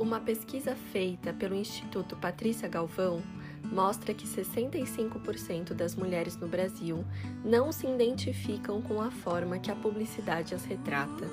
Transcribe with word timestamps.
Uma 0.00 0.18
pesquisa 0.18 0.74
feita 0.74 1.30
pelo 1.30 1.54
Instituto 1.54 2.16
Patrícia 2.16 2.66
Galvão 2.66 3.22
mostra 3.62 4.14
que 4.14 4.26
65% 4.26 5.74
das 5.74 5.94
mulheres 5.94 6.38
no 6.38 6.48
Brasil 6.48 7.04
não 7.44 7.70
se 7.70 7.86
identificam 7.86 8.80
com 8.80 9.02
a 9.02 9.10
forma 9.10 9.58
que 9.58 9.70
a 9.70 9.76
publicidade 9.76 10.54
as 10.54 10.64
retrata. 10.64 11.26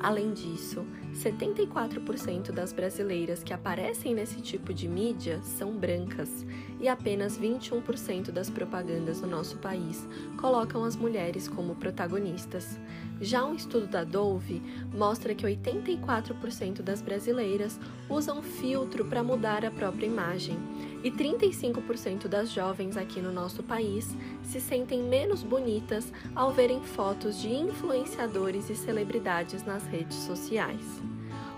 Além 0.00 0.32
disso, 0.32 0.86
74% 1.12 2.50
das 2.50 2.72
brasileiras 2.72 3.42
que 3.42 3.52
aparecem 3.52 4.14
nesse 4.14 4.40
tipo 4.40 4.72
de 4.72 4.88
mídia 4.88 5.42
são 5.42 5.76
brancas 5.76 6.46
e 6.80 6.88
apenas 6.88 7.38
21% 7.38 8.30
das 8.30 8.48
propagandas 8.48 9.20
no 9.20 9.28
nosso 9.28 9.58
país 9.58 10.08
colocam 10.38 10.82
as 10.82 10.96
mulheres 10.96 11.46
como 11.46 11.74
protagonistas. 11.74 12.78
Já 13.20 13.44
um 13.44 13.54
estudo 13.54 13.86
da 13.86 14.04
Dove 14.04 14.62
mostra 14.94 15.34
que 15.34 15.44
84% 15.44 16.82
das 16.82 17.02
brasileiras 17.02 17.78
usam 18.08 18.42
filtro 18.42 19.04
para 19.04 19.24
mudar 19.24 19.64
a 19.64 19.70
própria 19.70 20.06
imagem 20.06 20.56
e 21.02 21.10
35% 21.10 22.28
das 22.28 22.50
jovens 22.50 22.96
aqui 22.96 23.20
no 23.20 23.32
nosso 23.32 23.62
país 23.62 24.14
se 24.42 24.60
sentem 24.60 25.02
menos 25.02 25.42
bonitas 25.42 26.12
ao 26.34 26.52
verem 26.52 26.80
fotos 26.80 27.40
de 27.40 27.52
influenciadores 27.52 28.70
e 28.70 28.76
celebridades 28.76 29.64
nas 29.64 29.84
redes 29.84 30.16
sociais. 30.18 31.02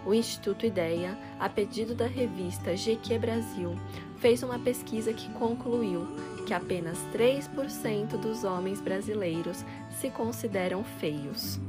O 0.07 0.15
Instituto 0.15 0.65
Ideia, 0.65 1.17
a 1.39 1.47
pedido 1.47 1.95
da 1.95 2.07
revista 2.07 2.75
GQ 2.75 3.19
Brasil, 3.19 3.77
fez 4.17 4.43
uma 4.43 4.59
pesquisa 4.59 5.13
que 5.13 5.29
concluiu 5.35 6.07
que 6.51 6.55
apenas 6.55 6.99
3% 7.13 8.17
dos 8.21 8.43
homens 8.43 8.81
brasileiros 8.81 9.65
se 10.01 10.11
consideram 10.11 10.83
feios. 10.83 11.61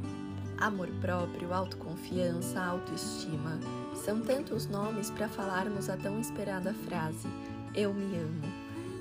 Amor 0.58 0.88
próprio, 1.00 1.54
autoconfiança, 1.54 2.60
autoestima 2.60 3.60
são 3.94 4.22
tantos 4.22 4.66
nomes 4.66 5.12
para 5.12 5.30
falarmos 5.30 5.88
a 5.88 5.96
tão 5.96 6.20
esperada 6.20 6.74
frase 6.74 7.28
eu 7.76 7.94
me 7.94 8.18
amo. 8.18 8.42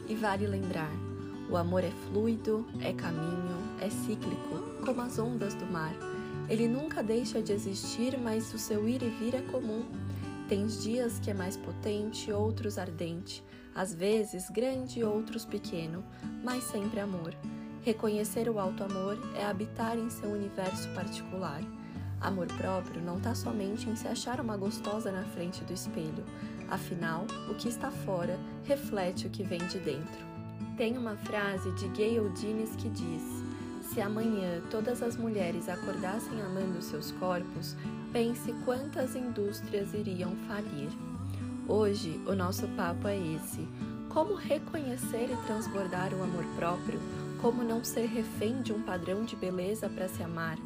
E 0.06 0.14
vale 0.14 0.46
lembrar: 0.46 0.92
o 1.48 1.56
amor 1.56 1.82
é 1.82 1.92
fluido, 2.08 2.66
é 2.82 2.92
caminho, 2.92 3.56
é 3.80 3.88
cíclico, 3.88 4.60
como 4.84 5.00
as 5.00 5.19
ondas 5.19 5.54
do 5.54 5.64
mar. 5.64 5.94
Ele 6.50 6.69
nunca 6.69 7.02
deixa 7.02 7.41
de 7.41 7.54
existir, 7.54 8.19
mas 8.19 8.52
o 8.52 8.58
seu 8.58 8.86
ir 8.86 9.02
e 9.02 9.08
vir 9.08 9.34
é 9.34 9.41
comum. 9.41 9.86
Tem 10.47 10.66
dias 10.66 11.19
que 11.19 11.30
é 11.30 11.34
mais 11.34 11.56
potente, 11.56 12.30
outros 12.30 12.76
ardente, 12.76 13.42
às 13.74 13.94
vezes 13.94 14.50
grande, 14.50 15.04
outros 15.04 15.44
pequeno, 15.44 16.04
mas 16.42 16.64
sempre 16.64 17.00
amor. 17.00 17.34
Reconhecer 17.82 18.48
o 18.48 18.58
alto 18.58 18.84
amor 18.84 19.18
é 19.34 19.44
habitar 19.44 19.98
em 19.98 20.10
seu 20.10 20.30
universo 20.30 20.88
particular. 20.90 21.62
Amor 22.20 22.46
próprio 22.48 23.00
não 23.00 23.16
está 23.16 23.34
somente 23.34 23.88
em 23.88 23.96
se 23.96 24.06
achar 24.06 24.41
uma 24.41 24.56
gostosa 24.56 25.10
na 25.10 25.24
frente 25.24 25.64
do 25.64 25.72
espelho, 25.72 26.24
Afinal, 26.70 27.26
o 27.50 27.54
que 27.54 27.68
está 27.68 27.91
fora 27.91 28.38
reflete 28.64 29.26
o 29.26 29.30
que 29.30 29.42
vem 29.42 29.58
de 29.66 29.78
dentro. 29.80 30.30
Tem 30.76 30.96
uma 30.96 31.16
frase 31.16 31.72
de 31.72 31.88
Gayle 31.88 32.30
Dines 32.30 32.76
que 32.76 32.88
diz: 32.88 33.22
Se 33.82 34.00
amanhã 34.00 34.62
todas 34.70 35.02
as 35.02 35.16
mulheres 35.16 35.68
acordassem 35.68 36.41
amando 36.41 36.80
seus 36.80 37.10
corpos, 37.12 37.76
pense 38.12 38.52
quantas 38.64 39.16
indústrias 39.16 39.92
iriam 39.92 40.30
falir. 40.46 40.88
Hoje, 41.72 42.20
o 42.26 42.34
nosso 42.34 42.66
papo 42.70 43.06
é 43.06 43.16
esse: 43.16 43.68
como 44.08 44.34
reconhecer 44.34 45.30
e 45.30 45.46
transbordar 45.46 46.12
o 46.12 46.20
amor 46.20 46.44
próprio, 46.56 46.98
como 47.40 47.62
não 47.62 47.84
ser 47.84 48.06
refém 48.06 48.60
de 48.60 48.72
um 48.72 48.82
padrão 48.82 49.24
de 49.24 49.36
beleza 49.36 49.88
para 49.88 50.08
se 50.08 50.20
amar, 50.20 50.58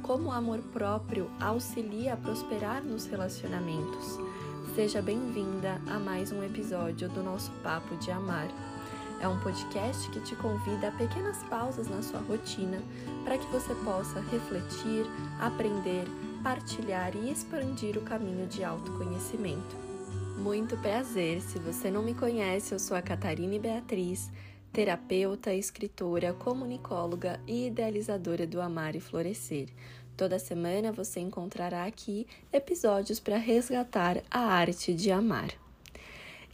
como 0.00 0.28
o 0.28 0.30
amor 0.30 0.60
próprio 0.72 1.28
auxilia 1.40 2.14
a 2.14 2.16
prosperar 2.16 2.84
nos 2.84 3.04
relacionamentos. 3.04 4.16
Seja 4.76 5.02
bem-vinda 5.02 5.80
a 5.88 5.98
mais 5.98 6.30
um 6.30 6.40
episódio 6.44 7.08
do 7.08 7.20
nosso 7.20 7.50
Papo 7.60 7.96
de 7.96 8.12
Amar. 8.12 8.46
É 9.20 9.26
um 9.26 9.40
podcast 9.40 10.08
que 10.10 10.20
te 10.20 10.36
convida 10.36 10.86
a 10.86 10.92
pequenas 10.92 11.42
pausas 11.50 11.88
na 11.88 12.00
sua 12.00 12.20
rotina 12.20 12.80
para 13.24 13.38
que 13.38 13.46
você 13.48 13.74
possa 13.84 14.20
refletir, 14.20 15.04
aprender, 15.40 16.06
partilhar 16.44 17.16
e 17.16 17.32
expandir 17.32 17.98
o 17.98 18.02
caminho 18.02 18.46
de 18.46 18.62
autoconhecimento. 18.62 19.83
Muito 20.36 20.76
prazer! 20.76 21.40
Se 21.40 21.58
você 21.58 21.90
não 21.90 22.02
me 22.02 22.14
conhece, 22.14 22.74
eu 22.74 22.78
sou 22.78 22.96
a 22.96 23.02
Catarina 23.02 23.58
Beatriz, 23.58 24.30
terapeuta, 24.72 25.54
escritora, 25.54 26.32
comunicóloga 26.32 27.40
e 27.46 27.68
idealizadora 27.68 28.46
do 28.46 28.60
Amar 28.60 28.96
e 28.96 29.00
Florescer 29.00 29.68
Toda 30.16 30.38
semana 30.38 30.92
você 30.92 31.18
encontrará 31.18 31.84
aqui 31.84 32.24
episódios 32.52 33.18
para 33.18 33.36
resgatar 33.36 34.22
a 34.30 34.38
arte 34.38 34.94
de 34.94 35.10
amar. 35.10 35.50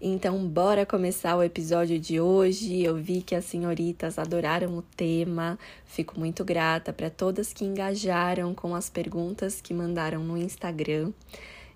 Então, 0.01 0.49
bora 0.49 0.87
começar 0.87 1.37
o 1.37 1.43
episódio 1.43 1.99
de 1.99 2.19
hoje. 2.19 2.83
Eu 2.83 2.97
vi 2.97 3.21
que 3.21 3.35
as 3.35 3.45
senhoritas 3.45 4.19
adoraram 4.19 4.79
o 4.79 4.83
tema. 4.83 5.59
Fico 5.85 6.19
muito 6.19 6.43
grata 6.43 6.91
para 6.91 7.11
todas 7.11 7.53
que 7.53 7.67
engajaram 7.67 8.55
com 8.55 8.75
as 8.75 8.89
perguntas 8.89 9.61
que 9.61 9.75
mandaram 9.75 10.25
no 10.25 10.39
Instagram. 10.39 11.12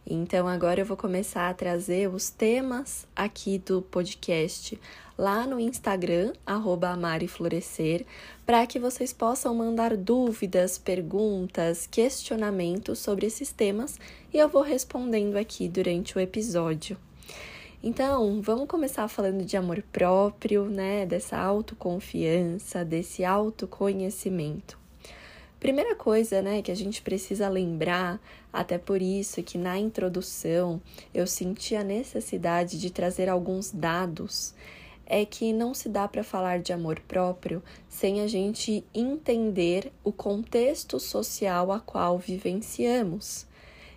Então, 0.06 0.46
agora 0.46 0.80
eu 0.80 0.84
vou 0.84 0.98
começar 0.98 1.48
a 1.48 1.54
trazer 1.54 2.12
os 2.12 2.28
temas 2.28 3.06
aqui 3.16 3.58
do 3.58 3.80
podcast 3.80 4.78
lá 5.16 5.46
no 5.46 5.58
Instagram, 5.58 6.34
amareflorescer, 6.44 8.04
para 8.44 8.66
que 8.66 8.78
vocês 8.78 9.14
possam 9.14 9.54
mandar 9.54 9.96
dúvidas, 9.96 10.76
perguntas, 10.76 11.86
questionamentos 11.86 12.98
sobre 12.98 13.26
esses 13.26 13.50
temas 13.50 13.98
e 14.32 14.38
eu 14.38 14.48
vou 14.48 14.62
respondendo 14.62 15.36
aqui 15.36 15.68
durante 15.68 16.18
o 16.18 16.20
episódio. 16.20 16.98
Então, 17.82 18.42
vamos 18.42 18.68
começar 18.68 19.08
falando 19.08 19.44
de 19.44 19.56
amor 19.56 19.82
próprio, 19.90 20.66
né? 20.66 21.06
Dessa 21.06 21.38
autoconfiança, 21.38 22.84
desse 22.84 23.24
autoconhecimento. 23.24 24.83
Primeira 25.64 25.94
coisa, 25.94 26.42
né, 26.42 26.60
que 26.60 26.70
a 26.70 26.74
gente 26.74 27.00
precisa 27.00 27.48
lembrar, 27.48 28.20
até 28.52 28.76
por 28.76 29.00
isso 29.00 29.42
que 29.42 29.56
na 29.56 29.78
introdução 29.78 30.78
eu 31.14 31.26
senti 31.26 31.74
a 31.74 31.82
necessidade 31.82 32.78
de 32.78 32.90
trazer 32.90 33.30
alguns 33.30 33.70
dados 33.70 34.54
é 35.06 35.24
que 35.24 35.54
não 35.54 35.72
se 35.72 35.88
dá 35.88 36.06
para 36.06 36.22
falar 36.22 36.58
de 36.58 36.70
amor 36.70 37.00
próprio 37.08 37.62
sem 37.88 38.20
a 38.20 38.26
gente 38.26 38.84
entender 38.94 39.90
o 40.04 40.12
contexto 40.12 41.00
social 41.00 41.72
a 41.72 41.80
qual 41.80 42.18
vivenciamos. 42.18 43.46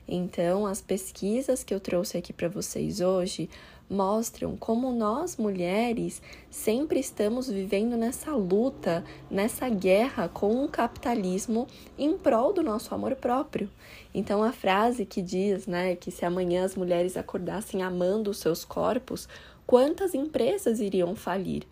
Então, 0.07 0.65
as 0.65 0.79
pesquisas 0.79 1.65
que 1.65 1.73
eu 1.73 1.81
trouxe 1.81 2.17
aqui 2.17 2.31
para 2.31 2.47
vocês 2.47 3.01
hoje 3.01 3.49
mostram 3.89 4.57
como 4.57 4.91
nós 4.91 5.37
mulheres 5.37 6.21
sempre 6.49 6.99
estamos 6.99 7.47
vivendo 7.49 7.95
nessa 7.95 8.31
luta, 8.31 9.03
nessa 9.31 9.69
guerra 9.69 10.27
com 10.27 10.63
o 10.63 10.67
capitalismo 10.67 11.67
em 11.97 12.17
prol 12.17 12.51
do 12.51 12.61
nosso 12.61 12.93
amor 12.93 13.15
próprio. 13.15 13.69
Então 14.13 14.43
a 14.43 14.51
frase 14.51 15.05
que 15.05 15.21
diz, 15.21 15.67
né, 15.67 15.95
que 15.95 16.11
se 16.11 16.25
amanhã 16.25 16.65
as 16.65 16.75
mulheres 16.75 17.15
acordassem 17.15 17.81
amando 17.81 18.31
os 18.31 18.39
seus 18.39 18.65
corpos, 18.65 19.27
quantas 19.65 20.13
empresas 20.13 20.79
iriam 20.79 21.15
falir? 21.15 21.63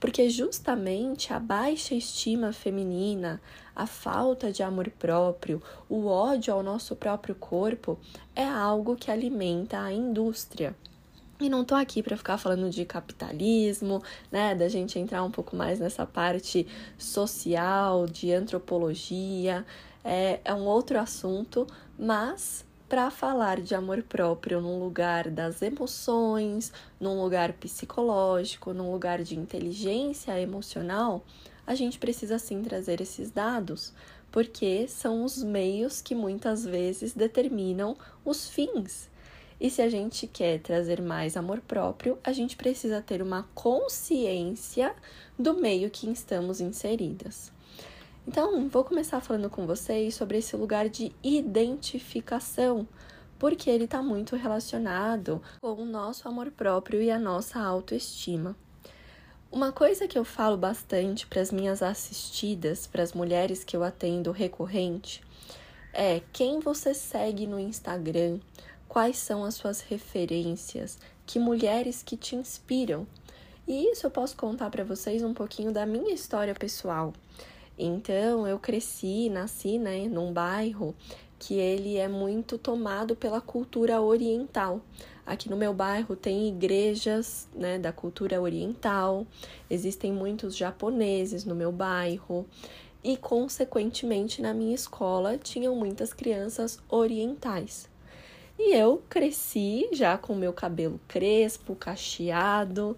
Porque 0.00 0.30
justamente 0.30 1.32
a 1.32 1.38
baixa 1.38 1.94
estima 1.94 2.54
feminina, 2.54 3.40
a 3.76 3.86
falta 3.86 4.50
de 4.50 4.62
amor 4.62 4.90
próprio, 4.98 5.62
o 5.88 6.06
ódio 6.06 6.54
ao 6.54 6.62
nosso 6.62 6.96
próprio 6.96 7.34
corpo 7.34 7.98
é 8.34 8.44
algo 8.44 8.96
que 8.96 9.10
alimenta 9.10 9.78
a 9.78 9.92
indústria. 9.92 10.74
E 11.40 11.48
não 11.48 11.64
tô 11.64 11.74
aqui 11.74 12.02
para 12.02 12.18
ficar 12.18 12.36
falando 12.36 12.68
de 12.68 12.84
capitalismo, 12.84 14.02
né, 14.30 14.54
da 14.54 14.68
gente 14.68 14.98
entrar 14.98 15.24
um 15.24 15.30
pouco 15.30 15.56
mais 15.56 15.80
nessa 15.80 16.04
parte 16.04 16.66
social, 16.98 18.06
de 18.06 18.30
antropologia, 18.30 19.64
é, 20.04 20.40
é 20.44 20.54
um 20.54 20.66
outro 20.66 20.98
assunto, 20.98 21.66
mas 21.98 22.64
para 22.90 23.10
falar 23.10 23.60
de 23.60 23.74
amor 23.74 24.02
próprio 24.02 24.60
num 24.60 24.78
lugar 24.80 25.30
das 25.30 25.62
emoções, 25.62 26.72
num 26.98 27.22
lugar 27.22 27.54
psicológico, 27.54 28.74
num 28.74 28.92
lugar 28.92 29.22
de 29.22 29.38
inteligência 29.38 30.38
emocional, 30.38 31.24
a 31.66 31.74
gente 31.74 31.98
precisa 31.98 32.38
sim 32.38 32.62
trazer 32.62 33.00
esses 33.00 33.30
dados, 33.30 33.94
porque 34.30 34.86
são 34.88 35.24
os 35.24 35.42
meios 35.42 36.02
que 36.02 36.14
muitas 36.14 36.64
vezes 36.64 37.14
determinam 37.14 37.96
os 38.24 38.50
fins. 38.50 39.09
E 39.60 39.68
se 39.68 39.82
a 39.82 39.90
gente 39.90 40.26
quer 40.26 40.58
trazer 40.60 41.02
mais 41.02 41.36
amor 41.36 41.60
próprio, 41.60 42.18
a 42.24 42.32
gente 42.32 42.56
precisa 42.56 43.02
ter 43.02 43.20
uma 43.20 43.42
consciência 43.54 44.94
do 45.38 45.54
meio 45.54 45.90
que 45.90 46.10
estamos 46.10 46.60
inseridas. 46.62 47.52
Então, 48.26 48.68
vou 48.68 48.84
começar 48.84 49.20
falando 49.20 49.50
com 49.50 49.66
vocês 49.66 50.14
sobre 50.14 50.38
esse 50.38 50.56
lugar 50.56 50.88
de 50.88 51.12
identificação, 51.22 52.88
porque 53.38 53.68
ele 53.68 53.84
está 53.84 54.02
muito 54.02 54.34
relacionado 54.34 55.42
com 55.60 55.74
o 55.74 55.84
nosso 55.84 56.26
amor 56.26 56.50
próprio 56.50 57.02
e 57.02 57.10
a 57.10 57.18
nossa 57.18 57.60
autoestima. 57.60 58.56
Uma 59.52 59.72
coisa 59.72 60.06
que 60.06 60.18
eu 60.18 60.24
falo 60.24 60.56
bastante 60.56 61.26
para 61.26 61.42
as 61.42 61.50
minhas 61.50 61.82
assistidas, 61.82 62.86
para 62.86 63.02
as 63.02 63.12
mulheres 63.12 63.64
que 63.64 63.76
eu 63.76 63.82
atendo 63.82 64.30
recorrente, 64.30 65.22
é 65.92 66.22
quem 66.32 66.60
você 66.60 66.94
segue 66.94 67.48
no 67.48 67.58
Instagram, 67.58 68.38
quais 68.90 69.18
são 69.18 69.44
as 69.44 69.54
suas 69.54 69.82
referências, 69.82 70.98
que 71.24 71.38
mulheres 71.38 72.02
que 72.02 72.16
te 72.16 72.34
inspiram. 72.34 73.06
E 73.64 73.88
isso 73.92 74.04
eu 74.04 74.10
posso 74.10 74.36
contar 74.36 74.68
para 74.68 74.82
vocês 74.82 75.22
um 75.22 75.32
pouquinho 75.32 75.70
da 75.70 75.86
minha 75.86 76.12
história 76.12 76.52
pessoal. 76.56 77.12
Então, 77.78 78.48
eu 78.48 78.58
cresci, 78.58 79.30
nasci, 79.30 79.78
né, 79.78 80.08
num 80.08 80.32
bairro 80.32 80.92
que 81.38 81.54
ele 81.54 81.98
é 81.98 82.08
muito 82.08 82.58
tomado 82.58 83.14
pela 83.14 83.40
cultura 83.40 84.02
oriental. 84.02 84.80
Aqui 85.24 85.48
no 85.48 85.56
meu 85.56 85.72
bairro 85.72 86.16
tem 86.16 86.48
igrejas, 86.48 87.48
né, 87.54 87.78
da 87.78 87.92
cultura 87.92 88.42
oriental. 88.42 89.24
Existem 89.70 90.12
muitos 90.12 90.56
japoneses 90.56 91.44
no 91.44 91.54
meu 91.54 91.70
bairro 91.70 92.44
e, 93.04 93.16
consequentemente, 93.16 94.42
na 94.42 94.52
minha 94.52 94.74
escola 94.74 95.38
tinham 95.38 95.76
muitas 95.76 96.12
crianças 96.12 96.80
orientais. 96.88 97.88
E 98.62 98.74
eu 98.74 99.02
cresci 99.08 99.88
já 99.90 100.18
com 100.18 100.34
meu 100.34 100.52
cabelo 100.52 101.00
crespo, 101.08 101.74
cacheado, 101.74 102.94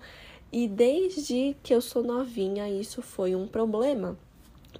e 0.50 0.66
desde 0.66 1.56
que 1.62 1.72
eu 1.72 1.80
sou 1.80 2.02
novinha 2.02 2.68
isso 2.68 3.00
foi 3.00 3.36
um 3.36 3.46
problema, 3.46 4.18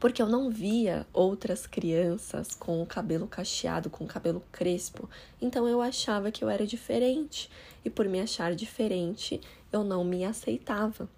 porque 0.01 0.21
eu 0.21 0.27
não 0.27 0.51
via 0.51 1.07
outras 1.13 1.69
crianças 1.69 2.57
com 2.57 2.83
o 2.83 2.87
cabelo 2.87 3.29
cacheado, 3.29 3.89
com 3.89 4.03
o 4.03 4.09
cabelo 4.09 4.43
crespo, 4.51 5.09
então 5.41 5.69
eu 5.69 5.81
achava 5.81 6.33
que 6.33 6.43
eu 6.43 6.49
era 6.49 6.67
diferente, 6.67 7.49
e 7.85 7.89
por 7.89 8.09
me 8.09 8.21
achar 8.21 8.53
diferente, 8.53 9.41
eu 9.73 9.85
não 9.85 10.03
me 10.03 10.25
aceitava. 10.25 11.09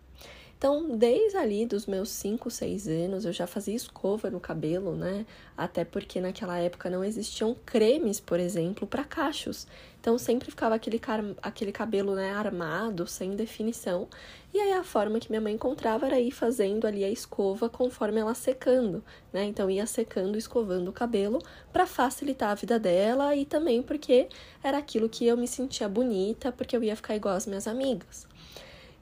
Então, 0.65 0.97
desde 0.97 1.37
ali 1.37 1.67
dos 1.67 1.85
meus 1.85 2.09
5, 2.09 2.51
6 2.51 2.89
anos, 2.89 3.27
eu 3.27 3.35
já 3.35 3.47
fazia 3.47 3.75
escova 3.75 4.31
no 4.31 4.41
cabelo, 4.41 4.97
né? 4.97 5.27
Até 5.55 5.85
porque 5.85 6.23
naquela 6.23 6.59
época 6.59 6.89
não 6.89 7.05
existiam 7.05 7.55
cremes, 7.67 8.19
por 8.19 8.41
exemplo, 8.41 8.87
para 8.87 9.05
cachos. 9.05 9.67
Então, 10.01 10.17
sempre 10.17 10.49
ficava 10.51 10.75
aquele, 10.75 10.99
aquele 11.43 11.71
cabelo 11.71 12.15
né, 12.15 12.31
armado, 12.31 13.07
sem 13.07 13.37
definição. 13.37 14.09
E 14.55 14.59
aí, 14.59 14.73
a 14.73 14.83
forma 14.83 15.21
que 15.21 15.29
minha 15.29 15.41
mãe 15.43 15.53
encontrava 15.53 16.07
era 16.07 16.19
ir 16.19 16.31
fazendo 16.31 16.87
ali 16.87 17.05
a 17.05 17.11
escova 17.11 17.69
conforme 17.69 18.21
ela 18.21 18.33
secando, 18.35 19.05
né? 19.35 19.45
Então, 19.45 19.69
ia 19.69 19.85
secando, 19.85 20.39
escovando 20.39 20.89
o 20.89 20.95
cabelo 20.95 21.41
para 21.75 21.87
facilitar 21.87 22.53
a 22.53 22.55
vida 22.55 22.79
dela 22.79 23.37
e 23.37 23.45
também 23.45 23.83
porque 23.83 24.31
era 24.63 24.79
aquilo 24.79 25.11
que 25.11 25.27
eu 25.27 25.37
me 25.37 25.47
sentia 25.47 25.91
bonita, 25.91 26.51
porque 26.51 26.75
eu 26.75 26.83
ia 26.83 26.97
ficar 26.97 27.15
igual 27.15 27.35
às 27.35 27.47
minhas 27.47 27.69
amigas. 27.69 28.27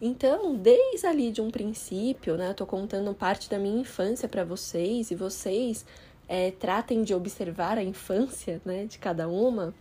Então, 0.05 0.57
desde 0.57 1.07
ali 1.07 1.31
de 1.31 1.41
um 1.41 1.49
princípio, 1.49 2.37
né, 2.37 2.49
eu 2.49 2.55
tô 2.55 2.67
contando 2.67 3.15
parte 3.15 3.49
da 3.49 3.57
minha 3.57 3.81
infância 3.83 4.29
para 4.29 4.45
vocês 4.45 5.13
e 5.13 5.15
vocês 5.15 5.87
é, 6.29 6.51
tratem 6.51 7.05
de 7.05 7.15
observar 7.15 7.79
a 7.79 7.85
infância, 7.85 8.61
né, 8.65 8.85
de 8.85 8.99
cada 8.99 9.29
uma. 9.29 9.73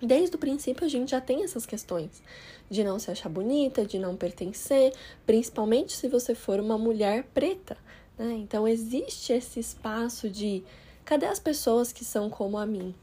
Desde 0.00 0.34
o 0.34 0.38
princípio 0.38 0.86
a 0.86 0.88
gente 0.88 1.10
já 1.10 1.20
tem 1.20 1.44
essas 1.44 1.66
questões 1.66 2.22
de 2.70 2.82
não 2.82 2.98
se 2.98 3.10
achar 3.10 3.28
bonita, 3.28 3.84
de 3.84 3.98
não 3.98 4.16
pertencer, 4.16 4.94
principalmente 5.26 5.92
se 5.92 6.08
você 6.08 6.34
for 6.34 6.60
uma 6.60 6.78
mulher 6.78 7.24
preta, 7.34 7.76
né? 8.16 8.32
Então 8.34 8.66
existe 8.66 9.34
esse 9.34 9.60
espaço 9.60 10.30
de 10.30 10.62
cadê 11.04 11.26
as 11.26 11.38
pessoas 11.38 11.92
que 11.92 12.04
são 12.04 12.30
como 12.30 12.56
a 12.56 12.64
mim? 12.64 12.94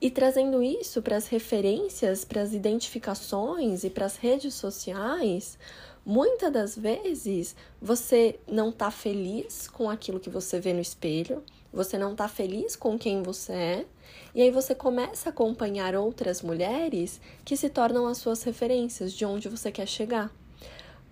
E 0.00 0.10
trazendo 0.10 0.62
isso 0.62 1.02
para 1.02 1.16
as 1.16 1.26
referências, 1.26 2.24
para 2.24 2.40
as 2.40 2.52
identificações 2.52 3.82
e 3.82 3.90
para 3.90 4.06
as 4.06 4.16
redes 4.16 4.54
sociais, 4.54 5.58
Muitas 6.10 6.50
das 6.50 6.74
vezes 6.74 7.54
você 7.82 8.40
não 8.50 8.70
está 8.70 8.90
feliz 8.90 9.68
com 9.68 9.90
aquilo 9.90 10.18
que 10.18 10.30
você 10.30 10.58
vê 10.58 10.72
no 10.72 10.80
espelho, 10.80 11.44
você 11.70 11.98
não 11.98 12.12
está 12.12 12.26
feliz 12.26 12.74
com 12.74 12.98
quem 12.98 13.22
você 13.22 13.52
é, 13.52 13.86
e 14.34 14.40
aí 14.40 14.50
você 14.50 14.74
começa 14.74 15.28
a 15.28 15.32
acompanhar 15.32 15.94
outras 15.94 16.40
mulheres 16.40 17.20
que 17.44 17.58
se 17.58 17.68
tornam 17.68 18.06
as 18.06 18.16
suas 18.16 18.42
referências 18.42 19.12
de 19.12 19.26
onde 19.26 19.50
você 19.50 19.70
quer 19.70 19.86
chegar. 19.86 20.32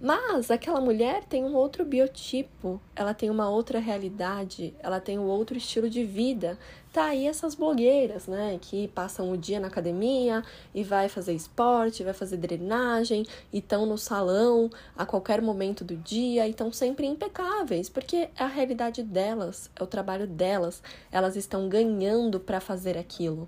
Mas 0.00 0.50
aquela 0.50 0.80
mulher 0.80 1.24
tem 1.24 1.44
um 1.44 1.54
outro 1.54 1.84
biotipo, 1.84 2.80
ela 2.94 3.12
tem 3.12 3.28
uma 3.28 3.50
outra 3.50 3.78
realidade, 3.78 4.74
ela 4.78 4.98
tem 4.98 5.18
um 5.18 5.26
outro 5.26 5.58
estilo 5.58 5.90
de 5.90 6.04
vida. 6.04 6.58
Tá 6.96 7.08
aí 7.08 7.26
essas 7.26 7.54
blogueiras, 7.54 8.26
né, 8.26 8.58
que 8.58 8.88
passam 8.88 9.30
o 9.30 9.36
dia 9.36 9.60
na 9.60 9.66
academia 9.68 10.42
e 10.74 10.82
vai 10.82 11.10
fazer 11.10 11.34
esporte, 11.34 12.02
vai 12.02 12.14
fazer 12.14 12.38
drenagem, 12.38 13.26
e 13.52 13.58
estão 13.58 13.84
no 13.84 13.98
salão 13.98 14.70
a 14.96 15.04
qualquer 15.04 15.42
momento 15.42 15.84
do 15.84 15.94
dia 15.94 16.46
e 16.46 16.52
estão 16.52 16.72
sempre 16.72 17.06
impecáveis, 17.06 17.90
porque 17.90 18.16
é 18.16 18.30
a 18.38 18.46
realidade 18.46 19.02
delas, 19.02 19.68
é 19.76 19.84
o 19.84 19.86
trabalho 19.86 20.26
delas, 20.26 20.82
elas 21.12 21.36
estão 21.36 21.68
ganhando 21.68 22.40
para 22.40 22.60
fazer 22.60 22.96
aquilo. 22.96 23.46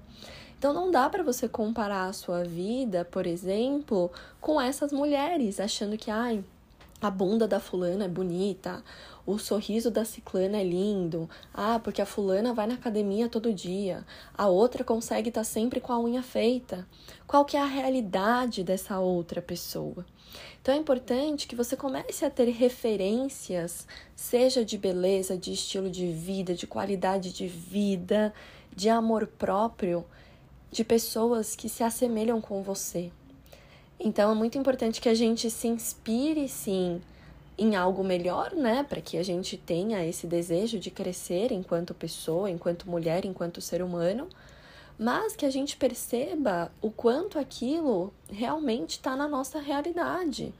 Então 0.58 0.74
não 0.74 0.90
dá 0.90 1.08
para 1.08 1.22
você 1.22 1.48
comparar 1.48 2.04
a 2.04 2.12
sua 2.12 2.44
vida, 2.44 3.06
por 3.06 3.26
exemplo, 3.26 4.10
com 4.42 4.60
essas 4.60 4.92
mulheres, 4.92 5.58
achando 5.58 5.96
que 5.96 6.10
ai, 6.10 6.44
a 7.00 7.10
bunda 7.10 7.46
da 7.46 7.60
fulana 7.60 8.06
é 8.06 8.08
bonita, 8.08 8.82
o 9.24 9.38
sorriso 9.38 9.90
da 9.90 10.04
ciclana 10.04 10.58
é 10.58 10.64
lindo. 10.64 11.28
Ah, 11.52 11.78
porque 11.78 12.00
a 12.00 12.06
fulana 12.06 12.54
vai 12.54 12.66
na 12.66 12.74
academia 12.74 13.28
todo 13.28 13.52
dia. 13.52 14.04
A 14.36 14.48
outra 14.48 14.82
consegue 14.82 15.28
estar 15.28 15.42
tá 15.42 15.44
sempre 15.44 15.80
com 15.80 15.92
a 15.92 16.00
unha 16.00 16.22
feita. 16.22 16.88
Qual 17.26 17.44
que 17.44 17.56
é 17.56 17.60
a 17.60 17.66
realidade 17.66 18.64
dessa 18.64 18.98
outra 18.98 19.42
pessoa? 19.42 20.04
Então 20.60 20.74
é 20.74 20.78
importante 20.78 21.46
que 21.46 21.54
você 21.54 21.76
comece 21.76 22.24
a 22.24 22.30
ter 22.30 22.48
referências, 22.48 23.86
seja 24.16 24.64
de 24.64 24.76
beleza, 24.76 25.36
de 25.36 25.52
estilo 25.52 25.90
de 25.90 26.10
vida, 26.10 26.54
de 26.54 26.66
qualidade 26.66 27.32
de 27.32 27.46
vida, 27.46 28.32
de 28.74 28.88
amor 28.88 29.26
próprio, 29.26 30.04
de 30.70 30.84
pessoas 30.84 31.54
que 31.54 31.68
se 31.68 31.82
assemelham 31.82 32.40
com 32.40 32.62
você. 32.62 33.10
Então 34.00 34.30
é 34.30 34.34
muito 34.34 34.56
importante 34.56 35.00
que 35.00 35.08
a 35.08 35.14
gente 35.14 35.50
se 35.50 35.66
inspire 35.66 36.48
sim 36.48 37.00
em 37.58 37.74
algo 37.74 38.04
melhor, 38.04 38.52
né, 38.52 38.84
para 38.88 39.00
que 39.00 39.18
a 39.18 39.22
gente 39.24 39.56
tenha 39.56 40.06
esse 40.06 40.28
desejo 40.28 40.78
de 40.78 40.92
crescer 40.92 41.50
enquanto 41.50 41.92
pessoa, 41.92 42.48
enquanto 42.48 42.88
mulher, 42.88 43.24
enquanto 43.24 43.60
ser 43.60 43.82
humano, 43.82 44.28
mas 44.96 45.34
que 45.34 45.44
a 45.44 45.50
gente 45.50 45.76
perceba 45.76 46.70
o 46.80 46.90
quanto 46.90 47.36
aquilo 47.36 48.12
realmente 48.30 48.90
está 48.90 49.16
na 49.16 49.26
nossa 49.26 49.58
realidade. 49.58 50.54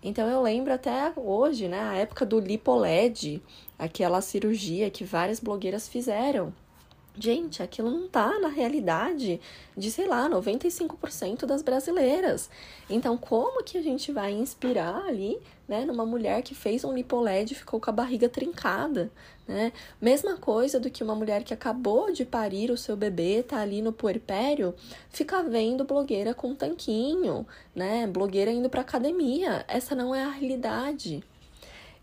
Então 0.00 0.28
eu 0.28 0.40
lembro 0.40 0.72
até 0.72 1.12
hoje, 1.16 1.66
né, 1.66 1.80
a 1.80 1.94
época 1.94 2.24
do 2.24 2.38
lipoled, 2.38 3.42
aquela 3.76 4.20
cirurgia 4.20 4.90
que 4.90 5.02
várias 5.02 5.40
blogueiras 5.40 5.88
fizeram. 5.88 6.54
Gente, 7.20 7.64
aquilo 7.64 7.90
não 7.90 8.06
tá 8.06 8.38
na 8.38 8.46
realidade 8.46 9.40
de, 9.76 9.90
sei 9.90 10.06
lá, 10.06 10.30
95% 10.30 11.46
das 11.46 11.62
brasileiras. 11.62 12.48
Então, 12.88 13.18
como 13.18 13.64
que 13.64 13.76
a 13.76 13.82
gente 13.82 14.12
vai 14.12 14.30
inspirar 14.30 15.04
ali, 15.04 15.36
né, 15.66 15.84
numa 15.84 16.06
mulher 16.06 16.42
que 16.42 16.54
fez 16.54 16.84
um 16.84 16.94
lipoled 16.94 17.52
e 17.52 17.56
ficou 17.56 17.80
com 17.80 17.90
a 17.90 17.92
barriga 17.92 18.28
trincada, 18.28 19.10
né? 19.48 19.72
Mesma 20.00 20.36
coisa 20.36 20.78
do 20.78 20.88
que 20.90 21.02
uma 21.02 21.14
mulher 21.16 21.42
que 21.42 21.52
acabou 21.52 22.12
de 22.12 22.24
parir 22.24 22.70
o 22.70 22.76
seu 22.76 22.96
bebê, 22.96 23.42
tá 23.42 23.58
ali 23.60 23.82
no 23.82 23.92
puerpério, 23.92 24.72
fica 25.10 25.42
vendo 25.42 25.84
blogueira 25.84 26.34
com 26.34 26.54
tanquinho, 26.54 27.44
né? 27.74 28.06
Blogueira 28.06 28.52
indo 28.52 28.70
pra 28.70 28.82
academia. 28.82 29.64
Essa 29.66 29.94
não 29.94 30.14
é 30.14 30.22
a 30.22 30.30
realidade. 30.30 31.24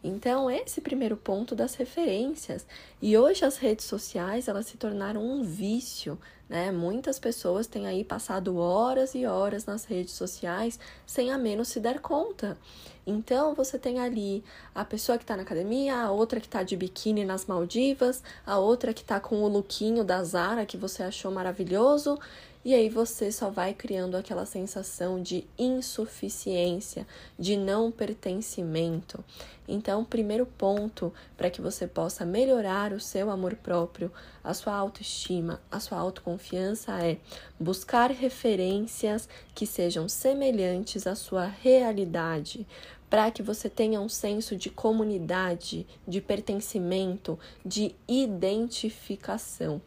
Então, 0.07 0.51
esse 0.51 0.81
primeiro 0.81 1.17
ponto 1.17 1.55
das 1.55 1.73
referências. 1.73 2.63
E 3.01 3.17
hoje 3.17 3.43
as 3.43 3.57
redes 3.57 3.85
sociais, 3.85 4.47
elas 4.47 4.67
se 4.67 4.77
tornaram 4.77 5.19
um 5.19 5.43
vício, 5.43 6.15
né? 6.47 6.71
Muitas 6.71 7.17
pessoas 7.17 7.65
têm 7.65 7.87
aí 7.87 8.03
passado 8.03 8.55
horas 8.55 9.15
e 9.15 9.25
horas 9.25 9.65
nas 9.65 9.83
redes 9.85 10.13
sociais 10.13 10.79
sem 11.07 11.31
a 11.31 11.39
menos 11.39 11.69
se 11.69 11.79
dar 11.79 11.97
conta. 11.97 12.55
Então, 13.03 13.55
você 13.55 13.79
tem 13.79 13.99
ali 13.99 14.43
a 14.75 14.85
pessoa 14.85 15.17
que 15.17 15.23
está 15.23 15.35
na 15.35 15.41
academia, 15.41 15.95
a 15.95 16.11
outra 16.11 16.39
que 16.39 16.45
está 16.45 16.61
de 16.61 16.77
biquíni 16.77 17.25
nas 17.25 17.47
Maldivas, 17.47 18.21
a 18.45 18.59
outra 18.59 18.93
que 18.93 19.01
está 19.01 19.19
com 19.19 19.41
o 19.41 19.47
lookinho 19.47 20.03
da 20.03 20.23
Zara 20.23 20.67
que 20.67 20.77
você 20.77 21.01
achou 21.01 21.31
maravilhoso, 21.31 22.19
e 22.65 22.73
aí 22.73 22.89
você 22.89 23.31
só 23.31 23.51
vai 23.51 23.75
criando 23.75 24.17
aquela 24.17 24.43
sensação 24.43 25.21
de 25.21 25.47
insuficiência, 25.55 27.05
de 27.37 27.55
não 27.55 27.91
pertencimento. 27.91 29.23
Então, 29.67 30.03
primeiro 30.03 30.47
ponto 30.47 31.13
para 31.37 31.51
que 31.51 31.61
você 31.61 31.85
possa 31.85 32.25
melhorar 32.25 32.91
o 32.91 32.99
seu 32.99 33.29
amor 33.29 33.55
próprio, 33.55 34.11
a 34.43 34.51
sua 34.55 34.73
autoestima, 34.73 35.61
a 35.71 35.79
sua 35.79 35.99
autoconfiança 35.99 36.91
é 37.05 37.17
buscar 37.59 38.09
referências 38.09 39.29
que 39.53 39.67
sejam 39.67 40.09
semelhantes 40.09 41.05
à 41.05 41.13
sua 41.13 41.45
realidade, 41.45 42.65
para 43.07 43.29
que 43.29 43.43
você 43.43 43.69
tenha 43.69 44.01
um 44.01 44.09
senso 44.09 44.55
de 44.55 44.71
comunidade, 44.71 45.85
de 46.07 46.19
pertencimento, 46.19 47.37
de 47.63 47.95
identificação. 48.07 49.79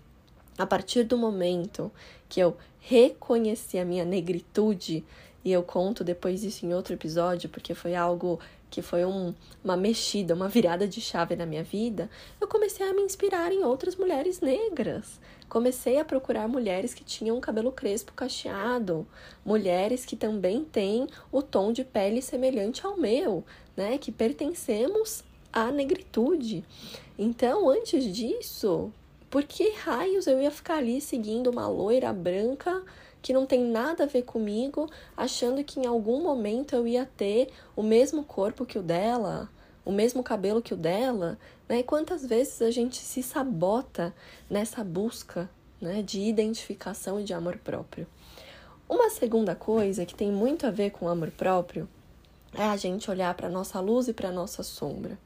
A 0.58 0.66
partir 0.66 1.04
do 1.04 1.16
momento 1.16 1.90
que 2.28 2.40
eu 2.40 2.56
reconheci 2.80 3.78
a 3.78 3.84
minha 3.84 4.04
negritude, 4.04 5.04
e 5.44 5.52
eu 5.52 5.62
conto 5.62 6.02
depois 6.02 6.42
isso 6.42 6.66
em 6.66 6.74
outro 6.74 6.94
episódio, 6.94 7.48
porque 7.48 7.74
foi 7.74 7.94
algo 7.94 8.40
que 8.70 8.82
foi 8.82 9.04
um, 9.04 9.32
uma 9.64 9.76
mexida, 9.76 10.34
uma 10.34 10.48
virada 10.48 10.86
de 10.86 11.00
chave 11.00 11.36
na 11.36 11.46
minha 11.46 11.62
vida, 11.62 12.10
eu 12.40 12.46
comecei 12.46 12.86
a 12.86 12.92
me 12.92 13.02
inspirar 13.02 13.52
em 13.52 13.64
outras 13.64 13.96
mulheres 13.96 14.40
negras. 14.40 15.20
Comecei 15.48 15.98
a 15.98 16.04
procurar 16.04 16.46
mulheres 16.46 16.92
que 16.92 17.02
tinham 17.02 17.40
cabelo 17.40 17.72
crespo 17.72 18.12
cacheado, 18.12 19.06
mulheres 19.44 20.04
que 20.04 20.16
também 20.16 20.64
têm 20.64 21.06
o 21.32 21.40
tom 21.40 21.72
de 21.72 21.84
pele 21.84 22.20
semelhante 22.20 22.84
ao 22.84 22.98
meu, 22.98 23.42
né? 23.74 23.96
Que 23.96 24.12
pertencemos 24.12 25.24
à 25.50 25.70
negritude. 25.70 26.62
Então, 27.18 27.70
antes 27.70 28.04
disso, 28.04 28.92
por 29.30 29.44
que 29.44 29.70
raios 29.70 30.26
eu 30.26 30.40
ia 30.40 30.50
ficar 30.50 30.76
ali 30.76 31.00
seguindo 31.00 31.50
uma 31.50 31.68
loira 31.68 32.12
branca 32.12 32.82
que 33.20 33.32
não 33.32 33.44
tem 33.44 33.64
nada 33.64 34.04
a 34.04 34.06
ver 34.06 34.22
comigo, 34.22 34.88
achando 35.16 35.62
que 35.64 35.80
em 35.80 35.86
algum 35.86 36.22
momento 36.22 36.74
eu 36.74 36.86
ia 36.86 37.04
ter 37.04 37.48
o 37.74 37.82
mesmo 37.82 38.24
corpo 38.24 38.64
que 38.64 38.78
o 38.78 38.82
dela, 38.82 39.50
o 39.84 39.92
mesmo 39.92 40.22
cabelo 40.22 40.62
que 40.62 40.72
o 40.72 40.76
dela, 40.76 41.38
né? 41.68 41.80
E 41.80 41.82
quantas 41.82 42.24
vezes 42.24 42.62
a 42.62 42.70
gente 42.70 42.96
se 42.96 43.22
sabota 43.22 44.14
nessa 44.48 44.84
busca, 44.84 45.50
né, 45.80 46.02
de 46.02 46.20
identificação 46.20 47.20
e 47.20 47.24
de 47.24 47.34
amor 47.34 47.58
próprio. 47.58 48.06
Uma 48.88 49.10
segunda 49.10 49.54
coisa 49.54 50.06
que 50.06 50.14
tem 50.14 50.32
muito 50.32 50.66
a 50.66 50.70
ver 50.70 50.90
com 50.90 51.08
amor 51.08 51.30
próprio 51.30 51.88
é 52.54 52.64
a 52.64 52.76
gente 52.76 53.10
olhar 53.10 53.34
para 53.34 53.48
nossa 53.48 53.78
luz 53.80 54.08
e 54.08 54.12
para 54.12 54.32
nossa 54.32 54.62
sombra. 54.62 55.18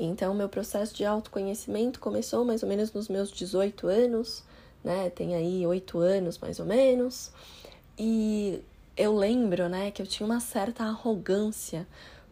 Então, 0.00 0.32
meu 0.32 0.48
processo 0.48 0.94
de 0.94 1.04
autoconhecimento 1.04 1.98
começou 1.98 2.44
mais 2.44 2.62
ou 2.62 2.68
menos 2.68 2.92
nos 2.92 3.08
meus 3.08 3.32
18 3.32 3.88
anos, 3.88 4.44
né? 4.84 5.10
Tem 5.10 5.34
aí 5.34 5.66
oito 5.66 5.98
anos 5.98 6.38
mais 6.38 6.60
ou 6.60 6.66
menos. 6.66 7.32
E 7.98 8.62
eu 8.96 9.16
lembro, 9.16 9.68
né, 9.68 9.90
que 9.90 10.00
eu 10.00 10.06
tinha 10.06 10.24
uma 10.24 10.38
certa 10.38 10.84
arrogância, 10.84 11.84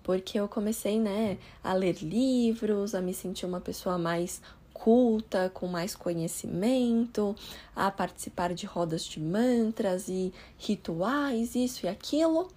porque 0.04 0.38
eu 0.38 0.46
comecei, 0.46 1.00
né, 1.00 1.38
a 1.62 1.72
ler 1.72 1.96
livros, 2.00 2.94
a 2.94 3.00
me 3.00 3.12
sentir 3.12 3.46
uma 3.46 3.60
pessoa 3.60 3.98
mais 3.98 4.40
culta, 4.72 5.50
com 5.52 5.66
mais 5.66 5.96
conhecimento, 5.96 7.34
a 7.74 7.90
participar 7.90 8.54
de 8.54 8.64
rodas 8.64 9.04
de 9.04 9.18
mantras 9.18 10.08
e 10.08 10.32
rituais, 10.56 11.56
isso 11.56 11.86
e 11.86 11.88
aquilo 11.88 12.48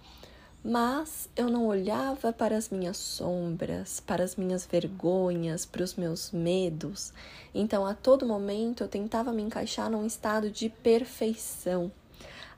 mas 0.62 1.28
eu 1.34 1.48
não 1.48 1.66
olhava 1.66 2.34
para 2.34 2.54
as 2.54 2.68
minhas 2.68 2.98
sombras, 2.98 3.98
para 3.98 4.22
as 4.22 4.36
minhas 4.36 4.66
vergonhas, 4.66 5.64
para 5.64 5.82
os 5.82 5.94
meus 5.94 6.30
medos. 6.32 7.14
Então, 7.54 7.86
a 7.86 7.94
todo 7.94 8.26
momento, 8.26 8.84
eu 8.84 8.88
tentava 8.88 9.32
me 9.32 9.42
encaixar 9.42 9.90
num 9.90 10.04
estado 10.04 10.50
de 10.50 10.68
perfeição, 10.68 11.90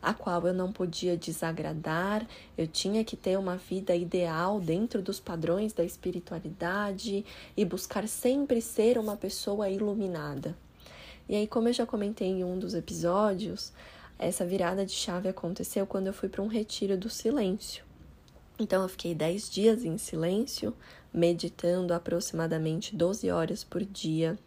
a 0.03 0.13
qual 0.13 0.45
eu 0.49 0.53
não 0.53 0.73
podia 0.73 1.17
desagradar, 1.17 2.27
eu 2.59 2.67
tinha 2.67 3.05
que 3.05 3.17
ter 3.17 3.39
uma 3.39 3.57
vida 3.57 3.95
ideal 3.95 4.61
dentro 4.61 5.01
dos 5.01 5.21
padrões 5.21 5.73
da 5.73 5.85
espiritualidade 5.85 7.25
e 7.57 7.65
buscar 7.65 8.09
sempre 8.09 8.61
ser 8.61 8.99
uma 8.99 9.17
pessoa 9.17 9.71
iluminada. 9.71 10.57
E 11.29 11.37
aí, 11.37 11.47
como 11.47 11.69
eu 11.69 11.73
já 11.73 11.87
comentei 11.87 12.27
em 12.27 12.43
um 12.43 12.59
dos 12.59 12.75
episódios, 12.75 13.73
essa 14.19 14.45
virada 14.45 14.85
de 14.85 14.93
chave 14.93 15.29
aconteceu 15.29 15.87
quando 15.87 16.09
eu 16.09 16.13
fui 16.13 16.29
para 16.29 16.43
um 16.43 16.49
retiro 16.49 16.97
do 16.99 17.09
silêncio. 17.09 17.92
Então 18.59 18.83
eu 18.83 18.89
fiquei 18.89 19.15
10 19.15 19.51
dias 19.51 19.85
em 19.85 19.99
silêncio, 19.99 20.75
meditando 21.13 21.93
aproximadamente 21.93 22.95
12 22.95 23.31
horas 23.31 23.65
por 23.65 23.85
dia. 23.85 24.39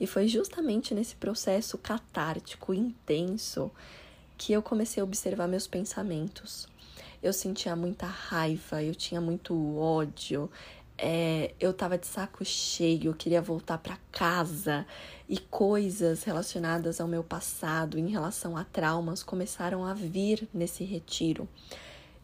E 0.00 0.06
foi 0.06 0.28
justamente 0.28 0.94
nesse 0.94 1.16
processo 1.16 1.76
catártico, 1.76 2.72
intenso, 2.72 3.70
que 4.36 4.52
eu 4.52 4.62
comecei 4.62 5.00
a 5.00 5.04
observar 5.04 5.48
meus 5.48 5.66
pensamentos. 5.66 6.68
Eu 7.20 7.32
sentia 7.32 7.74
muita 7.74 8.06
raiva, 8.06 8.80
eu 8.82 8.94
tinha 8.94 9.20
muito 9.20 9.76
ódio, 9.76 10.48
é, 10.96 11.52
eu 11.60 11.72
tava 11.72 11.96
de 11.96 12.06
saco 12.06 12.44
cheio, 12.44 13.10
eu 13.10 13.14
queria 13.14 13.40
voltar 13.40 13.78
para 13.78 13.98
casa 14.10 14.86
e 15.28 15.38
coisas 15.38 16.24
relacionadas 16.24 17.00
ao 17.00 17.06
meu 17.06 17.22
passado 17.22 17.98
em 17.98 18.08
relação 18.08 18.56
a 18.56 18.64
traumas 18.64 19.22
começaram 19.22 19.84
a 19.84 19.94
vir 19.94 20.48
nesse 20.52 20.82
retiro. 20.82 21.48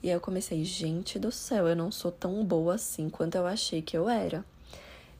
E 0.04 0.08
aí 0.08 0.12
eu 0.12 0.20
comecei, 0.20 0.62
gente 0.66 1.18
do 1.18 1.32
céu, 1.32 1.66
eu 1.66 1.75
não 1.75 1.90
sou 1.90 2.12
tão 2.12 2.44
boa 2.44 2.75
assim 2.75 3.08
quanto 3.08 3.37
eu 3.37 3.46
achei 3.46 3.80
que 3.80 3.96
eu 3.96 4.06
era. 4.06 4.44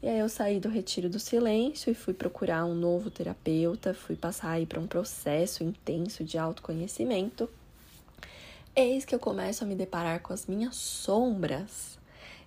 E 0.03 0.07
aí 0.07 0.19
eu 0.19 0.29
saí 0.29 0.61
do 0.61 0.69
retiro 0.69 1.09
do 1.09 1.19
silêncio 1.19 1.91
e 1.91 1.95
fui 1.95 2.13
procurar 2.13 2.67
um 2.67 2.75
novo 2.75 3.11
terapeuta, 3.11 3.95
fui 3.95 4.15
passar 4.15 4.51
aí 4.51 4.67
para 4.67 4.79
um 4.79 4.87
processo 4.87 5.65
intenso 5.65 6.23
de 6.23 6.37
autoconhecimento. 6.37 7.49
Eis 8.77 9.07
que 9.07 9.15
eu 9.15 9.19
começo 9.19 9.65
a 9.65 9.67
me 9.67 9.75
deparar 9.75 10.21
com 10.21 10.35
as 10.35 10.45
minhas 10.45 10.77
sombras. 10.77 11.99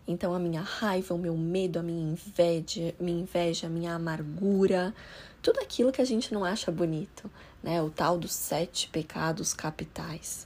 Então 0.08 0.32
a 0.32 0.38
minha 0.38 0.62
raiva, 0.62 1.15
o 1.15 1.17
meu 1.17 1.36
medo, 1.36 1.79
a 1.79 1.84
minha 1.84 2.12
inveja, 2.12 2.94
minha 3.00 3.20
inveja, 3.20 3.65
a 3.65 3.70
minha 3.72 3.96
amargura, 3.96 4.94
tudo 5.41 5.60
aquilo 5.60 5.91
que 5.91 6.03
a 6.03 6.06
gente 6.06 6.32
não 6.32 6.46
acha 6.46 6.72
bonito, 6.72 7.32
né? 7.63 7.82
O 7.82 7.89
tal 7.89 8.15
dos 8.15 8.34
sete 8.34 8.89
pecados 8.89 9.56
capitais. 9.56 10.46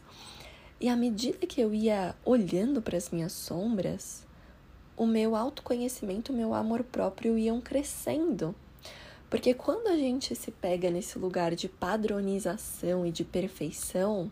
E 0.82 0.90
à 0.90 0.96
medida 0.96 1.46
que 1.46 1.62
eu 1.62 1.76
ia 1.76 2.16
olhando 2.26 2.82
para 2.82 2.98
as 2.98 3.12
minhas 3.12 3.34
sombras, 3.34 4.26
o 4.98 5.06
meu 5.06 5.36
autoconhecimento, 5.36 6.34
o 6.34 6.36
meu 6.36 6.56
amor 6.56 6.84
próprio 6.84 7.38
iam 7.38 7.62
crescendo. 7.62 8.56
Porque 9.30 9.54
quando 9.54 9.90
a 9.90 9.96
gente 9.96 10.34
se 10.34 10.50
pega 10.50 10.90
nesse 10.90 11.20
lugar 11.20 11.54
de 11.54 11.70
padronização 11.70 13.06
e 13.06 13.12
de 13.12 13.24
perfeição, 13.24 14.32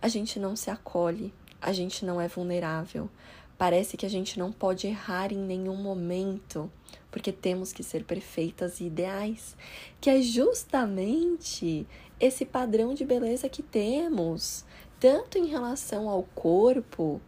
a 0.00 0.06
gente 0.06 0.38
não 0.38 0.54
se 0.54 0.70
acolhe, 0.70 1.34
a 1.60 1.72
gente 1.72 2.04
não 2.04 2.20
é 2.20 2.28
vulnerável. 2.28 3.10
Parece 3.58 3.96
que 3.96 4.06
a 4.06 4.10
gente 4.10 4.38
não 4.38 4.52
pode 4.52 4.86
errar 4.86 5.32
em 5.32 5.38
nenhum 5.38 5.74
momento, 5.74 6.70
porque 7.10 7.32
temos 7.32 7.72
que 7.72 7.82
ser 7.82 8.04
perfeitas 8.04 8.78
e 8.78 8.84
ideais, 8.84 9.56
que 10.00 10.08
é 10.08 10.22
justamente 10.22 11.84
esse 12.20 12.44
padrão 12.44 12.94
de 12.94 13.04
beleza 13.04 13.48
que 13.48 13.62
temos 13.62 14.64
tanto 15.00 15.38
em 15.38 15.46
relação 15.46 16.08
ao 16.08 16.22
corpo, 16.34 17.20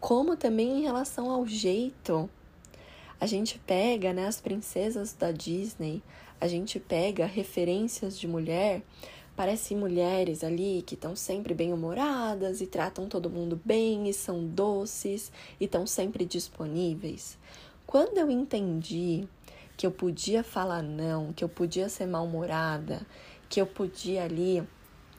como 0.00 0.36
também 0.36 0.78
em 0.78 0.82
relação 0.82 1.30
ao 1.30 1.46
jeito. 1.46 2.28
A 3.20 3.26
gente 3.26 3.58
pega 3.58 4.12
né, 4.12 4.26
as 4.26 4.40
princesas 4.40 5.14
da 5.14 5.32
Disney, 5.32 6.02
a 6.40 6.46
gente 6.46 6.78
pega 6.78 7.24
referências 7.24 8.18
de 8.18 8.28
mulher, 8.28 8.82
parece 9.34 9.74
mulheres 9.74 10.44
ali 10.44 10.82
que 10.86 10.94
estão 10.94 11.16
sempre 11.16 11.54
bem-humoradas 11.54 12.60
e 12.60 12.66
tratam 12.66 13.08
todo 13.08 13.30
mundo 13.30 13.60
bem 13.64 14.08
e 14.08 14.12
são 14.12 14.44
doces 14.46 15.32
e 15.58 15.64
estão 15.64 15.86
sempre 15.86 16.24
disponíveis. 16.24 17.38
Quando 17.86 18.18
eu 18.18 18.30
entendi 18.30 19.26
que 19.76 19.86
eu 19.86 19.90
podia 19.90 20.42
falar 20.42 20.82
não, 20.82 21.32
que 21.32 21.42
eu 21.42 21.48
podia 21.48 21.88
ser 21.88 22.06
mal-humorada, 22.06 23.06
que 23.48 23.60
eu 23.60 23.66
podia 23.66 24.24
ali 24.24 24.62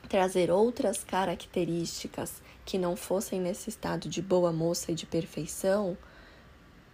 trazer 0.05 0.51
outras 0.51 1.03
características 1.03 2.41
que 2.65 2.77
não 2.77 2.95
fossem 2.95 3.39
nesse 3.39 3.69
estado 3.69 4.09
de 4.09 4.21
boa 4.21 4.51
moça 4.51 4.91
e 4.91 4.95
de 4.95 5.05
perfeição, 5.05 5.97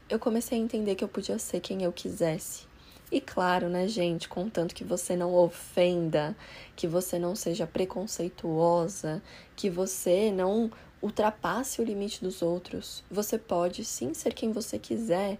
eu 0.09 0.19
comecei 0.19 0.57
a 0.57 0.61
entender 0.61 0.95
que 0.95 1.03
eu 1.03 1.07
podia 1.07 1.39
ser 1.39 1.61
quem 1.61 1.83
eu 1.83 1.91
quisesse. 1.91 2.65
E 3.11 3.19
claro, 3.19 3.67
né, 3.67 3.87
gente, 3.87 4.29
contanto 4.29 4.73
que 4.73 4.83
você 4.83 5.15
não 5.15 5.33
ofenda, 5.33 6.35
que 6.75 6.87
você 6.87 7.19
não 7.19 7.35
seja 7.35 7.67
preconceituosa, 7.67 9.21
que 9.55 9.69
você 9.69 10.31
não 10.31 10.71
ultrapasse 11.01 11.81
o 11.81 11.83
limite 11.83 12.21
dos 12.21 12.41
outros. 12.41 13.03
Você 13.11 13.37
pode 13.37 13.83
sim 13.83 14.13
ser 14.13 14.33
quem 14.33 14.51
você 14.51 14.79
quiser. 14.79 15.37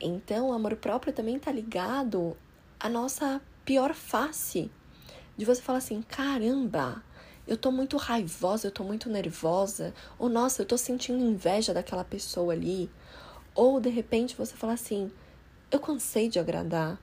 Então, 0.00 0.50
o 0.50 0.52
amor 0.52 0.76
próprio 0.76 1.12
também 1.12 1.36
está 1.36 1.50
ligado 1.50 2.36
à 2.78 2.88
nossa 2.88 3.40
pior 3.64 3.94
face, 3.94 4.70
de 5.36 5.44
você 5.44 5.60
falar 5.60 5.78
assim: 5.78 6.02
caramba, 6.02 7.02
eu 7.46 7.56
tô 7.56 7.70
muito 7.70 7.96
raivosa, 7.96 8.68
eu 8.68 8.72
tô 8.72 8.84
muito 8.84 9.08
nervosa, 9.10 9.92
ou 10.18 10.28
nossa, 10.28 10.62
eu 10.62 10.66
tô 10.66 10.78
sentindo 10.78 11.22
inveja 11.22 11.74
daquela 11.74 12.04
pessoa 12.04 12.52
ali. 12.52 12.90
Ou 13.54 13.80
de 13.80 13.90
repente 13.90 14.36
você 14.36 14.54
fala 14.54 14.72
assim: 14.72 15.10
eu 15.70 15.80
cansei 15.80 16.28
de 16.28 16.38
agradar, 16.38 16.98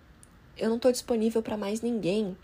eu 0.58 0.70
não 0.70 0.80
tô 0.80 0.92
disponível 0.92 1.42
para 1.42 1.58
mais 1.58 1.82
ninguém. 1.82 2.38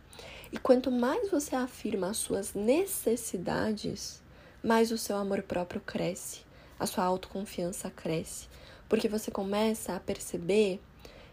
E 0.52 0.58
quanto 0.58 0.90
mais 0.90 1.30
você 1.30 1.56
afirma 1.56 2.10
as 2.10 2.18
suas 2.18 2.54
necessidades, 2.54 4.22
mais 4.64 4.92
o 4.92 4.98
seu 4.98 5.18
amor 5.18 5.42
próprio 5.42 5.82
cresce, 5.82 6.42
a 6.80 6.86
sua 6.86 7.04
autoconfiança 7.04 7.90
cresce, 7.90 8.48
porque 8.88 9.10
você 9.10 9.30
começa 9.30 9.94
a 9.94 10.00
perceber 10.00 10.80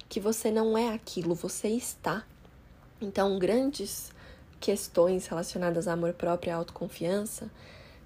que 0.09 0.19
você 0.19 0.51
não 0.51 0.77
é 0.77 0.93
aquilo, 0.93 1.35
você 1.35 1.69
está. 1.69 2.25
Então, 3.01 3.39
grandes 3.39 4.13
questões 4.65 5.27
relacionadas 5.27 5.87
a 5.87 5.93
amor 5.93 6.15
próprio 6.15 6.49
e 6.49 6.53
autoconfiança 6.53 7.51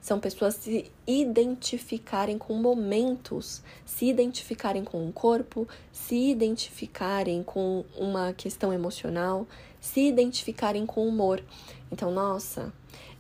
são 0.00 0.19
pessoas 0.19 0.57
se 0.57 0.91
identificarem 1.07 2.37
com 2.37 2.55
momentos, 2.55 3.62
se 3.87 4.07
identificarem 4.07 4.83
com 4.83 5.07
um 5.07 5.12
corpo, 5.12 5.69
se 5.93 6.17
identificarem 6.17 7.45
com 7.45 7.85
uma 7.97 8.33
questão 8.33 8.73
emocional, 8.73 9.47
se 9.81 10.09
identificarem 10.09 10.85
com 10.85 11.07
humor. 11.07 11.41
Então, 11.93 12.11
nossa, 12.11 12.73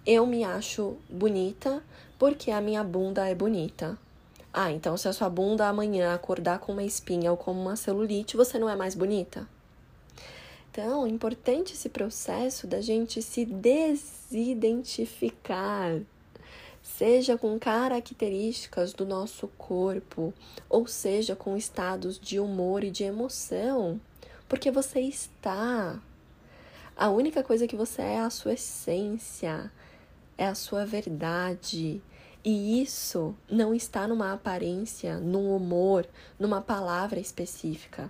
eu 0.04 0.26
me 0.26 0.42
acho 0.42 0.96
bonita 1.08 1.80
porque 2.18 2.50
a 2.50 2.60
minha 2.60 2.82
bunda 2.82 3.28
é 3.28 3.36
bonita. 3.36 3.96
Ah, 4.52 4.72
então 4.72 4.96
se 4.96 5.06
a 5.06 5.12
sua 5.12 5.30
bunda 5.30 5.68
amanhã 5.68 6.12
acordar 6.12 6.58
com 6.58 6.72
uma 6.72 6.82
espinha 6.82 7.30
ou 7.30 7.36
com 7.36 7.52
uma 7.52 7.76
celulite, 7.76 8.36
você 8.36 8.58
não 8.58 8.68
é 8.68 8.74
mais 8.74 8.96
bonita? 8.96 9.46
Então, 10.80 11.04
é 11.04 11.08
importante 11.08 11.72
esse 11.72 11.88
processo 11.88 12.68
da 12.68 12.80
gente 12.80 13.20
se 13.20 13.44
desidentificar, 13.44 16.00
seja 16.80 17.36
com 17.36 17.58
características 17.58 18.92
do 18.92 19.04
nosso 19.04 19.48
corpo, 19.58 20.32
ou 20.70 20.86
seja 20.86 21.34
com 21.34 21.56
estados 21.56 22.16
de 22.16 22.38
humor 22.38 22.84
e 22.84 22.92
de 22.92 23.02
emoção, 23.02 24.00
porque 24.48 24.70
você 24.70 25.00
está. 25.00 26.00
A 26.96 27.10
única 27.10 27.42
coisa 27.42 27.66
que 27.66 27.74
você 27.74 28.00
é, 28.00 28.14
é 28.14 28.20
a 28.20 28.30
sua 28.30 28.52
essência, 28.52 29.72
é 30.36 30.46
a 30.46 30.54
sua 30.54 30.86
verdade. 30.86 32.00
E 32.44 32.80
isso 32.80 33.34
não 33.50 33.74
está 33.74 34.06
numa 34.06 34.32
aparência, 34.32 35.18
num 35.18 35.56
humor, 35.56 36.06
numa 36.38 36.60
palavra 36.60 37.18
específica. 37.18 38.08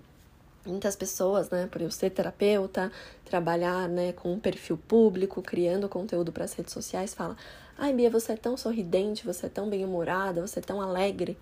Muitas 0.68 0.94
pessoas, 0.94 1.48
né, 1.48 1.66
por 1.66 1.80
eu 1.80 1.90
ser 1.90 2.10
terapeuta, 2.10 2.92
trabalhar, 3.24 3.88
né, 3.88 4.12
com 4.12 4.32
um 4.32 4.38
perfil 4.38 4.76
público, 4.76 5.40
criando 5.40 5.88
conteúdo 5.88 6.30
para 6.30 6.44
as 6.44 6.52
redes 6.52 6.72
sociais, 6.72 7.14
fala: 7.14 7.36
"Ai, 7.76 7.92
Bia, 7.92 8.10
você 8.10 8.32
é 8.32 8.36
tão 8.36 8.56
sorridente, 8.56 9.24
você 9.24 9.46
é 9.46 9.48
tão 9.48 9.70
bem-humorada, 9.70 10.46
você 10.46 10.58
é 10.58 10.62
tão 10.62 10.80
alegre". 10.80 11.38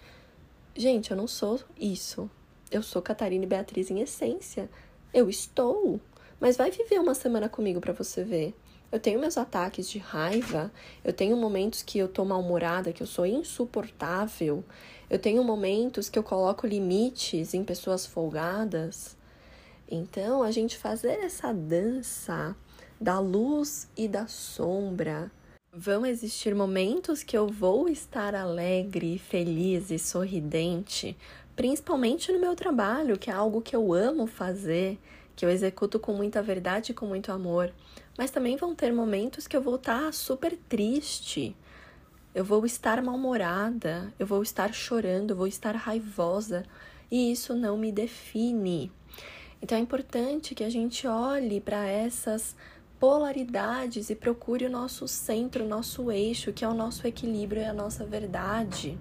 Gente, 0.77 1.11
eu 1.11 1.17
não 1.17 1.27
sou 1.27 1.59
isso. 1.77 2.31
Eu 2.71 2.83
sou 2.83 3.03
Catarina 3.03 3.47
Beatriz 3.47 3.91
em 3.91 4.01
essência. 4.01 4.71
Eu 5.13 5.29
estou. 5.29 6.01
Mas 6.39 6.57
vai 6.57 6.71
viver 6.71 7.01
uma 7.01 7.15
semana 7.15 7.49
comigo 7.49 7.81
para 7.81 7.93
você 7.93 8.23
ver. 8.23 8.55
Eu 8.93 9.01
tenho 9.01 9.19
meus 9.19 9.37
ataques 9.37 9.89
de 9.89 9.99
raiva, 9.99 10.71
eu 11.03 11.13
tenho 11.13 11.37
momentos 11.37 11.83
que 11.83 11.99
eu 11.99 12.07
tô 12.07 12.25
mal-humorada, 12.25 12.93
que 12.93 13.03
eu 13.03 13.07
sou 13.07 13.27
insuportável, 13.27 14.65
eu 15.11 15.19
tenho 15.19 15.43
momentos 15.43 16.09
que 16.09 16.19
eu 16.19 16.23
coloco 16.23 16.67
limites 16.67 17.53
em 17.53 17.65
pessoas 17.65 18.07
folgadas. 18.07 19.16
Então, 19.89 20.43
a 20.43 20.51
gente 20.51 20.77
fazer 20.77 21.21
essa 21.21 21.53
dança 21.53 22.57
da 23.01 23.21
luz 23.21 23.89
e 23.97 24.09
da 24.09 24.27
sombra. 24.27 25.31
Vão 25.73 26.07
existir 26.07 26.55
momentos 26.55 27.23
que 27.23 27.37
eu 27.37 27.47
vou 27.47 27.89
estar 27.89 28.35
alegre, 28.35 29.19
feliz 29.19 29.91
e 29.91 29.99
sorridente, 29.99 31.17
principalmente 31.55 32.33
no 32.33 32.41
meu 32.41 32.57
trabalho, 32.57 33.19
que 33.19 33.31
é 33.31 33.35
algo 33.35 33.61
que 33.61 33.77
eu 33.77 33.93
amo 33.93 34.27
fazer, 34.27 34.99
que 35.37 35.45
eu 35.45 35.51
executo 35.51 36.01
com 36.01 36.15
muita 36.15 36.43
verdade 36.43 36.93
e 36.93 36.95
com 36.95 37.07
muito 37.07 37.31
amor. 37.31 37.73
Mas 38.17 38.31
também 38.31 38.57
vão 38.57 38.75
ter 38.75 38.93
momentos 38.93 39.47
que 39.47 39.57
eu 39.57 39.61
vou 39.61 39.77
estar 39.77 40.13
super 40.13 40.57
triste, 40.69 41.55
eu 42.35 42.45
vou 42.45 42.65
estar 42.65 43.03
mal-humorada, 43.03 44.13
eu 44.19 44.27
vou 44.27 44.43
estar 44.43 44.73
chorando, 44.73 45.31
eu 45.31 45.37
vou 45.37 45.47
estar 45.47 45.77
raivosa, 45.77 46.65
e 47.11 47.31
isso 47.31 47.55
não 47.55 47.77
me 47.77 47.93
define. 47.93 48.91
Então 49.61 49.77
é 49.77 49.81
importante 49.81 50.55
que 50.55 50.65
a 50.65 50.71
gente 50.71 51.07
olhe 51.07 51.61
para 51.61 51.87
essas 51.87 52.55
polaridades 52.99 54.11
e 54.11 54.15
procure 54.15 54.67
o 54.67 54.71
nosso 54.71 55.07
centro, 55.07 55.65
o 55.65 55.69
nosso 55.69 56.11
eixo, 56.11 56.53
que 56.53 56.65
é 56.65 56.69
o 56.69 56.75
nosso 56.75 57.07
equilíbrio 57.07 57.63
e 57.63 57.65
a 57.65 57.73
nossa 57.73 58.05
verdade. 58.05 58.99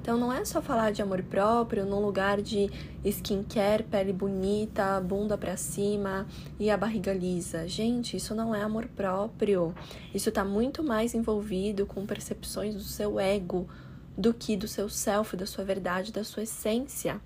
Então 0.00 0.16
não 0.16 0.32
é 0.32 0.44
só 0.44 0.62
falar 0.62 0.92
de 0.92 1.02
amor 1.02 1.20
próprio 1.24 1.84
num 1.84 1.98
lugar 1.98 2.40
de 2.40 2.70
skincare, 3.04 3.82
pele 3.82 4.12
bonita, 4.12 5.00
bunda 5.00 5.36
para 5.36 5.56
cima 5.56 6.28
e 6.60 6.70
a 6.70 6.76
barriga 6.76 7.12
lisa. 7.12 7.66
Gente, 7.66 8.16
isso 8.16 8.32
não 8.32 8.54
é 8.54 8.62
amor 8.62 8.86
próprio. 8.86 9.74
Isso 10.14 10.30
tá 10.30 10.44
muito 10.44 10.84
mais 10.84 11.12
envolvido 11.12 11.86
com 11.86 12.06
percepções 12.06 12.74
do 12.74 12.82
seu 12.82 13.18
ego 13.18 13.68
do 14.16 14.32
que 14.32 14.56
do 14.56 14.68
seu 14.68 14.88
self, 14.88 15.36
da 15.36 15.44
sua 15.44 15.64
verdade, 15.64 16.12
da 16.12 16.22
sua 16.22 16.44
essência. 16.44 17.20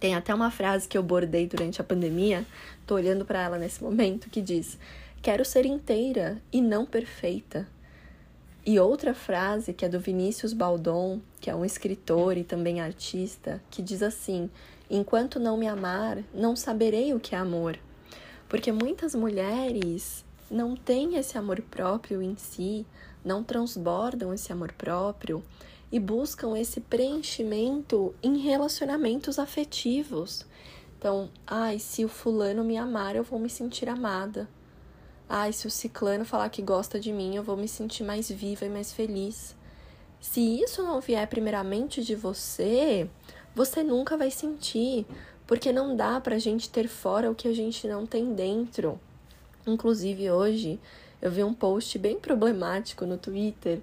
Tem 0.00 0.14
até 0.14 0.34
uma 0.34 0.50
frase 0.50 0.88
que 0.88 0.98
eu 0.98 1.02
bordei 1.02 1.46
durante 1.46 1.80
a 1.80 1.84
pandemia, 1.84 2.44
tô 2.86 2.94
olhando 2.94 3.24
para 3.24 3.42
ela 3.42 3.58
nesse 3.58 3.82
momento, 3.82 4.28
que 4.28 4.40
diz: 4.40 4.78
Quero 5.22 5.44
ser 5.44 5.64
inteira 5.64 6.38
e 6.52 6.60
não 6.60 6.84
perfeita. 6.84 7.66
E 8.66 8.78
outra 8.80 9.14
frase 9.14 9.72
que 9.72 9.84
é 9.84 9.88
do 9.88 10.00
Vinícius 10.00 10.52
Baldon, 10.52 11.20
que 11.40 11.50
é 11.50 11.54
um 11.54 11.64
escritor 11.64 12.36
e 12.36 12.44
também 12.44 12.80
artista, 12.80 13.62
que 13.70 13.82
diz 13.82 14.02
assim: 14.02 14.50
Enquanto 14.90 15.40
não 15.40 15.56
me 15.56 15.68
amar, 15.68 16.18
não 16.32 16.54
saberei 16.56 17.14
o 17.14 17.20
que 17.20 17.34
é 17.34 17.38
amor. 17.38 17.78
Porque 18.48 18.70
muitas 18.72 19.14
mulheres 19.14 20.24
não 20.50 20.76
têm 20.76 21.16
esse 21.16 21.36
amor 21.36 21.60
próprio 21.62 22.22
em 22.22 22.36
si, 22.36 22.86
não 23.24 23.42
transbordam 23.42 24.32
esse 24.32 24.52
amor 24.52 24.72
próprio 24.72 25.42
e 25.94 26.00
buscam 26.00 26.58
esse 26.58 26.80
preenchimento 26.80 28.12
em 28.20 28.38
relacionamentos 28.38 29.38
afetivos. 29.38 30.44
Então, 30.98 31.30
ai, 31.46 31.78
se 31.78 32.04
o 32.04 32.08
fulano 32.08 32.64
me 32.64 32.76
amar, 32.76 33.14
eu 33.14 33.22
vou 33.22 33.38
me 33.38 33.48
sentir 33.48 33.88
amada. 33.88 34.48
Ai, 35.28 35.52
se 35.52 35.68
o 35.68 35.70
ciclano 35.70 36.24
falar 36.24 36.48
que 36.48 36.62
gosta 36.62 36.98
de 36.98 37.12
mim, 37.12 37.36
eu 37.36 37.44
vou 37.44 37.56
me 37.56 37.68
sentir 37.68 38.02
mais 38.02 38.28
viva 38.28 38.64
e 38.64 38.68
mais 38.68 38.92
feliz. 38.92 39.54
Se 40.18 40.40
isso 40.40 40.82
não 40.82 41.00
vier 41.00 41.28
primeiramente 41.28 42.02
de 42.02 42.16
você, 42.16 43.08
você 43.54 43.84
nunca 43.84 44.16
vai 44.16 44.32
sentir, 44.32 45.06
porque 45.46 45.70
não 45.70 45.94
dá 45.94 46.20
pra 46.20 46.40
gente 46.40 46.70
ter 46.70 46.88
fora 46.88 47.30
o 47.30 47.36
que 47.36 47.46
a 47.46 47.54
gente 47.54 47.86
não 47.86 48.04
tem 48.04 48.34
dentro. 48.34 48.98
Inclusive 49.64 50.28
hoje 50.28 50.80
eu 51.22 51.30
vi 51.30 51.44
um 51.44 51.54
post 51.54 51.96
bem 52.00 52.18
problemático 52.18 53.06
no 53.06 53.16
Twitter 53.16 53.80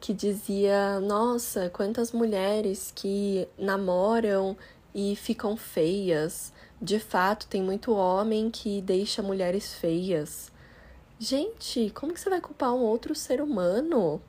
que 0.00 0.14
dizia: 0.14 0.98
"Nossa, 1.00 1.70
quantas 1.70 2.12
mulheres 2.12 2.92
que 2.94 3.46
namoram 3.58 4.56
e 4.94 5.14
ficam 5.16 5.56
feias. 5.56 6.52
De 6.80 6.98
fato, 6.98 7.46
tem 7.46 7.62
muito 7.62 7.92
homem 7.92 8.50
que 8.50 8.80
deixa 8.80 9.22
mulheres 9.22 9.74
feias. 9.74 10.50
Gente, 11.18 11.90
como 11.90 12.12
que 12.12 12.20
você 12.20 12.30
vai 12.30 12.40
culpar 12.40 12.72
um 12.72 12.80
outro 12.80 13.14
ser 13.14 13.40
humano? 13.40 14.20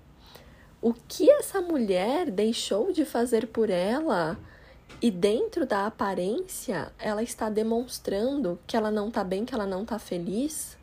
O 0.81 0.93
que 0.93 1.29
essa 1.31 1.61
mulher 1.61 2.29
deixou 2.29 2.91
de 2.91 3.05
fazer 3.05 3.47
por 3.47 3.69
ela? 3.69 4.37
E 5.01 5.09
dentro 5.09 5.65
da 5.65 5.87
aparência, 5.87 6.91
ela 6.99 7.23
está 7.23 7.49
demonstrando 7.49 8.59
que 8.67 8.75
ela 8.75 8.91
não 8.91 9.09
tá 9.09 9.23
bem, 9.23 9.45
que 9.45 9.55
ela 9.55 9.65
não 9.65 9.85
tá 9.85 9.97
feliz? 9.97 10.77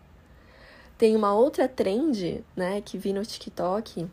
Tem 0.97 1.15
uma 1.15 1.35
outra 1.35 1.69
trend, 1.69 2.45
né, 2.57 2.81
que 2.81 2.97
vi 2.97 3.13
no 3.13 3.25
TikTok, 3.25 4.09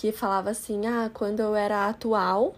que 0.00 0.12
falava 0.12 0.48
assim: 0.48 0.86
"Ah, 0.86 1.10
quando 1.12 1.40
eu 1.40 1.54
era 1.54 1.86
atual, 1.86 2.54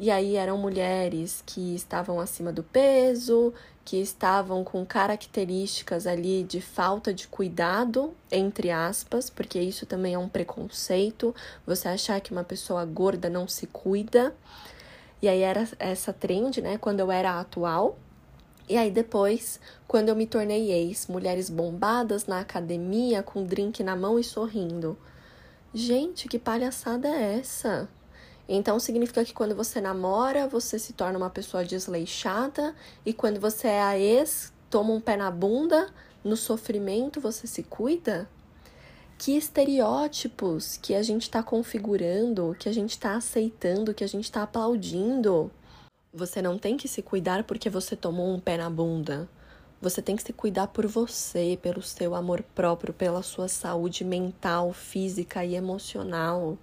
e 0.00 0.10
aí 0.10 0.34
eram 0.34 0.58
mulheres 0.58 1.40
que 1.46 1.76
estavam 1.76 2.18
acima 2.18 2.52
do 2.52 2.64
peso, 2.64 3.54
que 3.84 3.98
estavam 3.98 4.64
com 4.64 4.84
características 4.84 6.08
ali 6.08 6.42
de 6.42 6.60
falta 6.60 7.14
de 7.14 7.28
cuidado, 7.28 8.12
entre 8.32 8.72
aspas, 8.72 9.30
porque 9.30 9.60
isso 9.60 9.86
também 9.86 10.14
é 10.14 10.18
um 10.18 10.28
preconceito, 10.28 11.32
você 11.64 11.86
achar 11.86 12.20
que 12.20 12.32
uma 12.32 12.42
pessoa 12.42 12.84
gorda 12.84 13.30
não 13.30 13.46
se 13.46 13.68
cuida. 13.68 14.34
E 15.22 15.28
aí 15.28 15.40
era 15.40 15.68
essa 15.78 16.12
trend, 16.12 16.60
né, 16.60 16.78
quando 16.78 16.98
eu 16.98 17.12
era 17.12 17.38
atual. 17.38 17.96
E 18.68 18.76
aí 18.76 18.90
depois, 18.90 19.60
quando 19.86 20.08
eu 20.08 20.16
me 20.16 20.26
tornei 20.26 20.72
ex, 20.72 21.06
mulheres 21.06 21.48
bombadas 21.48 22.26
na 22.26 22.40
academia 22.40 23.22
com 23.22 23.44
drink 23.44 23.84
na 23.84 23.94
mão 23.94 24.18
e 24.18 24.24
sorrindo. 24.24 24.98
Gente, 25.74 26.28
que 26.28 26.38
palhaçada 26.38 27.08
é 27.08 27.38
essa? 27.38 27.88
Então 28.46 28.78
significa 28.78 29.24
que 29.24 29.32
quando 29.32 29.54
você 29.54 29.80
namora, 29.80 30.46
você 30.46 30.78
se 30.78 30.92
torna 30.92 31.16
uma 31.16 31.30
pessoa 31.30 31.64
desleixada 31.64 32.74
e 33.06 33.14
quando 33.14 33.40
você 33.40 33.68
é 33.68 33.82
a 33.82 33.98
ex, 33.98 34.52
toma 34.68 34.92
um 34.92 35.00
pé 35.00 35.16
na 35.16 35.30
bunda, 35.30 35.90
no 36.22 36.36
sofrimento 36.36 37.22
você 37.22 37.46
se 37.46 37.62
cuida? 37.62 38.28
Que 39.16 39.34
estereótipos 39.34 40.76
que 40.76 40.94
a 40.94 41.02
gente 41.02 41.22
está 41.22 41.42
configurando, 41.42 42.54
que 42.58 42.68
a 42.68 42.72
gente 42.72 42.90
está 42.90 43.14
aceitando, 43.14 43.94
que 43.94 44.04
a 44.04 44.08
gente 44.08 44.24
está 44.24 44.42
aplaudindo. 44.42 45.50
Você 46.12 46.42
não 46.42 46.58
tem 46.58 46.76
que 46.76 46.86
se 46.86 47.00
cuidar 47.00 47.44
porque 47.44 47.70
você 47.70 47.96
tomou 47.96 48.28
um 48.28 48.38
pé 48.38 48.58
na 48.58 48.68
bunda. 48.68 49.26
Você 49.82 50.00
tem 50.00 50.14
que 50.14 50.22
se 50.22 50.32
cuidar 50.32 50.68
por 50.68 50.86
você, 50.86 51.58
pelo 51.60 51.82
seu 51.82 52.14
amor 52.14 52.40
próprio, 52.54 52.94
pela 52.94 53.20
sua 53.20 53.48
saúde 53.48 54.04
mental, 54.04 54.72
física 54.72 55.44
e 55.44 55.56
emocional. 55.56 56.56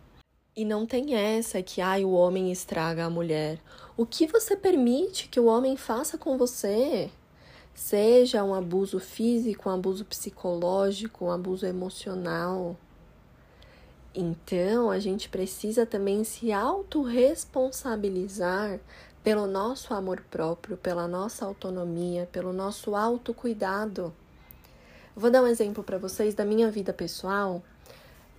E 0.55 0.63
não 0.63 0.85
tem 0.85 1.15
essa 1.15 1.61
que 1.61 1.81
ai, 1.81 2.05
o 2.05 2.11
homem 2.11 2.49
estraga 2.49 3.03
a 3.03 3.09
mulher. 3.09 3.59
O 3.97 4.05
que 4.05 4.25
você 4.25 4.55
permite 4.55 5.27
que 5.27 5.37
o 5.37 5.47
homem 5.47 5.75
faça 5.75 6.17
com 6.17 6.37
você? 6.37 7.11
Seja 7.73 8.41
um 8.41 8.53
abuso 8.53 9.01
físico, 9.01 9.69
um 9.69 9.73
abuso 9.73 10.05
psicológico, 10.05 11.25
um 11.25 11.31
abuso 11.31 11.65
emocional. 11.65 12.77
Então, 14.15 14.89
a 14.89 14.97
gente 14.97 15.27
precisa 15.27 15.85
também 15.85 16.23
se 16.23 16.53
autorresponsabilizar 16.53 18.79
pelo 19.23 19.47
nosso 19.47 19.93
amor 19.93 20.23
próprio, 20.29 20.77
pela 20.77 21.07
nossa 21.07 21.45
autonomia, 21.45 22.27
pelo 22.31 22.53
nosso 22.53 22.95
autocuidado. 22.95 24.13
Vou 25.15 25.29
dar 25.29 25.43
um 25.43 25.47
exemplo 25.47 25.83
para 25.83 25.97
vocês 25.97 26.33
da 26.33 26.45
minha 26.45 26.71
vida 26.71 26.93
pessoal 26.93 27.61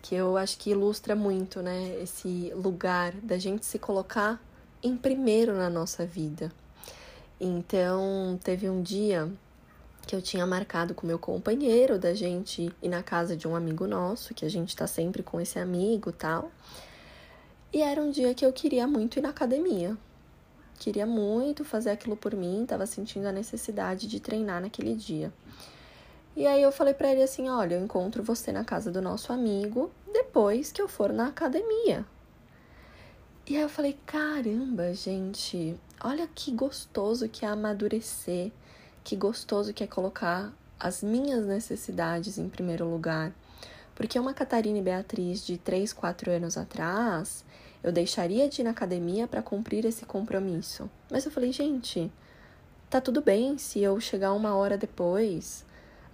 que 0.02 0.14
eu 0.14 0.36
acho 0.36 0.58
que 0.58 0.70
ilustra 0.70 1.14
muito, 1.14 1.60
né, 1.60 1.94
esse 2.02 2.52
lugar 2.54 3.12
da 3.12 3.36
gente 3.38 3.66
se 3.66 3.78
colocar 3.78 4.40
em 4.82 4.96
primeiro 4.96 5.54
na 5.54 5.68
nossa 5.68 6.06
vida. 6.06 6.50
Então, 7.38 8.38
teve 8.42 8.68
um 8.68 8.82
dia 8.82 9.30
que 10.06 10.16
eu 10.16 10.22
tinha 10.22 10.46
marcado 10.46 10.94
com 10.94 11.06
meu 11.06 11.18
companheiro 11.18 11.98
da 11.98 12.14
gente 12.14 12.72
ir 12.82 12.88
na 12.88 13.02
casa 13.02 13.36
de 13.36 13.46
um 13.46 13.54
amigo 13.54 13.86
nosso, 13.86 14.34
que 14.34 14.44
a 14.44 14.48
gente 14.48 14.74
tá 14.74 14.86
sempre 14.86 15.22
com 15.22 15.40
esse 15.40 15.58
amigo, 15.58 16.10
tal. 16.10 16.50
E 17.72 17.82
era 17.82 18.00
um 18.00 18.10
dia 18.10 18.34
que 18.34 18.44
eu 18.44 18.52
queria 18.52 18.86
muito 18.86 19.18
ir 19.18 19.22
na 19.22 19.28
academia. 19.28 19.96
Queria 20.80 21.04
muito 21.04 21.62
fazer 21.62 21.90
aquilo 21.90 22.16
por 22.16 22.34
mim, 22.34 22.64
tava 22.66 22.86
sentindo 22.86 23.26
a 23.26 23.32
necessidade 23.32 24.08
de 24.08 24.18
treinar 24.18 24.62
naquele 24.62 24.94
dia. 24.94 25.30
E 26.34 26.46
aí 26.46 26.62
eu 26.62 26.72
falei 26.72 26.94
para 26.94 27.12
ele 27.12 27.22
assim: 27.22 27.50
"Olha, 27.50 27.74
eu 27.74 27.84
encontro 27.84 28.22
você 28.22 28.50
na 28.50 28.64
casa 28.64 28.90
do 28.90 29.02
nosso 29.02 29.30
amigo 29.30 29.90
depois 30.10 30.72
que 30.72 30.80
eu 30.80 30.88
for 30.88 31.12
na 31.12 31.26
academia". 31.26 32.06
E 33.46 33.56
aí 33.56 33.62
eu 33.62 33.68
falei: 33.68 33.98
"Caramba, 34.06 34.94
gente, 34.94 35.78
olha 36.02 36.26
que 36.34 36.50
gostoso 36.50 37.28
que 37.28 37.44
é 37.44 37.48
amadurecer, 37.48 38.50
que 39.04 39.14
gostoso 39.16 39.74
que 39.74 39.84
é 39.84 39.86
colocar 39.86 40.50
as 40.78 41.02
minhas 41.02 41.44
necessidades 41.44 42.38
em 42.38 42.48
primeiro 42.48 42.88
lugar". 42.88 43.34
Porque 43.94 44.18
uma 44.18 44.32
Catarina 44.32 44.78
e 44.78 44.82
Beatriz 44.82 45.44
de 45.44 45.58
3, 45.58 45.92
4 45.92 46.30
anos 46.30 46.56
atrás, 46.56 47.44
eu 47.82 47.92
deixaria 47.92 48.48
de 48.48 48.60
ir 48.60 48.64
na 48.64 48.70
academia 48.70 49.26
para 49.26 49.42
cumprir 49.42 49.84
esse 49.84 50.04
compromisso. 50.04 50.90
Mas 51.10 51.24
eu 51.24 51.30
falei, 51.30 51.52
gente, 51.52 52.10
tá 52.88 53.00
tudo 53.00 53.20
bem 53.20 53.56
se 53.58 53.80
eu 53.80 53.98
chegar 54.00 54.32
uma 54.32 54.54
hora 54.54 54.76
depois, 54.76 55.64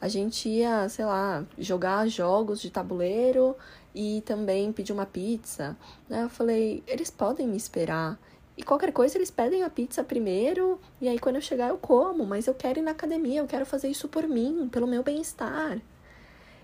a 0.01 0.09
gente 0.09 0.49
ia, 0.49 0.89
sei 0.89 1.05
lá, 1.05 1.45
jogar 1.59 2.07
jogos 2.07 2.61
de 2.61 2.71
tabuleiro 2.71 3.57
e 3.95 4.23
também 4.27 4.73
pedir 4.73 4.93
uma 4.93 5.07
pizza. 5.07 5.77
Né? 6.09 6.23
Eu 6.25 6.29
falei, 6.29 6.85
eles 6.87 7.11
podem 7.11 7.49
me 7.49 7.57
esperar. 7.57 8.19
E 8.57 8.63
qualquer 8.63 8.93
coisa 8.93 9.19
eles 9.19 9.31
pedem 9.31 9.63
a 9.63 9.71
pizza 9.71 10.03
primeiro, 10.03 10.81
e 11.01 11.09
aí 11.09 11.19
quando 11.19 11.37
eu 11.37 11.43
chegar 11.43 11.69
eu 11.69 11.77
como, 11.77 12.25
mas 12.25 12.47
eu 12.47 12.55
quero 12.55 12.79
ir 12.79 12.83
na 12.83 12.93
academia, 12.93 13.41
eu 13.41 13.47
quero 13.47 13.67
fazer 13.67 13.89
isso 13.89 14.09
por 14.09 14.27
mim, 14.27 14.69
pelo 14.71 14.87
meu 14.87 15.03
bem-estar. 15.03 15.79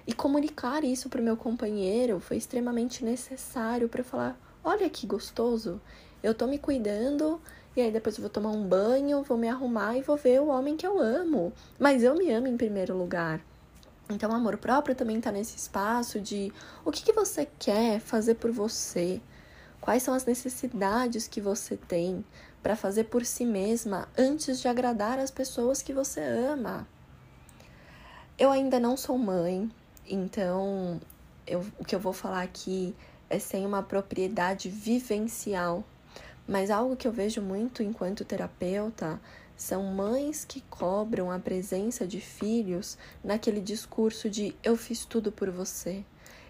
E 0.06 0.12
comunicar 0.12 0.84
isso 0.84 1.08
para 1.08 1.20
o 1.20 1.24
meu 1.24 1.36
companheiro 1.36 2.18
foi 2.18 2.36
extremamente 2.36 3.04
necessário 3.04 3.88
para 3.88 4.02
falar: 4.02 4.38
olha 4.64 4.88
que 4.88 5.07
gostoso, 5.07 5.81
eu 6.22 6.35
tô 6.35 6.46
me 6.46 6.59
cuidando 6.59 7.40
e 7.75 7.81
aí 7.81 7.90
depois 7.90 8.16
eu 8.16 8.22
vou 8.22 8.31
tomar 8.31 8.51
um 8.51 8.66
banho, 8.66 9.22
vou 9.22 9.38
me 9.38 9.48
arrumar 9.48 9.96
e 9.96 10.03
vou 10.03 10.16
ver 10.16 10.40
o 10.40 10.48
homem 10.48 10.77
que 10.77 10.87
eu 10.87 11.01
amo. 11.01 11.53
Mas 11.79 12.03
eu 12.03 12.14
me 12.14 12.31
amo 12.31 12.46
em 12.46 12.57
primeiro 12.57 12.96
lugar. 12.96 13.40
Então, 14.11 14.31
o 14.31 14.35
amor 14.35 14.59
próprio 14.59 14.94
também 14.94 15.18
está 15.18 15.33
nesse 15.33 15.57
espaço 15.57 16.20
de 16.20 16.53
o 16.85 16.90
que, 16.90 17.03
que 17.03 17.12
você 17.12 17.48
quer 17.59 17.98
fazer 17.98 18.35
por 18.35 18.51
você, 18.51 19.20
quais 19.81 20.03
são 20.03 20.12
as 20.12 20.27
necessidades 20.27 21.27
que 21.27 21.40
você 21.40 21.77
tem 21.77 22.25
para 22.62 22.77
fazer 22.77 23.05
por 23.05 23.25
si 23.25 23.46
mesma 23.46 24.09
antes 24.16 24.61
de 24.61 24.68
agradar 24.68 25.18
as 25.18 25.31
pessoas 25.31 25.83
que 25.83 25.94
você 25.94 26.20
ama. 26.20 26.87
Eu 28.38 28.51
ainda 28.51 28.79
não 28.79 28.96
sou 28.96 29.16
mãe, 29.16 29.70
então 30.07 31.01
eu, 31.46 31.64
o 31.79 31.85
que 31.85 31.94
eu 31.94 32.01
vou 32.01 32.12
falar 32.12 32.42
aqui 32.42 32.94
sem 33.38 33.64
uma 33.64 33.83
propriedade 33.83 34.68
vivencial 34.68 35.85
mas 36.47 36.71
algo 36.71 36.97
que 36.97 37.07
eu 37.07 37.12
vejo 37.12 37.40
muito 37.40 37.83
enquanto 37.83 38.25
terapeuta 38.25 39.21
são 39.57 39.85
mães 39.85 40.45
que 40.45 40.61
cobram 40.62 41.31
a 41.31 41.38
presença 41.38 42.07
de 42.07 42.21
filhos 42.21 42.99
naquele 43.23 43.61
discurso 43.61 44.29
de 44.29 44.55
eu 44.62 44.77
fiz 44.77 45.05
tudo 45.05 45.31
por 45.31 45.51
você, 45.51 46.05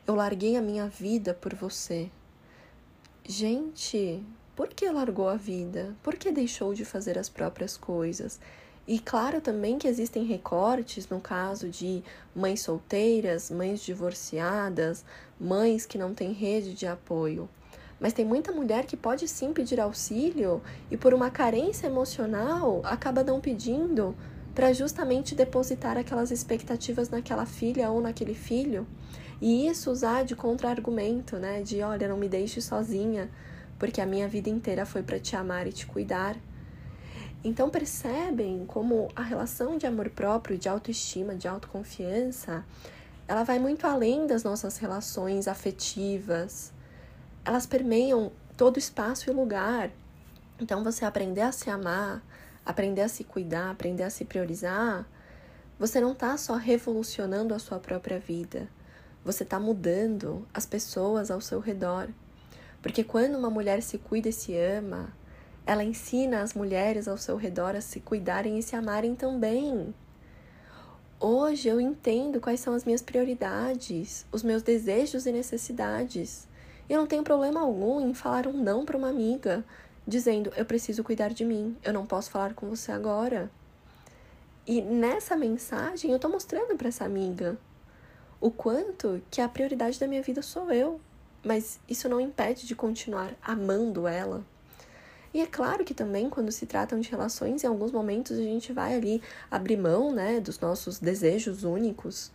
eu 0.06 0.14
larguei 0.14 0.56
a 0.56 0.62
minha 0.62 0.88
vida 0.88 1.34
por 1.34 1.54
você. 1.54 2.10
Gente, 3.24 4.24
por 4.56 4.68
que 4.68 4.88
largou 4.90 5.28
a 5.28 5.36
vida? 5.36 5.94
Por 6.02 6.16
que 6.16 6.32
deixou 6.32 6.74
de 6.74 6.84
fazer 6.84 7.18
as 7.18 7.28
próprias 7.28 7.76
coisas? 7.76 8.40
E 8.86 8.98
claro 8.98 9.40
também 9.40 9.78
que 9.78 9.86
existem 9.86 10.24
recortes 10.24 11.08
no 11.08 11.20
caso 11.20 11.68
de 11.68 12.02
mães 12.34 12.62
solteiras, 12.62 13.50
mães 13.50 13.80
divorciadas, 13.80 15.04
mães 15.38 15.86
que 15.86 15.96
não 15.96 16.12
têm 16.12 16.32
rede 16.32 16.74
de 16.74 16.86
apoio. 16.86 17.48
Mas 18.00 18.12
tem 18.12 18.24
muita 18.24 18.50
mulher 18.50 18.84
que 18.84 18.96
pode 18.96 19.28
sim 19.28 19.52
pedir 19.52 19.80
auxílio 19.80 20.60
e 20.90 20.96
por 20.96 21.14
uma 21.14 21.30
carência 21.30 21.86
emocional 21.86 22.80
acaba 22.84 23.22
não 23.22 23.40
pedindo 23.40 24.16
para 24.52 24.72
justamente 24.72 25.34
depositar 25.34 25.96
aquelas 25.96 26.32
expectativas 26.32 27.08
naquela 27.08 27.46
filha 27.46 27.88
ou 27.90 28.00
naquele 28.00 28.34
filho. 28.34 28.86
E 29.40 29.68
isso 29.68 29.90
usar 29.90 30.24
de 30.24 30.34
contra-argumento, 30.34 31.36
né? 31.36 31.62
De 31.62 31.80
olha, 31.82 32.08
não 32.08 32.16
me 32.16 32.28
deixe 32.28 32.60
sozinha, 32.60 33.30
porque 33.78 34.00
a 34.00 34.06
minha 34.06 34.28
vida 34.28 34.50
inteira 34.50 34.84
foi 34.84 35.02
para 35.02 35.18
te 35.18 35.36
amar 35.36 35.66
e 35.66 35.72
te 35.72 35.86
cuidar. 35.86 36.36
Então 37.44 37.68
percebem 37.68 38.64
como 38.66 39.08
a 39.16 39.22
relação 39.22 39.76
de 39.76 39.86
amor 39.86 40.10
próprio, 40.10 40.56
de 40.56 40.68
autoestima, 40.68 41.34
de 41.34 41.48
autoconfiança, 41.48 42.64
ela 43.26 43.42
vai 43.42 43.58
muito 43.58 43.86
além 43.86 44.26
das 44.26 44.44
nossas 44.44 44.76
relações 44.78 45.48
afetivas, 45.48 46.72
elas 47.44 47.66
permeiam 47.66 48.30
todo 48.56 48.78
espaço 48.78 49.30
e 49.30 49.32
lugar. 49.32 49.90
Então, 50.60 50.84
você 50.84 51.04
aprender 51.04 51.40
a 51.40 51.50
se 51.50 51.70
amar, 51.70 52.22
aprender 52.64 53.00
a 53.02 53.08
se 53.08 53.24
cuidar, 53.24 53.70
aprender 53.70 54.04
a 54.04 54.10
se 54.10 54.24
priorizar, 54.24 55.06
você 55.78 56.00
não 56.00 56.12
está 56.12 56.36
só 56.36 56.54
revolucionando 56.54 57.54
a 57.54 57.58
sua 57.58 57.80
própria 57.80 58.18
vida, 58.18 58.68
você 59.24 59.42
está 59.42 59.58
mudando 59.58 60.46
as 60.54 60.66
pessoas 60.66 61.30
ao 61.30 61.40
seu 61.40 61.58
redor. 61.58 62.08
Porque 62.80 63.02
quando 63.02 63.36
uma 63.36 63.50
mulher 63.50 63.82
se 63.82 63.98
cuida 63.98 64.28
e 64.28 64.32
se 64.32 64.56
ama, 64.56 65.12
ela 65.66 65.84
ensina 65.84 66.42
as 66.42 66.54
mulheres 66.54 67.06
ao 67.06 67.16
seu 67.16 67.36
redor 67.36 67.76
a 67.76 67.80
se 67.80 68.00
cuidarem 68.00 68.58
e 68.58 68.62
se 68.62 68.74
amarem 68.74 69.14
também. 69.14 69.94
Hoje 71.20 71.68
eu 71.68 71.80
entendo 71.80 72.40
quais 72.40 72.58
são 72.58 72.74
as 72.74 72.84
minhas 72.84 73.00
prioridades, 73.00 74.26
os 74.32 74.42
meus 74.42 74.62
desejos 74.62 75.24
e 75.24 75.32
necessidades. 75.32 76.48
Eu 76.88 76.98
não 76.98 77.06
tenho 77.06 77.22
problema 77.22 77.60
algum 77.60 78.00
em 78.00 78.12
falar 78.12 78.48
um 78.48 78.60
não 78.60 78.84
para 78.84 78.96
uma 78.96 79.08
amiga, 79.08 79.64
dizendo: 80.06 80.52
eu 80.56 80.64
preciso 80.64 81.04
cuidar 81.04 81.32
de 81.32 81.44
mim, 81.44 81.76
eu 81.84 81.92
não 81.92 82.06
posso 82.06 82.30
falar 82.30 82.54
com 82.54 82.68
você 82.68 82.90
agora. 82.90 83.50
E 84.66 84.80
nessa 84.80 85.36
mensagem 85.36 86.10
eu 86.10 86.16
estou 86.16 86.30
mostrando 86.30 86.76
para 86.76 86.88
essa 86.88 87.04
amiga 87.04 87.56
o 88.40 88.50
quanto 88.50 89.22
que 89.30 89.40
a 89.40 89.48
prioridade 89.48 90.00
da 90.00 90.08
minha 90.08 90.22
vida 90.22 90.42
sou 90.42 90.72
eu, 90.72 91.00
mas 91.44 91.78
isso 91.88 92.08
não 92.08 92.20
impede 92.20 92.66
de 92.66 92.74
continuar 92.74 93.32
amando 93.42 94.08
ela. 94.08 94.44
E 95.34 95.40
é 95.40 95.46
claro 95.46 95.84
que 95.84 95.94
também 95.94 96.28
quando 96.28 96.52
se 96.52 96.66
tratam 96.66 97.00
de 97.00 97.10
relações, 97.10 97.64
em 97.64 97.66
alguns 97.66 97.90
momentos 97.90 98.38
a 98.38 98.42
gente 98.42 98.72
vai 98.72 98.94
ali 98.94 99.22
abrir 99.50 99.76
mão, 99.76 100.12
né, 100.12 100.40
dos 100.40 100.60
nossos 100.60 100.98
desejos 100.98 101.64
únicos, 101.64 102.30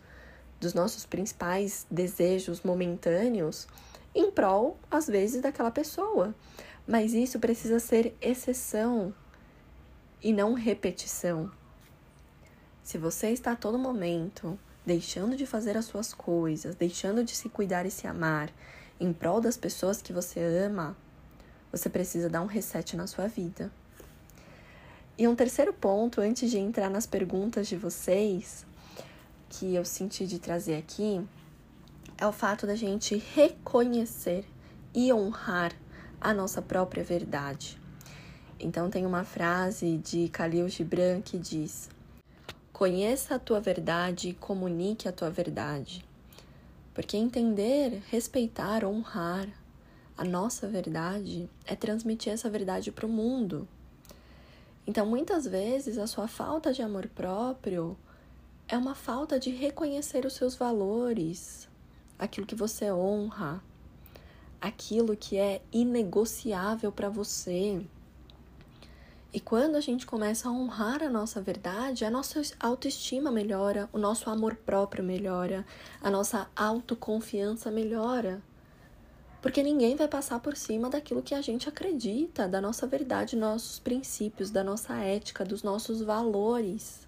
dos 0.60 0.74
nossos 0.74 1.06
principais 1.06 1.86
desejos 1.90 2.62
momentâneos 2.62 3.68
em 4.14 4.30
prol, 4.30 4.76
às 4.90 5.06
vezes, 5.06 5.40
daquela 5.40 5.70
pessoa. 5.70 6.34
Mas 6.86 7.14
isso 7.14 7.38
precisa 7.38 7.78
ser 7.78 8.16
exceção 8.20 9.14
e 10.20 10.32
não 10.32 10.54
repetição. 10.54 11.50
Se 12.82 12.98
você 12.98 13.30
está 13.30 13.52
a 13.52 13.56
todo 13.56 13.78
momento 13.78 14.58
deixando 14.84 15.36
de 15.36 15.46
fazer 15.46 15.76
as 15.76 15.84
suas 15.84 16.14
coisas, 16.14 16.74
deixando 16.74 17.22
de 17.22 17.36
se 17.36 17.48
cuidar 17.48 17.84
e 17.84 17.90
se 17.90 18.06
amar 18.06 18.50
em 18.98 19.12
prol 19.12 19.40
das 19.40 19.56
pessoas 19.56 20.00
que 20.00 20.12
você 20.12 20.40
ama, 20.40 20.96
você 21.70 21.88
precisa 21.88 22.28
dar 22.28 22.40
um 22.40 22.46
reset 22.46 22.96
na 22.96 23.06
sua 23.06 23.26
vida. 23.26 23.70
E 25.16 25.26
um 25.26 25.34
terceiro 25.34 25.72
ponto, 25.72 26.20
antes 26.20 26.50
de 26.50 26.58
entrar 26.58 26.88
nas 26.88 27.06
perguntas 27.06 27.66
de 27.66 27.76
vocês, 27.76 28.64
que 29.48 29.74
eu 29.74 29.84
senti 29.84 30.26
de 30.26 30.38
trazer 30.38 30.76
aqui, 30.76 31.20
é 32.16 32.26
o 32.26 32.32
fato 32.32 32.66
da 32.66 32.74
gente 32.74 33.16
reconhecer 33.34 34.44
e 34.94 35.12
honrar 35.12 35.72
a 36.20 36.32
nossa 36.32 36.62
própria 36.62 37.04
verdade. 37.04 37.78
Então 38.60 38.90
tem 38.90 39.06
uma 39.06 39.24
frase 39.24 39.98
de 39.98 40.26
Khalil 40.28 40.68
Gibran 40.68 41.20
que 41.20 41.38
diz: 41.38 41.88
Conheça 42.72 43.36
a 43.36 43.38
tua 43.38 43.60
verdade 43.60 44.30
e 44.30 44.34
comunique 44.34 45.08
a 45.08 45.12
tua 45.12 45.30
verdade. 45.30 46.04
Porque 46.92 47.16
entender, 47.16 48.02
respeitar, 48.08 48.84
honrar 48.84 49.48
a 50.18 50.24
nossa 50.24 50.66
verdade 50.66 51.48
é 51.64 51.76
transmitir 51.76 52.32
essa 52.32 52.50
verdade 52.50 52.90
para 52.90 53.06
o 53.06 53.08
mundo. 53.08 53.68
Então, 54.84 55.06
muitas 55.06 55.46
vezes, 55.46 55.96
a 55.96 56.08
sua 56.08 56.26
falta 56.26 56.72
de 56.72 56.82
amor 56.82 57.06
próprio 57.06 57.96
é 58.66 58.76
uma 58.76 58.96
falta 58.96 59.38
de 59.38 59.50
reconhecer 59.50 60.26
os 60.26 60.32
seus 60.32 60.56
valores, 60.56 61.68
aquilo 62.18 62.46
que 62.48 62.56
você 62.56 62.90
honra, 62.90 63.62
aquilo 64.60 65.16
que 65.16 65.38
é 65.38 65.62
inegociável 65.70 66.90
para 66.90 67.08
você. 67.08 67.80
E 69.32 69.38
quando 69.38 69.76
a 69.76 69.80
gente 69.80 70.04
começa 70.04 70.48
a 70.48 70.52
honrar 70.52 71.00
a 71.00 71.08
nossa 71.08 71.40
verdade, 71.40 72.04
a 72.04 72.10
nossa 72.10 72.42
autoestima 72.58 73.30
melhora, 73.30 73.88
o 73.92 73.98
nosso 73.98 74.28
amor 74.28 74.56
próprio 74.56 75.04
melhora, 75.04 75.64
a 76.02 76.10
nossa 76.10 76.50
autoconfiança 76.56 77.70
melhora. 77.70 78.42
Porque 79.40 79.62
ninguém 79.62 79.94
vai 79.94 80.08
passar 80.08 80.40
por 80.40 80.56
cima 80.56 80.90
daquilo 80.90 81.22
que 81.22 81.34
a 81.34 81.40
gente 81.40 81.68
acredita, 81.68 82.48
da 82.48 82.60
nossa 82.60 82.86
verdade, 82.86 83.36
nossos 83.36 83.78
princípios, 83.78 84.50
da 84.50 84.64
nossa 84.64 84.96
ética, 84.96 85.44
dos 85.44 85.62
nossos 85.62 86.02
valores. 86.02 87.06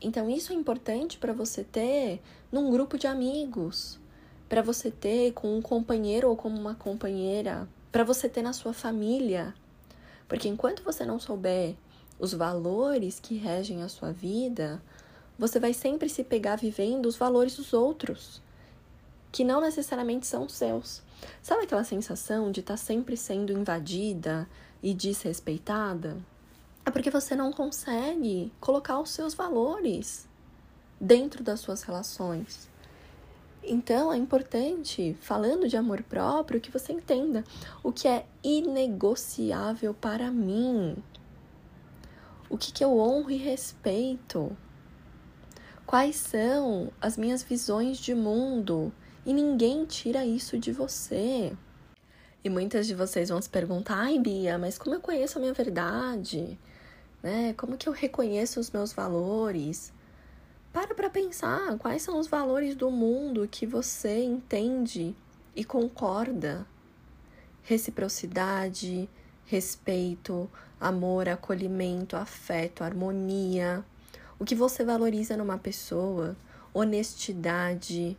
Então, 0.00 0.28
isso 0.28 0.52
é 0.52 0.56
importante 0.56 1.16
para 1.16 1.32
você 1.32 1.64
ter 1.64 2.20
num 2.50 2.70
grupo 2.70 2.98
de 2.98 3.06
amigos, 3.06 3.98
para 4.48 4.60
você 4.60 4.90
ter 4.90 5.32
com 5.32 5.56
um 5.56 5.62
companheiro 5.62 6.28
ou 6.28 6.36
com 6.36 6.48
uma 6.48 6.74
companheira, 6.74 7.66
para 7.90 8.04
você 8.04 8.28
ter 8.28 8.42
na 8.42 8.52
sua 8.52 8.74
família. 8.74 9.54
Porque 10.28 10.46
enquanto 10.46 10.82
você 10.82 11.06
não 11.06 11.18
souber 11.18 11.74
os 12.18 12.34
valores 12.34 13.18
que 13.18 13.36
regem 13.36 13.82
a 13.82 13.88
sua 13.88 14.12
vida, 14.12 14.82
você 15.38 15.58
vai 15.58 15.72
sempre 15.72 16.08
se 16.10 16.22
pegar 16.22 16.56
vivendo 16.56 17.06
os 17.06 17.16
valores 17.16 17.56
dos 17.56 17.72
outros 17.72 18.42
que 19.32 19.42
não 19.42 19.62
necessariamente 19.62 20.26
são 20.26 20.46
seus. 20.48 21.02
Sabe 21.40 21.64
aquela 21.64 21.82
sensação 21.82 22.52
de 22.52 22.60
estar 22.60 22.74
tá 22.74 22.76
sempre 22.76 23.16
sendo 23.16 23.52
invadida 23.52 24.46
e 24.82 24.92
desrespeitada? 24.92 26.18
É 26.84 26.90
porque 26.90 27.10
você 27.10 27.34
não 27.34 27.50
consegue 27.50 28.52
colocar 28.60 29.00
os 29.00 29.10
seus 29.10 29.34
valores 29.34 30.28
dentro 31.00 31.42
das 31.42 31.60
suas 31.60 31.82
relações. 31.82 32.70
Então 33.64 34.12
é 34.12 34.16
importante, 34.16 35.16
falando 35.20 35.68
de 35.68 35.76
amor 35.76 36.02
próprio, 36.02 36.60
que 36.60 36.70
você 36.70 36.92
entenda 36.92 37.44
o 37.82 37.92
que 37.92 38.08
é 38.08 38.26
inegociável 38.42 39.94
para 39.94 40.30
mim. 40.30 40.96
O 42.50 42.58
que, 42.58 42.72
que 42.72 42.84
eu 42.84 42.98
honro 42.98 43.30
e 43.30 43.36
respeito. 43.36 44.54
Quais 45.86 46.16
são 46.16 46.90
as 47.00 47.16
minhas 47.16 47.42
visões 47.42 47.98
de 47.98 48.14
mundo 48.14 48.92
e 49.24 49.32
ninguém 49.32 49.84
tira 49.84 50.24
isso 50.24 50.58
de 50.58 50.72
você. 50.72 51.52
E 52.44 52.50
muitas 52.50 52.86
de 52.86 52.94
vocês 52.94 53.28
vão 53.28 53.40
se 53.40 53.48
perguntar: 53.48 53.96
ai, 53.96 54.18
Bia, 54.18 54.58
mas 54.58 54.76
como 54.76 54.94
eu 54.94 55.00
conheço 55.00 55.38
a 55.38 55.40
minha 55.40 55.52
verdade? 55.52 56.58
Né? 57.22 57.54
Como 57.56 57.76
que 57.76 57.88
eu 57.88 57.92
reconheço 57.92 58.58
os 58.58 58.70
meus 58.70 58.92
valores? 58.92 59.92
Para 60.72 60.94
para 60.94 61.10
pensar 61.10 61.78
quais 61.78 62.02
são 62.02 62.18
os 62.18 62.26
valores 62.26 62.74
do 62.74 62.90
mundo 62.90 63.46
que 63.48 63.66
você 63.66 64.24
entende 64.24 65.14
e 65.54 65.64
concorda. 65.64 66.66
Reciprocidade, 67.62 69.08
respeito, 69.44 70.50
amor, 70.80 71.28
acolhimento, 71.28 72.16
afeto, 72.16 72.82
harmonia. 72.82 73.84
O 74.38 74.44
que 74.44 74.54
você 74.54 74.82
valoriza 74.82 75.36
numa 75.36 75.58
pessoa? 75.58 76.34
Honestidade, 76.74 78.16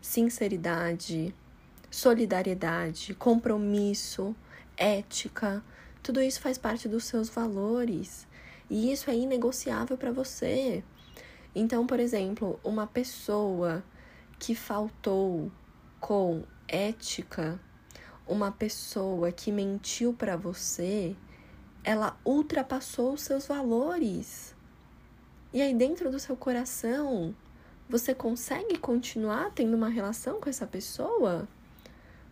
sinceridade, 0.00 1.34
solidariedade, 1.90 3.14
compromisso, 3.14 4.34
ética, 4.76 5.62
tudo 6.02 6.22
isso 6.22 6.40
faz 6.40 6.56
parte 6.56 6.88
dos 6.88 7.04
seus 7.04 7.28
valores 7.28 8.26
e 8.70 8.92
isso 8.92 9.10
é 9.10 9.14
inegociável 9.14 9.96
para 9.96 10.12
você. 10.12 10.82
Então, 11.54 11.86
por 11.86 11.98
exemplo, 11.98 12.60
uma 12.62 12.86
pessoa 12.86 13.82
que 14.38 14.54
faltou 14.54 15.50
com 15.98 16.44
ética, 16.68 17.58
uma 18.26 18.52
pessoa 18.52 19.32
que 19.32 19.50
mentiu 19.50 20.12
para 20.12 20.36
você, 20.36 21.16
ela 21.82 22.18
ultrapassou 22.24 23.14
os 23.14 23.22
seus 23.22 23.46
valores. 23.46 24.54
E 25.52 25.62
aí, 25.62 25.74
dentro 25.74 26.10
do 26.10 26.18
seu 26.18 26.36
coração, 26.36 27.34
você 27.88 28.14
consegue 28.14 28.76
continuar 28.78 29.50
tendo 29.54 29.74
uma 29.74 29.88
relação 29.88 30.40
com 30.40 30.50
essa 30.50 30.66
pessoa? 30.66 31.48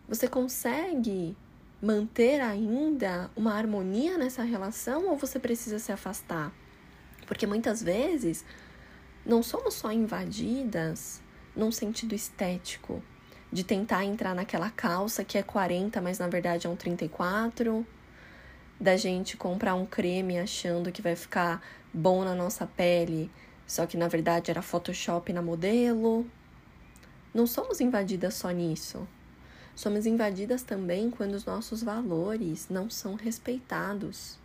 Você 0.07 0.27
consegue 0.27 1.35
manter 1.81 2.39
ainda 2.39 3.31
uma 3.35 3.53
harmonia 3.53 4.17
nessa 4.17 4.43
relação 4.43 5.09
ou 5.09 5.17
você 5.17 5.39
precisa 5.39 5.79
se 5.79 5.91
afastar? 5.91 6.53
Porque 7.25 7.47
muitas 7.47 7.81
vezes 7.81 8.45
não 9.25 9.41
somos 9.41 9.73
só 9.73 9.91
invadidas 9.91 11.21
num 11.55 11.71
sentido 11.71 12.13
estético, 12.13 13.03
de 13.51 13.63
tentar 13.63 14.05
entrar 14.05 14.35
naquela 14.35 14.69
calça 14.69 15.23
que 15.23 15.37
é 15.37 15.43
40, 15.43 15.99
mas 16.01 16.19
na 16.19 16.27
verdade 16.27 16.67
é 16.67 16.69
um 16.69 16.75
34, 16.75 17.85
da 18.79 18.95
gente 18.95 19.35
comprar 19.35 19.73
um 19.73 19.85
creme 19.85 20.37
achando 20.37 20.91
que 20.91 21.01
vai 21.01 21.15
ficar 21.15 21.61
bom 21.91 22.23
na 22.23 22.35
nossa 22.35 22.67
pele, 22.67 23.31
só 23.67 23.85
que 23.85 23.97
na 23.97 24.07
verdade 24.07 24.49
era 24.49 24.61
Photoshop 24.61 25.31
na 25.33 25.41
modelo. 25.41 26.25
Não 27.33 27.45
somos 27.45 27.81
invadidas 27.81 28.33
só 28.33 28.49
nisso. 28.49 29.05
Somos 29.75 30.07
invadidas 30.07 30.63
também 30.63 31.11
quando 31.11 31.35
os 31.35 31.45
nossos 31.45 31.83
valores 31.83 32.67
não 32.69 32.89
são 32.89 33.13
respeitados. 33.13 34.39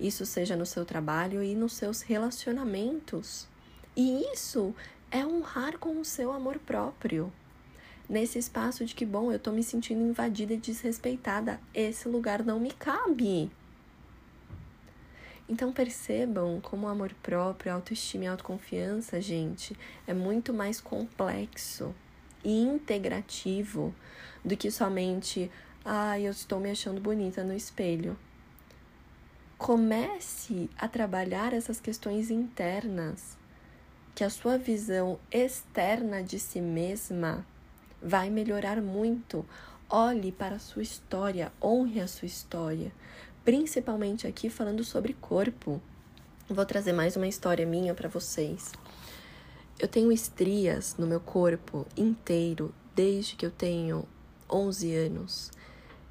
Isso 0.00 0.26
seja 0.26 0.56
no 0.56 0.66
seu 0.66 0.84
trabalho 0.84 1.42
e 1.42 1.54
nos 1.54 1.74
seus 1.74 2.00
relacionamentos. 2.00 3.46
E 3.94 4.24
isso 4.32 4.74
é 5.10 5.24
honrar 5.24 5.78
com 5.78 6.00
o 6.00 6.04
seu 6.04 6.32
amor 6.32 6.58
próprio. 6.58 7.32
Nesse 8.08 8.38
espaço 8.38 8.84
de 8.84 8.94
que, 8.94 9.06
bom, 9.06 9.30
eu 9.30 9.38
tô 9.38 9.52
me 9.52 9.62
sentindo 9.62 10.00
invadida 10.00 10.54
e 10.54 10.56
desrespeitada, 10.56 11.60
esse 11.72 12.08
lugar 12.08 12.42
não 12.42 12.58
me 12.58 12.72
cabe. 12.72 13.50
Então 15.48 15.72
percebam 15.72 16.60
como 16.60 16.86
o 16.86 16.90
amor 16.90 17.12
próprio, 17.22 17.72
autoestima 17.72 18.24
e 18.24 18.26
autoconfiança, 18.28 19.20
gente, 19.20 19.76
é 20.06 20.14
muito 20.14 20.54
mais 20.54 20.80
complexo 20.80 21.94
e 22.44 22.60
integrativo 22.60 23.94
do 24.44 24.56
que 24.56 24.70
somente, 24.70 25.50
ah, 25.84 26.18
eu 26.18 26.30
estou 26.30 26.60
me 26.60 26.70
achando 26.70 27.00
bonita 27.00 27.42
no 27.44 27.54
espelho. 27.54 28.16
Comece 29.58 30.70
a 30.78 30.88
trabalhar 30.88 31.52
essas 31.52 31.80
questões 31.80 32.30
internas, 32.30 33.36
que 34.14 34.24
a 34.24 34.30
sua 34.30 34.58
visão 34.58 35.18
externa 35.30 36.22
de 36.22 36.38
si 36.38 36.60
mesma 36.60 37.46
vai 38.00 38.30
melhorar 38.30 38.80
muito. 38.80 39.44
Olhe 39.88 40.32
para 40.32 40.56
a 40.56 40.58
sua 40.58 40.82
história, 40.82 41.52
honre 41.62 42.00
a 42.00 42.08
sua 42.08 42.26
história 42.26 42.92
principalmente 43.44 44.26
aqui 44.26 44.48
falando 44.48 44.84
sobre 44.84 45.14
corpo. 45.14 45.80
Vou 46.48 46.64
trazer 46.64 46.92
mais 46.92 47.16
uma 47.16 47.26
história 47.26 47.66
minha 47.66 47.94
para 47.94 48.08
vocês. 48.08 48.72
Eu 49.78 49.88
tenho 49.88 50.12
estrias 50.12 50.96
no 50.96 51.06
meu 51.06 51.18
corpo 51.18 51.86
inteiro 51.96 52.72
desde 52.94 53.34
que 53.34 53.44
eu 53.44 53.50
tenho 53.50 54.06
11 54.48 54.94
anos. 54.94 55.50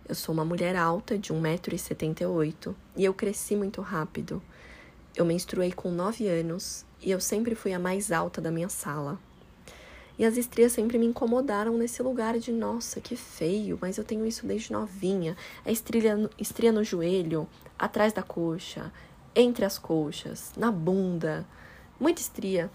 Eu 0.07 0.15
sou 0.15 0.33
uma 0.33 0.43
mulher 0.43 0.75
alta 0.75 1.17
de 1.17 1.31
1,78m 1.31 2.75
e 2.97 3.05
eu 3.05 3.13
cresci 3.13 3.55
muito 3.55 3.81
rápido. 3.81 4.41
Eu 5.15 5.23
menstruei 5.23 5.71
com 5.71 5.89
9 5.89 6.27
anos 6.27 6.85
e 7.01 7.11
eu 7.11 7.21
sempre 7.21 7.55
fui 7.55 7.71
a 7.71 7.79
mais 7.79 8.11
alta 8.11 8.41
da 8.41 8.51
minha 8.51 8.69
sala. 8.69 9.17
E 10.21 10.23
as 10.23 10.37
estrias 10.37 10.73
sempre 10.73 10.99
me 10.99 11.07
incomodaram 11.07 11.75
nesse 11.75 12.03
lugar 12.03 12.37
de 12.37 12.51
nossa, 12.51 13.01
que 13.01 13.15
feio, 13.15 13.79
mas 13.81 13.97
eu 13.97 14.03
tenho 14.03 14.23
isso 14.23 14.45
desde 14.45 14.71
novinha. 14.71 15.35
É 15.65 15.71
estria, 15.71 16.29
estria 16.37 16.71
no 16.71 16.83
joelho, 16.83 17.49
atrás 17.79 18.13
da 18.13 18.21
coxa, 18.21 18.93
entre 19.35 19.65
as 19.65 19.79
coxas, 19.79 20.51
na 20.55 20.71
bunda. 20.71 21.43
Muita 21.99 22.21
estria. 22.21 22.69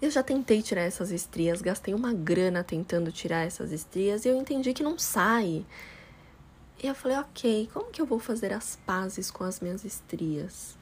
Eu 0.00 0.08
já 0.08 0.22
tentei 0.22 0.62
tirar 0.62 0.82
essas 0.82 1.10
estrias, 1.10 1.60
gastei 1.60 1.94
uma 1.94 2.12
grana 2.12 2.62
tentando 2.62 3.10
tirar 3.10 3.44
essas 3.44 3.72
estrias 3.72 4.24
e 4.24 4.28
eu 4.28 4.36
entendi 4.36 4.72
que 4.72 4.84
não 4.84 4.96
sai. 4.96 5.66
E 6.80 6.86
eu 6.86 6.94
falei, 6.94 7.16
ok, 7.18 7.68
como 7.72 7.90
que 7.90 8.00
eu 8.00 8.06
vou 8.06 8.20
fazer 8.20 8.52
as 8.52 8.78
pazes 8.86 9.32
com 9.32 9.42
as 9.42 9.58
minhas 9.58 9.84
estrias? 9.84 10.78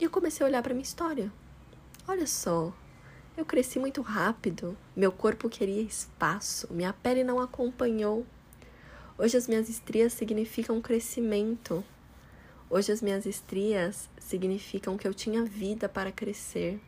E 0.00 0.04
eu 0.04 0.10
comecei 0.10 0.44
a 0.44 0.48
olhar 0.48 0.64
para 0.64 0.74
minha 0.74 0.82
história. 0.82 1.32
Olha 2.08 2.26
só, 2.26 2.72
eu 3.36 3.44
cresci 3.44 3.78
muito 3.78 4.02
rápido, 4.02 4.76
meu 4.94 5.12
corpo 5.12 5.48
queria 5.48 5.82
espaço, 5.82 6.72
minha 6.72 6.92
pele 6.92 7.24
não 7.24 7.40
acompanhou. 7.40 8.26
Hoje 9.16 9.36
as 9.36 9.46
minhas 9.46 9.68
estrias 9.68 10.12
significam 10.12 10.80
crescimento. 10.80 11.84
Hoje 12.68 12.92
as 12.92 13.02
minhas 13.02 13.26
estrias 13.26 14.08
significam 14.18 14.96
que 14.96 15.06
eu 15.06 15.14
tinha 15.14 15.44
vida 15.44 15.88
para 15.88 16.12
crescer. 16.12 16.80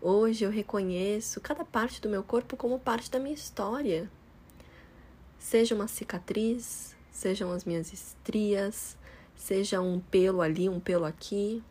Hoje 0.00 0.44
eu 0.44 0.50
reconheço 0.50 1.40
cada 1.40 1.64
parte 1.64 2.00
do 2.00 2.08
meu 2.08 2.22
corpo 2.22 2.56
como 2.56 2.78
parte 2.78 3.10
da 3.10 3.18
minha 3.18 3.34
história. 3.34 4.10
Seja 5.38 5.74
uma 5.74 5.86
cicatriz, 5.86 6.96
sejam 7.10 7.52
as 7.52 7.64
minhas 7.64 7.92
estrias, 7.92 8.96
seja 9.36 9.80
um 9.80 10.00
pelo 10.00 10.40
ali, 10.40 10.68
um 10.68 10.80
pelo 10.80 11.04
aqui, 11.04 11.62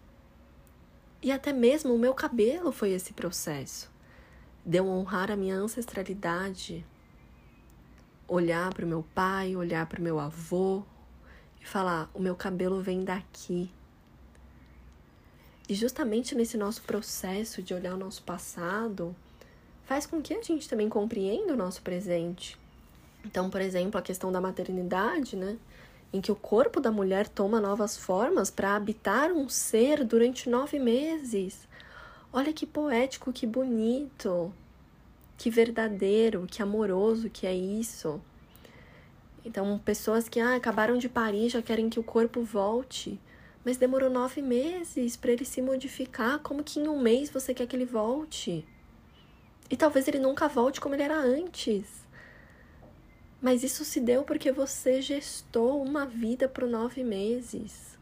e 1.22 1.32
até 1.32 1.54
mesmo 1.54 1.94
o 1.94 2.00
meu 2.00 2.14
cabelo 2.14 2.72
foi 2.72 2.92
esse 2.92 3.14
processo. 3.14 3.92
Deu 4.66 4.88
honrar 4.88 5.32
a 5.32 5.36
minha 5.36 5.56
ancestralidade, 5.56 6.86
olhar 8.28 8.74
para 8.74 8.86
o 8.86 8.88
meu 8.88 9.04
pai, 9.14 9.56
olhar 9.56 9.86
para 9.86 10.00
o 10.00 10.04
meu 10.04 10.20
avô 10.20 10.84
e 11.62 11.66
falar: 11.66 12.10
o 12.14 12.20
meu 12.20 12.36
cabelo 12.36 12.82
vem 12.82 13.04
daqui. 13.04 13.72
E 15.70 15.76
justamente 15.76 16.36
nesse 16.36 16.58
nosso 16.58 16.82
processo 16.84 17.62
de 17.62 17.74
olhar 17.74 17.94
o 17.94 17.98
nosso 17.98 18.24
passado, 18.24 19.16
faz 19.84 20.06
com 20.06 20.22
que 20.22 20.34
a 20.34 20.42
gente 20.42 20.68
também 20.68 20.90
compreenda 20.90 21.54
o 21.54 21.58
nosso 21.58 21.82
presente. 21.82 22.60
Então, 23.24 23.50
por 23.50 23.62
exemplo, 23.62 24.00
a 24.00 24.02
questão 24.02 24.32
da 24.32 24.42
maternidade, 24.42 25.36
né? 25.36 25.58
Em 26.14 26.20
que 26.20 26.32
o 26.32 26.36
corpo 26.36 26.80
da 26.80 26.92
mulher 26.92 27.28
toma 27.28 27.62
novas 27.62 27.98
formas 27.98 28.50
para 28.50 28.76
habitar 28.76 29.32
um 29.32 29.48
ser 29.48 30.04
durante 30.04 30.50
nove 30.50 30.78
meses. 30.78 31.68
Olha 32.34 32.52
que 32.52 32.66
poético, 32.66 33.32
que 33.32 33.48
bonito, 33.48 34.54
que 35.38 35.50
verdadeiro, 35.50 36.48
que 36.50 36.62
amoroso 36.62 37.30
que 37.30 37.48
é 37.48 37.54
isso. 37.54 38.22
Então, 39.44 39.80
pessoas 39.80 40.30
que 40.30 40.40
ah, 40.40 40.56
acabaram 40.56 40.98
de 40.98 41.10
parir 41.10 41.50
já 41.50 41.62
querem 41.62 41.90
que 41.90 42.00
o 42.00 42.04
corpo 42.04 42.44
volte. 42.44 43.20
Mas 43.64 43.78
demorou 43.78 44.10
nove 44.10 44.42
meses 44.42 45.16
para 45.16 45.32
ele 45.32 45.46
se 45.46 45.62
modificar. 45.62 46.40
Como 46.40 46.64
que 46.64 46.80
em 46.80 46.88
um 46.88 47.00
mês 47.00 47.30
você 47.30 47.54
quer 47.54 47.68
que 47.68 47.76
ele 47.76 47.86
volte? 47.86 48.66
E 49.70 49.78
talvez 49.78 50.08
ele 50.08 50.20
nunca 50.20 50.48
volte 50.48 50.82
como 50.82 50.96
ele 50.96 51.04
era 51.04 51.18
antes. 51.18 52.01
Mas 53.42 53.64
isso 53.64 53.84
se 53.84 54.00
deu 54.00 54.24
porque 54.24 54.52
você 54.52 55.02
gestou 55.02 55.82
uma 55.82 56.06
vida 56.06 56.48
por 56.48 56.68
nove 56.68 57.04
meses. 57.04 57.98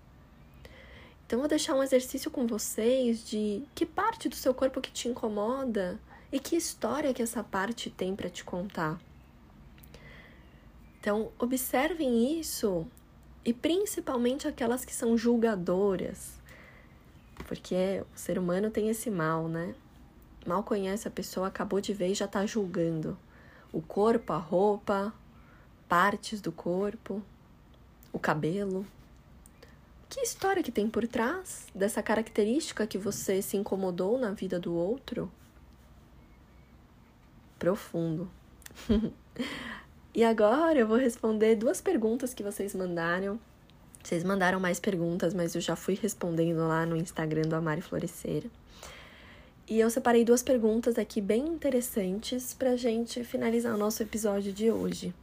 Então, 1.25 1.39
vou 1.39 1.47
deixar 1.47 1.75
um 1.75 1.83
exercício 1.83 2.29
com 2.29 2.45
vocês 2.45 3.23
de 3.25 3.63
que 3.73 3.85
parte 3.85 4.27
do 4.27 4.35
seu 4.35 4.53
corpo 4.53 4.81
que 4.81 4.91
te 4.91 5.07
incomoda 5.07 5.99
e 6.31 6.39
que 6.39 6.55
história 6.55 7.13
que 7.13 7.21
essa 7.21 7.43
parte 7.43 7.89
tem 7.89 8.15
para 8.15 8.29
te 8.29 8.43
contar. 8.43 8.99
Então, 10.99 11.31
observem 11.39 12.39
isso 12.39 12.85
e 13.45 13.53
principalmente 13.53 14.47
aquelas 14.47 14.83
que 14.83 14.93
são 14.93 15.17
julgadoras, 15.17 16.33
porque 17.47 18.03
o 18.13 18.19
ser 18.19 18.37
humano 18.37 18.69
tem 18.69 18.89
esse 18.89 19.09
mal, 19.09 19.47
né? 19.47 19.73
Mal 20.45 20.63
conhece 20.63 21.07
a 21.07 21.11
pessoa, 21.11 21.47
acabou 21.47 21.79
de 21.79 21.93
ver 21.93 22.09
e 22.09 22.15
já 22.15 22.27
tá 22.27 22.45
julgando 22.45 23.17
o 23.71 23.81
corpo, 23.81 24.33
a 24.33 24.37
roupa, 24.37 25.13
partes 25.89 26.39
do 26.39 26.51
corpo, 26.51 27.21
o 28.13 28.19
cabelo. 28.19 28.85
Que 30.07 30.21
história 30.21 30.63
que 30.63 30.71
tem 30.71 30.87
por 30.87 31.07
trás 31.07 31.67
dessa 31.73 32.01
característica 32.01 32.87
que 32.87 32.97
você 32.97 33.41
se 33.41 33.57
incomodou 33.57 34.17
na 34.17 34.31
vida 34.31 34.59
do 34.59 34.73
outro? 34.73 35.29
Profundo. 37.57 38.29
E 40.11 40.23
agora 40.23 40.79
eu 40.79 40.87
vou 40.87 40.97
responder 40.97 41.55
duas 41.55 41.79
perguntas 41.79 42.33
que 42.33 42.41
vocês 42.41 42.73
mandaram. 42.73 43.39
Vocês 44.03 44.23
mandaram 44.23 44.59
mais 44.59 44.79
perguntas, 44.79 45.35
mas 45.35 45.53
eu 45.53 45.61
já 45.61 45.75
fui 45.75 45.93
respondendo 45.93 46.67
lá 46.67 46.83
no 46.83 46.97
Instagram 46.97 47.43
do 47.43 47.55
Amari 47.55 47.79
Florescer. 47.79 48.45
E 49.67 49.79
eu 49.79 49.89
separei 49.89 50.25
duas 50.25 50.41
perguntas 50.41 50.97
aqui 50.97 51.21
bem 51.21 51.47
interessantes 51.47 52.55
para 52.55 52.75
gente 52.75 53.23
finalizar 53.23 53.73
o 53.75 53.77
nosso 53.77 54.01
episódio 54.01 54.51
de 54.51 54.71
hoje. 54.71 55.13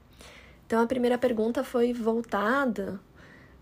Então, 0.67 0.83
a 0.83 0.87
primeira 0.87 1.17
pergunta 1.17 1.63
foi 1.63 1.93
voltada 1.93 3.01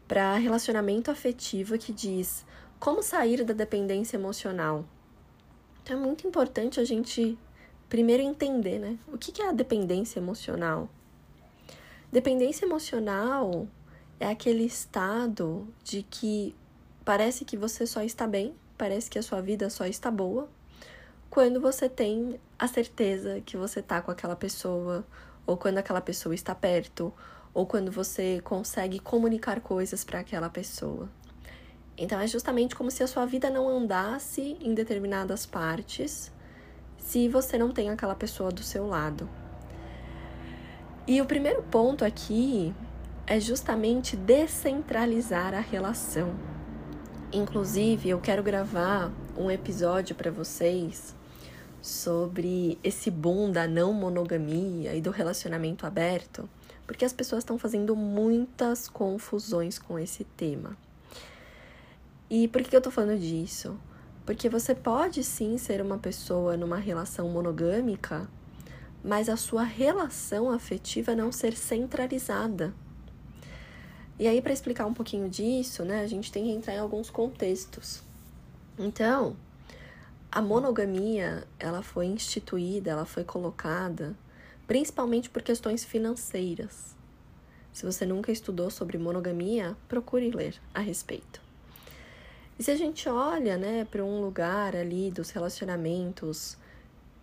para 0.09 0.37
relacionamento 0.37 1.11
afetivo, 1.11 1.77
que 1.79 1.93
diz: 1.93 2.47
Como 2.81 3.03
sair 3.03 3.45
da 3.45 3.53
dependência 3.53 4.17
emocional? 4.17 4.87
Então, 5.83 5.99
é 5.99 6.01
muito 6.01 6.27
importante 6.27 6.81
a 6.81 6.85
gente 6.85 7.38
primeiro 7.90 8.23
entender, 8.23 8.79
né? 8.79 8.99
O 9.12 9.19
que 9.19 9.43
é 9.43 9.49
a 9.49 9.53
dependência 9.53 10.19
emocional? 10.19 10.88
Dependência 12.11 12.64
emocional 12.64 13.69
é 14.19 14.27
aquele 14.27 14.64
estado 14.64 15.69
de 15.83 16.03
que 16.03 16.55
parece 17.05 17.45
que 17.45 17.57
você 17.57 17.87
só 17.87 18.03
está 18.03 18.27
bem, 18.27 18.55
parece 18.79 19.11
que 19.11 19.19
a 19.19 19.23
sua 19.23 19.43
vida 19.43 19.69
só 19.69 19.85
está 19.85 20.11
boa, 20.11 20.49
quando 21.29 21.61
você 21.61 21.88
tem 21.88 22.40
a 22.59 22.67
certeza 22.67 23.43
que 23.45 23.57
você 23.57 23.81
está 23.81 24.01
com 24.01 24.11
aquela 24.11 24.37
pessoa, 24.37 25.05
ou 25.46 25.57
quando 25.57 25.78
aquela 25.78 26.00
pessoa 26.00 26.35
está 26.35 26.54
perto, 26.54 27.12
ou 27.52 27.64
quando 27.66 27.90
você 27.90 28.40
consegue 28.42 28.98
comunicar 28.98 29.61
coisas 29.61 30.04
para 30.04 30.20
aquela 30.20 30.50
pessoa. 30.50 31.09
Então 31.96 32.18
é 32.18 32.26
justamente 32.26 32.74
como 32.74 32.90
se 32.90 33.02
a 33.02 33.07
sua 33.07 33.24
vida 33.24 33.48
não 33.48 33.68
andasse 33.68 34.57
em 34.61 34.74
determinadas 34.74 35.46
partes 35.46 36.33
se 36.98 37.28
você 37.28 37.57
não 37.57 37.70
tem 37.70 37.90
aquela 37.90 38.14
pessoa 38.14 38.50
do 38.50 38.62
seu 38.62 38.87
lado. 38.87 39.28
E 41.07 41.20
o 41.20 41.26
primeiro 41.26 41.62
ponto 41.62 42.04
aqui 42.04 42.74
é 43.26 43.38
justamente 43.38 44.16
descentralizar 44.16 45.54
a 45.54 45.61
relação. 45.61 46.35
Inclusive, 47.33 48.09
eu 48.09 48.20
quero 48.20 48.42
gravar 48.42 49.12
um 49.37 49.50
episódio 49.50 50.14
para 50.14 50.30
vocês 50.30 51.14
sobre 51.85 52.79
esse 52.83 53.11
boom 53.11 53.53
da 53.53 53.68
não 53.68 53.92
monogamia 53.92 54.94
e 54.94 55.01
do 55.01 55.11
relacionamento 55.11 55.87
aberto, 55.87 56.49
porque 56.87 57.05
as 57.05 57.12
pessoas 57.12 57.42
estão 57.42 57.59
fazendo 57.59 57.94
muitas 57.94 58.88
confusões 58.88 59.79
com 59.79 59.99
esse 59.99 60.25
tema. 60.25 60.77
E 62.31 62.49
por 62.49 62.62
que 62.62 62.75
eu 62.75 62.81
tô 62.81 62.90
falando 62.90 63.18
disso? 63.18 63.79
Porque 64.25 64.49
você 64.49 64.75
pode 64.75 65.23
sim 65.23 65.59
ser 65.59 65.83
uma 65.83 65.99
pessoa 65.99 66.57
numa 66.57 66.79
relação 66.79 67.29
monogâmica 67.29 68.27
mas 69.05 69.29
a 69.29 69.37
sua 69.37 69.62
relação 69.62 70.51
afetiva 70.51 71.14
não 71.14 71.31
ser 71.31 71.55
centralizada. 71.55 72.73
E 74.18 74.27
aí, 74.27 74.40
para 74.40 74.53
explicar 74.53 74.87
um 74.87 74.94
pouquinho 74.94 75.29
disso, 75.29 75.85
né, 75.85 76.01
a 76.01 76.07
gente 76.07 76.33
tem 76.33 76.44
que 76.44 76.51
entrar 76.51 76.75
em 76.75 76.79
alguns 76.79 77.11
contextos. 77.11 78.03
Então, 78.79 79.37
a 80.35 80.42
monogamia, 80.42 81.47
ela 81.61 81.81
foi 81.81 82.07
instituída, 82.07 82.90
ela 82.90 83.05
foi 83.05 83.23
colocada 83.23 84.16
principalmente 84.66 85.31
por 85.31 85.42
questões 85.42 85.85
financeiras. 85.85 86.97
Se 87.73 87.87
você 87.87 88.05
nunca 88.05 88.33
estudou 88.33 88.68
sobre 88.68 88.99
monogamia, 88.99 89.77
procure 89.87 90.33
ler 90.33 90.57
a 90.75 90.81
respeito. 90.81 91.40
E 92.59 92.64
se 92.64 92.70
a 92.73 92.77
gente 92.77 93.09
olha, 93.09 93.57
né, 93.57 93.85
para 93.88 94.05
um 94.05 94.20
lugar 94.20 94.75
ali 94.75 95.09
dos 95.09 95.31
relacionamentos 95.31 96.57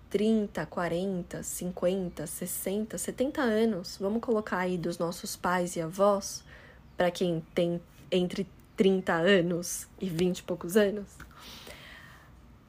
30, 0.10 0.65
40, 0.65 1.43
50, 1.43 2.26
60, 2.26 2.97
70 2.97 3.41
anos, 3.41 3.97
vamos 4.00 4.21
colocar 4.21 4.60
aí 4.60 4.78
dos 4.78 4.97
nossos 4.97 5.36
pais 5.36 5.76
e 5.76 5.82
avós, 5.82 6.45
para 6.95 7.12
quem 7.12 7.43
tem 7.54 7.82
entre 8.10 8.47
30 8.78 9.12
anos 9.12 9.86
e 10.00 10.08
20 10.08 10.39
e 10.39 10.43
poucos 10.43 10.78
anos, 10.78 11.08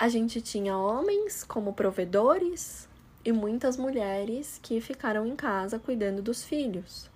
a 0.03 0.09
gente 0.09 0.41
tinha 0.41 0.77
homens 0.77 1.45
como 1.45 1.75
provedores 1.75 2.89
e 3.25 3.31
muitas 3.31 3.77
mulheres 3.77 4.59
que 4.61 4.81
ficaram 4.81 5.25
em 5.25 5.37
casa 5.37 5.79
cuidando 5.79 6.21
dos 6.21 6.43
filhos. 6.43 7.09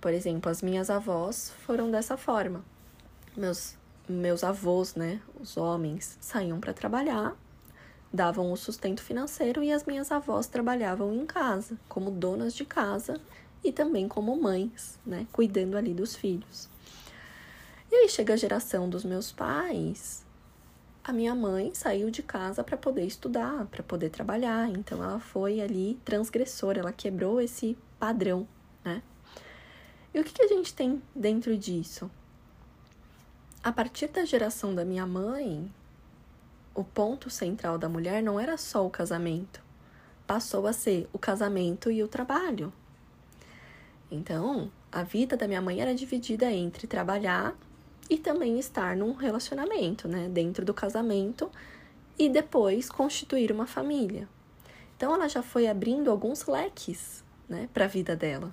Por 0.00 0.12
exemplo, 0.12 0.50
as 0.50 0.60
minhas 0.60 0.90
avós 0.90 1.52
foram 1.64 1.88
dessa 1.88 2.16
forma. 2.16 2.64
Meus 3.36 3.76
meus 4.08 4.42
avós, 4.42 4.96
né, 4.96 5.20
os 5.40 5.56
homens, 5.56 6.18
saíam 6.20 6.58
para 6.58 6.74
trabalhar 6.74 7.36
davam 8.12 8.50
o 8.50 8.56
sustento 8.56 9.04
financeiro 9.04 9.62
e 9.62 9.70
as 9.70 9.84
minhas 9.84 10.10
avós 10.10 10.48
trabalhavam 10.48 11.14
em 11.14 11.24
casa, 11.24 11.78
como 11.88 12.10
donas 12.10 12.52
de 12.54 12.64
casa 12.64 13.20
e 13.62 13.70
também 13.70 14.08
como 14.08 14.34
mães, 14.34 14.98
né, 15.06 15.28
cuidando 15.30 15.76
ali 15.76 15.94
dos 15.94 16.16
filhos. 16.16 16.68
E 17.88 17.94
aí 17.94 18.08
chega 18.08 18.34
a 18.34 18.36
geração 18.36 18.90
dos 18.90 19.04
meus 19.04 19.30
pais, 19.30 20.24
a 21.10 21.12
minha 21.12 21.34
mãe 21.34 21.74
saiu 21.74 22.08
de 22.08 22.22
casa 22.22 22.62
para 22.62 22.76
poder 22.76 23.04
estudar, 23.04 23.66
para 23.66 23.82
poder 23.82 24.10
trabalhar, 24.10 24.68
então 24.68 25.02
ela 25.02 25.18
foi 25.18 25.60
ali 25.60 26.00
transgressora, 26.04 26.78
ela 26.78 26.92
quebrou 26.92 27.40
esse 27.40 27.76
padrão, 27.98 28.46
né? 28.84 29.02
E 30.14 30.20
o 30.20 30.24
que, 30.24 30.32
que 30.32 30.42
a 30.42 30.46
gente 30.46 30.72
tem 30.72 31.02
dentro 31.12 31.56
disso? 31.56 32.08
A 33.62 33.72
partir 33.72 34.06
da 34.06 34.24
geração 34.24 34.72
da 34.72 34.84
minha 34.84 35.04
mãe, 35.04 35.68
o 36.76 36.84
ponto 36.84 37.28
central 37.28 37.76
da 37.76 37.88
mulher 37.88 38.22
não 38.22 38.38
era 38.38 38.56
só 38.56 38.86
o 38.86 38.90
casamento, 38.90 39.60
passou 40.28 40.64
a 40.64 40.72
ser 40.72 41.08
o 41.12 41.18
casamento 41.18 41.90
e 41.90 42.04
o 42.04 42.08
trabalho. 42.08 42.72
Então, 44.08 44.70
a 44.92 45.02
vida 45.02 45.36
da 45.36 45.48
minha 45.48 45.60
mãe 45.60 45.80
era 45.80 45.92
dividida 45.92 46.52
entre 46.52 46.86
trabalhar 46.86 47.56
e 48.10 48.18
também 48.18 48.58
estar 48.58 48.96
num 48.96 49.14
relacionamento, 49.14 50.08
né, 50.08 50.28
dentro 50.28 50.64
do 50.64 50.74
casamento 50.74 51.48
e 52.18 52.28
depois 52.28 52.90
constituir 52.90 53.52
uma 53.52 53.66
família. 53.66 54.28
Então, 54.96 55.14
ela 55.14 55.28
já 55.28 55.42
foi 55.42 55.68
abrindo 55.68 56.10
alguns 56.10 56.46
leques, 56.46 57.24
né, 57.48 57.68
para 57.72 57.84
a 57.84 57.88
vida 57.88 58.16
dela. 58.16 58.52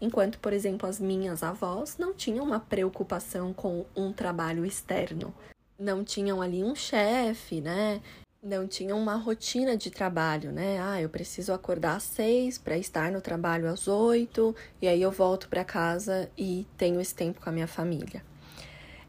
Enquanto, 0.00 0.38
por 0.40 0.52
exemplo, 0.52 0.86
as 0.86 1.00
minhas 1.00 1.42
avós 1.42 1.96
não 1.96 2.12
tinham 2.12 2.44
uma 2.44 2.60
preocupação 2.60 3.54
com 3.54 3.86
um 3.96 4.12
trabalho 4.12 4.66
externo, 4.66 5.32
não 5.78 6.04
tinham 6.04 6.42
ali 6.42 6.62
um 6.62 6.74
chefe, 6.74 7.60
né? 7.60 8.02
não 8.42 8.66
tinham 8.66 8.98
uma 8.98 9.16
rotina 9.16 9.76
de 9.76 9.90
trabalho, 9.90 10.52
né? 10.52 10.78
Ah, 10.80 11.02
eu 11.02 11.08
preciso 11.08 11.52
acordar 11.52 11.96
às 11.96 12.04
seis 12.04 12.56
para 12.56 12.78
estar 12.78 13.10
no 13.10 13.20
trabalho 13.20 13.68
às 13.68 13.88
oito, 13.88 14.54
e 14.80 14.86
aí 14.86 15.02
eu 15.02 15.10
volto 15.10 15.48
para 15.48 15.64
casa 15.64 16.30
e 16.38 16.64
tenho 16.76 17.00
esse 17.00 17.14
tempo 17.14 17.40
com 17.40 17.48
a 17.48 17.52
minha 17.52 17.66
família. 17.66 18.22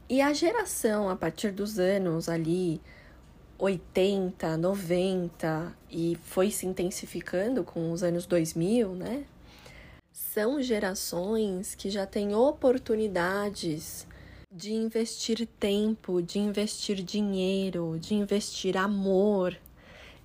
E 0.10 0.22
a 0.22 0.32
geração, 0.32 1.10
a 1.10 1.18
partir 1.18 1.52
dos 1.52 1.78
anos 1.78 2.30
ali 2.30 2.80
80, 3.60 4.56
90 4.56 5.76
e 5.92 6.18
foi 6.24 6.50
se 6.50 6.66
intensificando 6.66 7.62
com 7.62 7.92
os 7.92 8.04
anos 8.04 8.26
2000, 8.26 8.96
né? 8.96 9.26
São 10.14 10.62
gerações 10.62 11.76
que 11.76 11.90
já 11.90 12.06
têm 12.06 12.34
oportunidades 12.34 14.08
de 14.50 14.74
investir 14.74 15.46
tempo, 15.60 16.22
de 16.22 16.40
investir 16.40 17.04
dinheiro, 17.04 17.98
de 18.00 18.16
investir 18.16 18.78
amor 18.78 19.58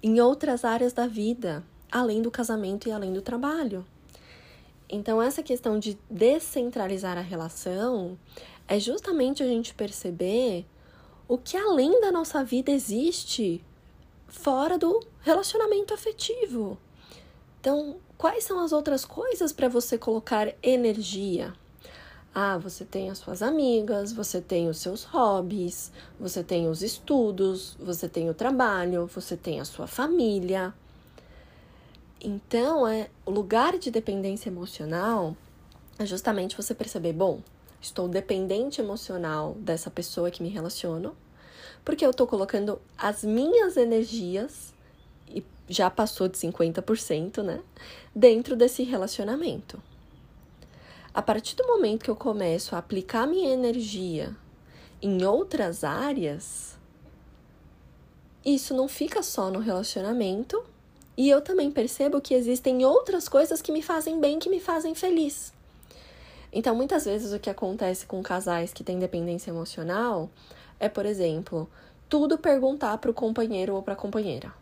em 0.01 0.21
outras 0.21 0.65
áreas 0.65 0.93
da 0.93 1.09
vida, 1.09 1.65
além 1.91 2.23
do 2.23 2.31
casamento 2.31 2.89
e 2.89 2.93
além 2.93 3.13
do 3.13 3.21
trabalho. 3.21 3.85
Então, 4.89 5.23
essa 5.23 5.43
questão 5.43 5.79
de 5.79 5.99
descentralizar 6.11 7.17
a 7.17 7.23
relação 7.23 8.19
é 8.67 8.79
justamente 8.79 9.43
a 9.43 9.47
gente 9.47 9.75
perceber 9.75 10.67
o 11.29 11.39
que 11.39 11.57
além 11.57 12.01
da 12.01 12.11
nossa 12.13 12.45
vida 12.45 12.71
existe 12.71 13.65
fora 14.29 14.79
do 14.79 15.01
relacionamento 15.21 15.95
afetivo. 15.95 16.79
Então, 17.61 17.97
quais 18.19 18.45
são 18.45 18.59
as 18.59 18.73
outras 18.73 19.05
coisas 19.05 19.53
para 19.53 19.69
você 19.69 19.97
colocar 19.97 20.53
energia? 20.63 21.53
Ah, 22.35 22.57
você 22.57 22.85
tem 22.85 23.11
as 23.11 23.19
suas 23.19 23.43
amigas, 23.43 24.11
você 24.13 24.41
tem 24.41 24.69
os 24.69 24.79
seus 24.79 25.05
hobbies, 25.05 25.93
você 26.19 26.43
tem 26.43 26.67
os 26.67 26.83
estudos, 26.83 27.77
você 27.79 28.09
tem 28.09 28.31
o 28.31 28.35
trabalho, 28.35 29.07
você 29.07 29.37
tem 29.37 29.61
a 29.61 29.65
sua 29.65 29.87
família. 29.87 30.73
Então, 32.21 32.89
é 32.89 33.11
o 33.27 33.31
lugar 33.31 33.79
de 33.79 33.91
dependência 33.91 34.49
emocional 34.49 35.37
é 35.99 36.07
justamente 36.07 36.57
você 36.57 36.75
perceber, 36.75 37.13
bom, 37.13 37.41
estou 37.83 38.09
dependente 38.09 38.81
emocional 38.81 39.55
dessa 39.59 39.91
pessoa 39.91 40.31
que 40.31 40.43
me 40.43 40.49
relaciono, 40.49 41.17
porque 41.85 42.07
eu 42.07 42.11
estou 42.11 42.27
colocando 42.27 42.81
as 42.97 43.25
minhas 43.25 43.77
energias 43.77 44.73
e 45.29 45.45
já 45.69 45.91
passou 45.91 46.29
de 46.29 46.39
50%, 46.39 47.43
né, 47.43 47.61
dentro 48.15 48.55
desse 48.55 48.85
relacionamento. 48.85 49.83
A 51.13 51.21
partir 51.21 51.57
do 51.57 51.67
momento 51.67 52.05
que 52.05 52.11
eu 52.11 52.17
começo 52.17 52.75
a 52.75 52.79
aplicar 52.79 53.27
minha 53.27 53.51
energia 53.51 54.35
em 55.03 55.25
outras 55.25 55.83
áreas, 55.83 56.79
isso 58.45 58.75
não 58.75 58.87
fica 58.87 59.23
só 59.23 59.51
no 59.51 59.59
relacionamento, 59.59 60.65
e 61.17 61.29
eu 61.29 61.43
também 61.43 61.71
percebo 61.71 62.21
que 62.21 62.33
existem 62.33 62.85
outras 62.87 63.29
coisas 63.29 63.61
que 63.61 63.73
me 63.73 63.83
fazem 63.83 64.19
bem, 64.21 64.39
que 64.39 64.49
me 64.49 64.61
fazem 64.61 64.95
feliz. 64.95 65.53
Então, 66.53 66.75
muitas 66.75 67.05
vezes 67.05 67.33
o 67.33 67.39
que 67.39 67.49
acontece 67.49 68.05
com 68.05 68.23
casais 68.23 68.73
que 68.73 68.85
têm 68.85 68.99
dependência 68.99 69.51
emocional 69.51 70.29
é, 70.79 70.89
por 70.89 71.07
exemplo, 71.07 71.69
tudo 72.09 72.37
perguntar 72.37 72.99
para 72.99 73.11
o 73.11 73.15
companheiro 73.15 73.75
ou 73.75 73.83
para 73.83 73.95
a 73.95 73.97
companheira. 73.97 74.53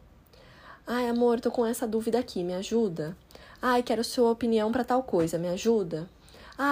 Ai, 0.86 1.08
amor, 1.08 1.40
tô 1.40 1.50
com 1.50 1.66
essa 1.66 1.86
dúvida 1.86 2.18
aqui, 2.18 2.44
me 2.44 2.54
ajuda? 2.54 3.16
Ai, 3.60 3.82
quero 3.82 4.04
sua 4.04 4.30
opinião 4.30 4.70
para 4.70 4.84
tal 4.84 5.02
coisa, 5.02 5.38
me 5.38 5.48
ajuda? 5.48 6.08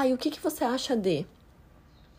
E 0.06 0.12
o 0.12 0.18
que, 0.18 0.30
que 0.30 0.40
você 0.40 0.64
acha 0.64 0.94
de? 0.94 1.26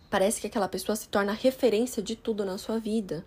Parece 0.10 0.42
que 0.42 0.48
aquela 0.48 0.68
pessoa 0.68 0.96
se 0.96 1.08
torna 1.08 1.34
referência 1.34 2.02
de 2.02 2.16
tudo 2.16 2.44
na 2.44 2.58
sua 2.58 2.80
vida. 2.80 3.24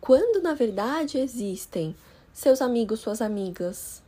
Quando 0.00 0.42
na 0.42 0.52
verdade 0.52 1.18
existem 1.18 1.94
seus 2.32 2.60
amigos, 2.60 3.00
suas 3.00 3.22
amigas, 3.22 4.02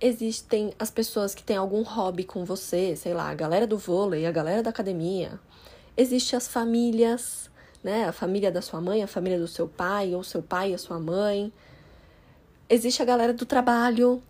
existem 0.00 0.72
as 0.78 0.90
pessoas 0.90 1.34
que 1.34 1.42
têm 1.42 1.56
algum 1.56 1.82
hobby 1.82 2.24
com 2.24 2.44
você, 2.44 2.96
sei 2.96 3.14
lá, 3.14 3.28
a 3.28 3.34
galera 3.34 3.66
do 3.66 3.76
vôlei, 3.76 4.26
a 4.26 4.32
galera 4.32 4.62
da 4.62 4.70
academia, 4.70 5.38
existem 5.96 6.36
as 6.36 6.48
famílias, 6.48 7.50
né? 7.82 8.04
A 8.04 8.12
família 8.12 8.50
da 8.50 8.62
sua 8.62 8.80
mãe, 8.80 9.02
a 9.02 9.06
família 9.06 9.38
do 9.38 9.48
seu 9.48 9.68
pai, 9.68 10.14
ou 10.14 10.22
seu 10.22 10.42
pai 10.42 10.70
e 10.70 10.74
a 10.74 10.78
sua 10.78 10.98
mãe. 10.98 11.52
Existe 12.68 13.02
a 13.02 13.04
galera 13.04 13.32
do 13.32 13.44
trabalho, 13.44 14.22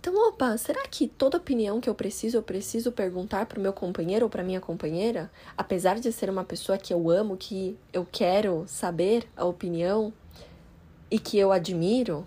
então, 0.00 0.28
opa, 0.28 0.56
será 0.56 0.86
que 0.86 1.08
toda 1.08 1.38
opinião 1.38 1.80
que 1.80 1.90
eu 1.90 1.94
preciso, 1.94 2.36
eu 2.36 2.42
preciso 2.42 2.92
perguntar 2.92 3.46
para 3.46 3.58
o 3.58 3.62
meu 3.62 3.72
companheiro 3.72 4.26
ou 4.26 4.30
para 4.30 4.44
minha 4.44 4.60
companheira? 4.60 5.30
Apesar 5.56 5.98
de 5.98 6.12
ser 6.12 6.30
uma 6.30 6.44
pessoa 6.44 6.78
que 6.78 6.94
eu 6.94 7.10
amo, 7.10 7.36
que 7.36 7.76
eu 7.92 8.06
quero 8.10 8.64
saber 8.68 9.28
a 9.36 9.44
opinião 9.44 10.12
e 11.10 11.18
que 11.18 11.36
eu 11.36 11.50
admiro, 11.50 12.24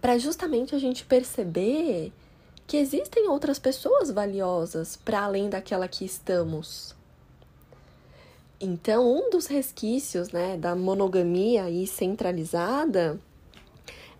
para 0.00 0.18
justamente 0.18 0.74
a 0.74 0.78
gente 0.78 1.04
perceber 1.04 2.12
que 2.66 2.76
existem 2.76 3.28
outras 3.28 3.58
pessoas 3.58 4.10
valiosas 4.10 4.96
para 4.96 5.22
além 5.22 5.50
daquela 5.50 5.88
que 5.88 6.04
estamos. 6.04 6.94
Então, 8.60 9.10
um 9.10 9.30
dos 9.30 9.46
resquícios 9.46 10.30
né, 10.30 10.56
da 10.56 10.76
monogamia 10.76 11.64
aí 11.64 11.86
centralizada 11.86 13.18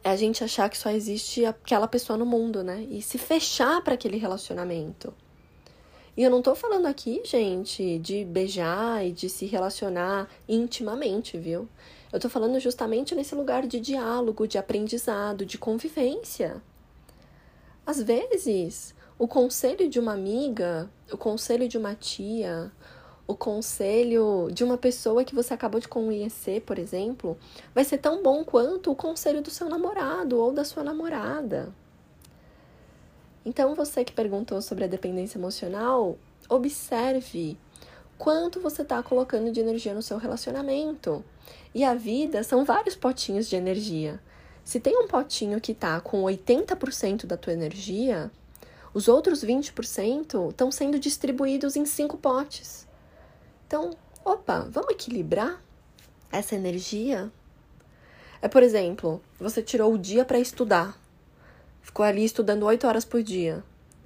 é 0.03 0.11
a 0.11 0.17
gente 0.17 0.43
achar 0.43 0.69
que 0.71 0.79
só 0.79 0.91
existe 0.91 1.45
aquela 1.45 1.87
pessoa 1.87 2.17
no 2.17 2.25
mundo, 2.25 2.65
né? 2.65 2.87
E 2.91 3.03
se 3.03 3.19
fechar 3.19 3.83
para 3.83 3.95
aquele 3.95 4.17
relacionamento. 4.17 5.13
E 6.17 6.23
eu 6.23 6.31
não 6.31 6.43
tô 6.43 6.55
falando 6.55 6.87
aqui, 6.87 7.21
gente, 7.25 7.99
de 7.99 8.25
beijar 8.25 9.07
e 9.07 9.13
de 9.13 9.29
se 9.29 9.47
relacionar 9.47 10.29
intimamente, 10.49 11.39
viu? 11.39 11.69
Eu 12.13 12.19
tô 12.19 12.29
falando 12.29 12.59
justamente 12.59 13.15
nesse 13.15 13.37
lugar 13.37 13.67
de 13.67 13.79
diálogo, 13.79 14.49
de 14.49 14.59
aprendizado, 14.59 15.47
de 15.47 15.57
convivência. 15.57 16.61
Às 17.87 18.03
vezes, 18.03 18.95
o 19.17 19.29
conselho 19.29 19.89
de 19.89 20.01
uma 20.01 20.15
amiga, 20.15 20.91
o 21.13 21.17
conselho 21.17 21.69
de 21.69 21.79
uma 21.79 21.95
tia, 21.95 22.73
o 23.29 23.37
conselho 23.37 24.49
de 24.53 24.65
uma 24.65 24.77
pessoa 24.77 25.25
que 25.25 25.37
você 25.37 25.55
acabou 25.55 25.81
de 25.81 25.87
conhecer, 25.87 26.63
por 26.63 26.81
exemplo, 26.81 27.39
vai 27.73 27.85
ser 27.85 27.99
tão 27.99 28.25
bom 28.25 28.45
quanto 28.45 28.91
o 28.91 28.97
conselho 28.97 29.41
do 29.41 29.51
seu 29.51 29.69
namorado 29.69 30.37
ou 30.37 30.53
da 30.53 30.65
sua 30.65 30.83
namorada. 30.83 31.73
Então, 33.45 33.75
você 33.77 34.05
que 34.05 34.13
perguntou 34.13 34.61
sobre 34.61 34.83
a 34.83 34.89
dependência 34.89 35.39
emocional, 35.39 36.19
observe 36.49 37.57
quanto 38.19 38.61
você 38.61 38.83
está 38.83 39.01
colocando 39.01 39.53
de 39.53 39.61
energia 39.61 39.95
no 39.95 40.03
seu 40.03 40.19
relacionamento. 40.19 41.25
E 41.75 41.85
a 41.85 41.95
vida 41.95 42.43
são 42.43 42.65
vários 42.65 42.97
potinhos 42.97 43.49
de 43.49 43.57
energia. 43.57 44.21
Se 44.65 44.79
tem 44.79 44.97
um 44.97 45.07
potinho 45.07 45.61
que 45.61 45.73
está 45.73 46.01
com 46.01 46.23
80% 46.23 47.27
da 47.27 47.37
tua 47.37 47.53
energia, 47.53 48.31
os 48.93 49.09
outros 49.09 49.45
20% 49.45 50.51
estão 50.51 50.71
sendo 50.71 50.99
distribuídos 50.99 51.77
em 51.77 51.85
cinco 51.85 52.17
potes. 52.17 52.87
Então, 53.67 53.97
opa, 54.25 54.67
vamos 54.71 54.91
equilibrar 54.91 55.63
essa 56.33 56.55
energia? 56.55 57.31
É, 58.43 58.49
por 58.49 58.63
exemplo, 58.63 59.23
você 59.39 59.63
tirou 59.63 59.93
o 59.93 59.99
dia 59.99 60.25
para 60.25 60.39
estudar, 60.39 60.99
ficou 61.83 62.05
ali 62.05 62.25
estudando 62.25 62.65
oito 62.65 62.87
horas 62.87 63.05
por 63.05 63.23
dia. 63.23 63.63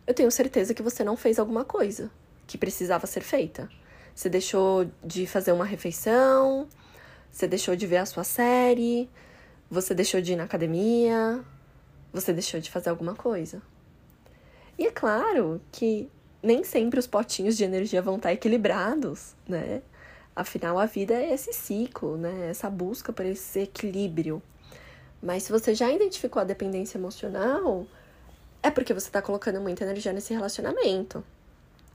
Eu 0.06 0.12
tenho 0.12 0.30
certeza 0.30 0.74
que 0.74 0.82
você 0.82 1.02
não 1.02 1.16
fez 1.16 1.38
alguma 1.38 1.64
coisa 1.64 2.10
que 2.46 2.58
precisava 2.58 3.06
ser 3.06 3.22
feita. 3.22 3.70
Você 4.14 4.28
deixou 4.28 4.90
de 5.02 5.26
fazer 5.26 5.52
uma 5.52 5.64
refeição, 5.64 6.68
você 7.34 7.48
deixou 7.48 7.74
de 7.74 7.84
ver 7.84 7.96
a 7.96 8.06
sua 8.06 8.22
série, 8.22 9.10
você 9.68 9.92
deixou 9.92 10.20
de 10.20 10.34
ir 10.34 10.36
na 10.36 10.44
academia, 10.44 11.44
você 12.12 12.32
deixou 12.32 12.60
de 12.60 12.70
fazer 12.70 12.90
alguma 12.90 13.16
coisa. 13.16 13.60
E 14.78 14.86
é 14.86 14.90
claro 14.92 15.60
que 15.72 16.08
nem 16.40 16.62
sempre 16.62 16.96
os 17.00 17.08
potinhos 17.08 17.56
de 17.56 17.64
energia 17.64 18.00
vão 18.00 18.16
estar 18.16 18.32
equilibrados, 18.32 19.34
né? 19.48 19.82
Afinal, 20.36 20.78
a 20.78 20.86
vida 20.86 21.12
é 21.12 21.34
esse 21.34 21.52
ciclo, 21.52 22.16
né? 22.16 22.50
Essa 22.50 22.70
busca 22.70 23.12
por 23.12 23.26
esse 23.26 23.62
equilíbrio. 23.62 24.40
Mas 25.20 25.42
se 25.42 25.50
você 25.50 25.74
já 25.74 25.90
identificou 25.90 26.40
a 26.40 26.44
dependência 26.44 26.98
emocional, 26.98 27.84
é 28.62 28.70
porque 28.70 28.94
você 28.94 29.08
está 29.08 29.20
colocando 29.20 29.60
muita 29.60 29.82
energia 29.82 30.12
nesse 30.12 30.32
relacionamento. 30.32 31.24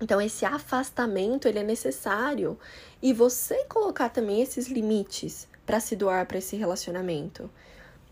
Então, 0.01 0.21
esse 0.21 0.45
afastamento 0.45 1.47
ele 1.47 1.59
é 1.59 1.63
necessário 1.63 2.57
e 3.01 3.13
você 3.13 3.65
colocar 3.65 4.09
também 4.09 4.41
esses 4.41 4.67
limites 4.67 5.47
para 5.65 5.79
se 5.79 5.95
doar 5.95 6.25
para 6.25 6.37
esse 6.37 6.55
relacionamento. 6.55 7.49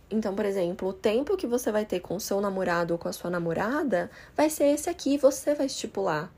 Então, 0.10 0.36
por 0.36 0.46
exemplo, 0.46 0.90
o 0.90 0.94
tempo 0.94 1.36
que 1.36 1.48
você 1.48 1.72
vai 1.72 1.86
ter 1.86 2.00
com 2.00 2.16
o 2.16 2.20
seu 2.20 2.40
namorado 2.40 2.94
ou 2.94 2.98
com 2.98 3.10
a 3.10 3.14
sua 3.14 3.30
namorada 3.30 4.10
vai 4.36 4.50
ser 4.50 4.66
esse 4.66 4.90
aqui, 4.90 5.18
você 5.18 5.54
vai 5.54 5.66
estipular. 5.66 6.32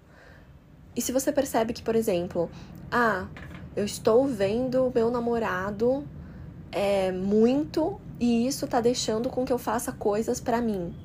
E 0.95 1.01
se 1.01 1.11
você 1.11 1.31
percebe 1.31 1.73
que, 1.73 1.83
por 1.83 1.95
exemplo, 1.95 2.49
ah, 2.91 3.27
eu 3.75 3.85
estou 3.85 4.25
vendo 4.27 4.87
o 4.87 4.91
meu 4.93 5.11
namorado 5.11 6.07
é, 6.71 7.11
muito 7.11 7.99
e 8.19 8.47
isso 8.47 8.67
tá 8.67 8.81
deixando 8.81 9.29
com 9.29 9.45
que 9.45 9.53
eu 9.53 9.59
faça 9.59 9.91
coisas 9.91 10.39
para 10.39 10.61
mim. 10.61 10.95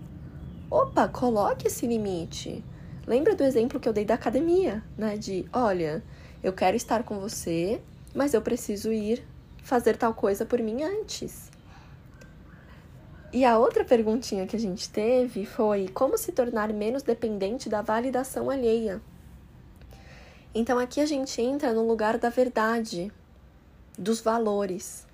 Opa, 0.70 1.07
coloque 1.07 1.66
esse 1.66 1.86
limite. 1.86 2.64
Lembra 3.07 3.34
do 3.34 3.44
exemplo 3.44 3.78
que 3.78 3.88
eu 3.88 3.92
dei 3.92 4.05
da 4.05 4.14
academia, 4.14 4.82
né? 4.96 5.16
De, 5.16 5.46
olha, 5.52 6.02
eu 6.42 6.52
quero 6.52 6.76
estar 6.76 7.02
com 7.02 7.18
você, 7.18 7.80
mas 8.14 8.32
eu 8.32 8.40
preciso 8.40 8.92
ir 8.92 9.26
fazer 9.62 9.96
tal 9.96 10.14
coisa 10.14 10.46
por 10.46 10.61
mim 10.61 10.82
antes. 10.82 11.50
E 13.32 13.44
a 13.44 13.59
outra 13.59 13.84
perguntinha 13.84 14.46
que 14.46 14.55
a 14.55 14.61
gente 14.61 14.88
teve 14.88 15.44
foi 15.44 15.88
como 15.88 16.16
se 16.16 16.30
tornar 16.30 16.72
menos 16.72 17.02
dependente 17.02 17.68
da 17.68 17.82
validação 17.82 18.48
alheia. 18.48 19.02
Então 20.55 20.78
aqui 20.78 21.00
a 21.00 21.07
gente 21.07 21.42
entra 21.42 21.72
no 21.72 21.84
lugar 21.84 22.16
da 22.16 22.30
verdade, 22.30 23.12
dos 23.98 24.20
valores, 24.20 25.05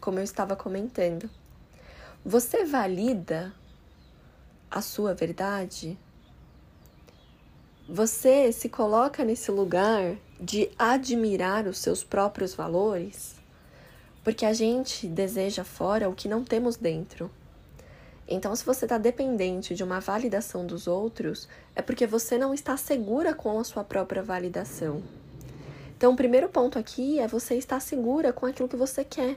como 0.00 0.18
eu 0.18 0.24
estava 0.24 0.56
comentando. 0.56 1.28
Você 2.24 2.64
valida 2.64 3.52
a 4.70 4.80
sua 4.80 5.12
verdade? 5.12 5.98
Você 7.88 8.52
se 8.52 8.68
coloca 8.68 9.24
nesse 9.24 9.50
lugar 9.50 10.14
de 10.40 10.70
admirar 10.78 11.66
os 11.66 11.78
seus 11.78 12.04
próprios 12.04 12.54
valores? 12.54 13.34
Porque 14.22 14.46
a 14.46 14.52
gente 14.52 15.08
deseja 15.08 15.64
fora 15.64 16.08
o 16.08 16.14
que 16.14 16.28
não 16.28 16.44
temos 16.44 16.76
dentro. 16.76 17.28
Então, 18.28 18.54
se 18.54 18.64
você 18.64 18.84
está 18.84 18.98
dependente 18.98 19.74
de 19.74 19.82
uma 19.82 19.98
validação 19.98 20.64
dos 20.64 20.86
outros, 20.86 21.48
é 21.74 21.82
porque 21.82 22.06
você 22.06 22.38
não 22.38 22.54
está 22.54 22.76
segura 22.76 23.34
com 23.34 23.58
a 23.58 23.64
sua 23.64 23.82
própria 23.82 24.22
validação. 24.22 25.02
Então, 25.96 26.12
o 26.12 26.16
primeiro 26.16 26.48
ponto 26.48 26.78
aqui 26.78 27.18
é 27.18 27.26
você 27.26 27.56
estar 27.56 27.80
segura 27.80 28.32
com 28.32 28.46
aquilo 28.46 28.68
que 28.68 28.76
você 28.76 29.04
quer, 29.04 29.36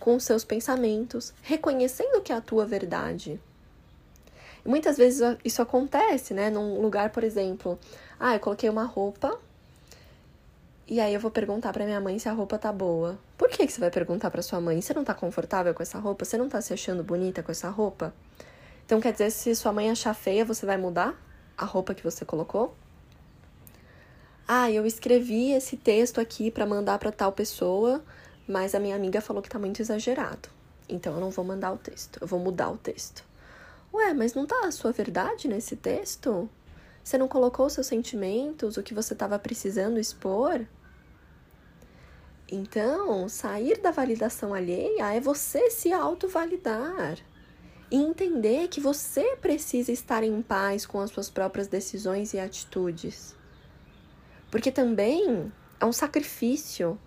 com 0.00 0.16
os 0.16 0.24
seus 0.24 0.44
pensamentos, 0.44 1.34
reconhecendo 1.42 2.22
que 2.22 2.32
é 2.32 2.36
a 2.36 2.40
tua 2.40 2.64
verdade. 2.64 3.38
E 4.64 4.68
muitas 4.68 4.96
vezes 4.96 5.20
isso 5.44 5.60
acontece, 5.60 6.34
né? 6.34 6.50
Num 6.50 6.80
lugar, 6.80 7.10
por 7.10 7.24
exemplo, 7.24 7.78
ah, 8.18 8.34
eu 8.34 8.40
coloquei 8.40 8.68
uma 8.68 8.84
roupa 8.84 9.38
e 10.86 11.00
aí 11.00 11.14
eu 11.14 11.20
vou 11.20 11.30
perguntar 11.30 11.72
para 11.72 11.84
minha 11.84 12.00
mãe 12.00 12.18
se 12.18 12.28
a 12.28 12.32
roupa 12.32 12.58
tá 12.58 12.72
boa. 12.72 13.18
Por 13.38 13.48
que, 13.48 13.66
que 13.66 13.72
você 13.72 13.80
vai 13.80 13.90
perguntar 13.90 14.30
para 14.30 14.42
sua 14.42 14.60
mãe? 14.60 14.80
Você 14.80 14.92
não 14.92 15.04
tá 15.04 15.14
confortável 15.14 15.72
com 15.72 15.82
essa 15.82 15.98
roupa? 15.98 16.24
Você 16.24 16.36
não 16.36 16.48
tá 16.48 16.60
se 16.60 16.74
achando 16.74 17.02
bonita 17.02 17.42
com 17.42 17.50
essa 17.50 17.70
roupa? 17.70 18.12
Então 18.84 19.00
quer 19.00 19.12
dizer, 19.12 19.30
se 19.30 19.54
sua 19.54 19.72
mãe 19.72 19.90
achar 19.90 20.12
feia, 20.12 20.44
você 20.44 20.66
vai 20.66 20.76
mudar 20.76 21.14
a 21.56 21.64
roupa 21.64 21.94
que 21.94 22.02
você 22.02 22.24
colocou? 22.24 22.74
Ah, 24.46 24.70
eu 24.70 24.84
escrevi 24.84 25.52
esse 25.52 25.76
texto 25.76 26.20
aqui 26.20 26.50
para 26.50 26.66
mandar 26.66 26.98
para 26.98 27.10
tal 27.10 27.32
pessoa, 27.32 28.04
mas 28.46 28.74
a 28.74 28.78
minha 28.78 28.96
amiga 28.96 29.20
falou 29.20 29.42
que 29.42 29.48
tá 29.48 29.58
muito 29.58 29.80
exagerado. 29.80 30.48
Então 30.88 31.14
eu 31.14 31.20
não 31.20 31.30
vou 31.30 31.44
mandar 31.44 31.72
o 31.72 31.78
texto, 31.78 32.18
eu 32.20 32.26
vou 32.26 32.38
mudar 32.38 32.70
o 32.70 32.76
texto. 32.76 33.24
Ué, 33.92 34.14
mas 34.14 34.32
não 34.32 34.46
tá 34.46 34.64
a 34.64 34.70
sua 34.70 34.90
verdade 34.90 35.46
nesse 35.48 35.76
texto? 35.76 36.48
Você 37.04 37.18
não 37.18 37.28
colocou 37.28 37.68
seus 37.68 37.86
sentimentos, 37.86 38.76
o 38.76 38.82
que 38.82 38.94
você 38.94 39.12
estava 39.12 39.38
precisando 39.38 39.98
expor? 39.98 40.64
Então, 42.50 43.28
sair 43.28 43.80
da 43.80 43.90
validação 43.90 44.54
alheia 44.54 45.14
é 45.14 45.20
você 45.20 45.70
se 45.70 45.92
autovalidar 45.92 47.18
e 47.90 47.96
entender 47.96 48.68
que 48.68 48.80
você 48.80 49.36
precisa 49.36 49.92
estar 49.92 50.22
em 50.22 50.40
paz 50.40 50.86
com 50.86 51.00
as 51.00 51.10
suas 51.10 51.28
próprias 51.28 51.66
decisões 51.66 52.32
e 52.32 52.38
atitudes. 52.38 53.34
Porque 54.50 54.70
também 54.70 55.52
é 55.80 55.84
um 55.84 55.92
sacrifício. 55.92 56.98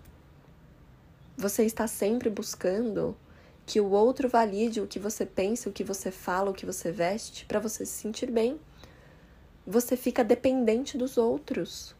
Você 1.36 1.64
está 1.64 1.86
sempre 1.86 2.30
buscando 2.30 3.16
que 3.66 3.80
o 3.80 3.90
outro 3.90 4.28
valide 4.28 4.80
o 4.80 4.86
que 4.86 5.00
você 5.00 5.26
pensa, 5.26 5.68
o 5.68 5.72
que 5.72 5.82
você 5.82 6.12
fala, 6.12 6.50
o 6.50 6.54
que 6.54 6.64
você 6.64 6.92
veste, 6.92 7.44
para 7.44 7.58
você 7.58 7.84
se 7.84 8.00
sentir 8.00 8.30
bem. 8.30 8.60
Você 9.66 9.96
fica 9.96 10.22
dependente 10.22 10.96
dos 10.96 11.18
outros. 11.18 11.94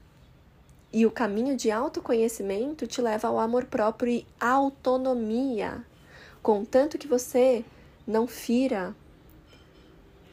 E 0.92 1.04
o 1.04 1.10
caminho 1.10 1.56
de 1.56 1.70
autoconhecimento 1.70 2.86
te 2.86 3.02
leva 3.02 3.26
ao 3.26 3.40
amor 3.40 3.64
próprio 3.64 4.12
e 4.12 4.26
autonomia. 4.38 5.84
Contanto 6.40 6.96
que 6.96 7.08
você 7.08 7.64
não 8.06 8.28
fira 8.28 8.94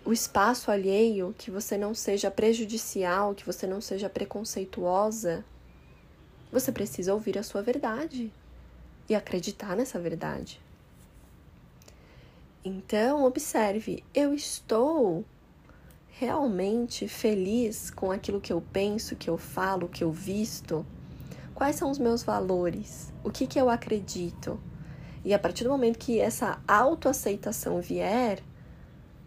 o 0.05 0.13
espaço 0.13 0.69
alheio, 0.69 1.33
que 1.37 1.49
você 1.49 1.77
não 1.77 1.95
seja 1.95 2.29
prejudicial, 2.29 3.33
que 3.33 3.45
você 3.45 3.65
não 3.65 3.81
seja 3.81 4.07
preconceituosa, 4.07 5.43
você 6.51 6.71
precisa 6.71 7.13
ouvir 7.13 7.39
a 7.39 7.43
sua 7.43 7.63
verdade 7.63 8.31
e 9.09 9.15
acreditar 9.15 9.75
nessa 9.75 9.99
verdade. 9.99 10.62
Então, 12.65 13.25
observe, 13.25 14.05
eu 14.13 14.33
estou 14.33 15.25
realmente 16.11 17.09
feliz 17.09 17.91
com 17.91 18.09
aquilo 18.09 18.39
que 18.39 18.53
eu 18.53 18.61
penso, 18.61 19.17
que 19.17 19.29
eu 19.29 19.37
falo, 19.37 19.89
que 19.89 20.01
eu 20.01 20.11
visto? 20.11 20.85
Quais 21.53 21.75
são 21.75 21.91
os 21.91 21.99
meus 21.99 22.23
valores? 22.23 23.11
O 23.21 23.29
que, 23.29 23.47
que 23.47 23.59
eu 23.59 23.69
acredito? 23.69 24.57
E 25.25 25.33
a 25.33 25.39
partir 25.39 25.65
do 25.65 25.71
momento 25.71 25.99
que 25.99 26.21
essa 26.21 26.61
autoaceitação 26.65 27.81
vier, 27.81 28.41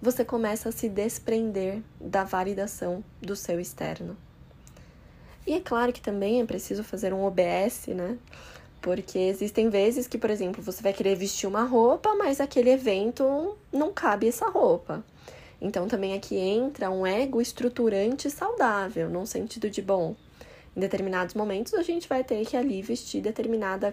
você 0.00 0.24
começa 0.24 0.70
a 0.70 0.72
se 0.72 0.88
desprender 0.88 1.82
da 2.00 2.24
validação 2.24 3.04
do 3.20 3.36
seu 3.36 3.60
externo. 3.60 4.16
E 5.46 5.52
é 5.52 5.60
claro 5.60 5.92
que 5.92 6.00
também 6.00 6.40
é 6.40 6.46
preciso 6.46 6.82
fazer 6.82 7.12
um 7.12 7.22
OBS, 7.22 7.88
né? 7.88 8.16
Porque 8.86 9.18
existem 9.18 9.68
vezes 9.68 10.06
que, 10.06 10.16
por 10.16 10.30
exemplo, 10.30 10.62
você 10.62 10.80
vai 10.80 10.92
querer 10.92 11.16
vestir 11.16 11.48
uma 11.48 11.64
roupa, 11.64 12.14
mas 12.14 12.40
aquele 12.40 12.70
evento 12.70 13.58
não 13.72 13.92
cabe 13.92 14.28
essa 14.28 14.48
roupa. 14.48 15.04
Então 15.60 15.88
também 15.88 16.14
aqui 16.14 16.36
entra 16.36 16.88
um 16.88 17.04
ego 17.04 17.40
estruturante 17.40 18.30
saudável, 18.30 19.10
num 19.10 19.26
sentido 19.26 19.68
de 19.68 19.82
bom. 19.82 20.14
Em 20.76 20.78
determinados 20.78 21.34
momentos 21.34 21.74
a 21.74 21.82
gente 21.82 22.08
vai 22.08 22.22
ter 22.22 22.46
que 22.46 22.56
ali 22.56 22.80
vestir 22.80 23.20
determinada 23.20 23.92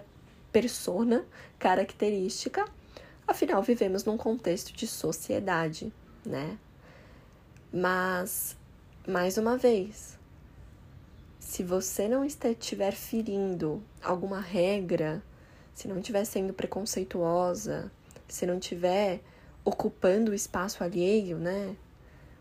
persona, 0.52 1.24
característica. 1.58 2.64
Afinal, 3.26 3.64
vivemos 3.64 4.04
num 4.04 4.16
contexto 4.16 4.72
de 4.72 4.86
sociedade, 4.86 5.92
né? 6.24 6.56
Mas, 7.72 8.56
mais 9.08 9.36
uma 9.38 9.56
vez, 9.56 10.16
se 11.54 11.62
você 11.62 12.08
não 12.08 12.24
estiver 12.24 12.90
ferindo 12.90 13.80
alguma 14.02 14.40
regra, 14.40 15.22
se 15.72 15.86
não 15.86 15.98
estiver 15.98 16.24
sendo 16.24 16.52
preconceituosa, 16.52 17.92
se 18.26 18.44
não 18.44 18.58
estiver 18.58 19.20
ocupando 19.64 20.32
o 20.32 20.34
espaço 20.34 20.82
alheio, 20.82 21.38
né? 21.38 21.76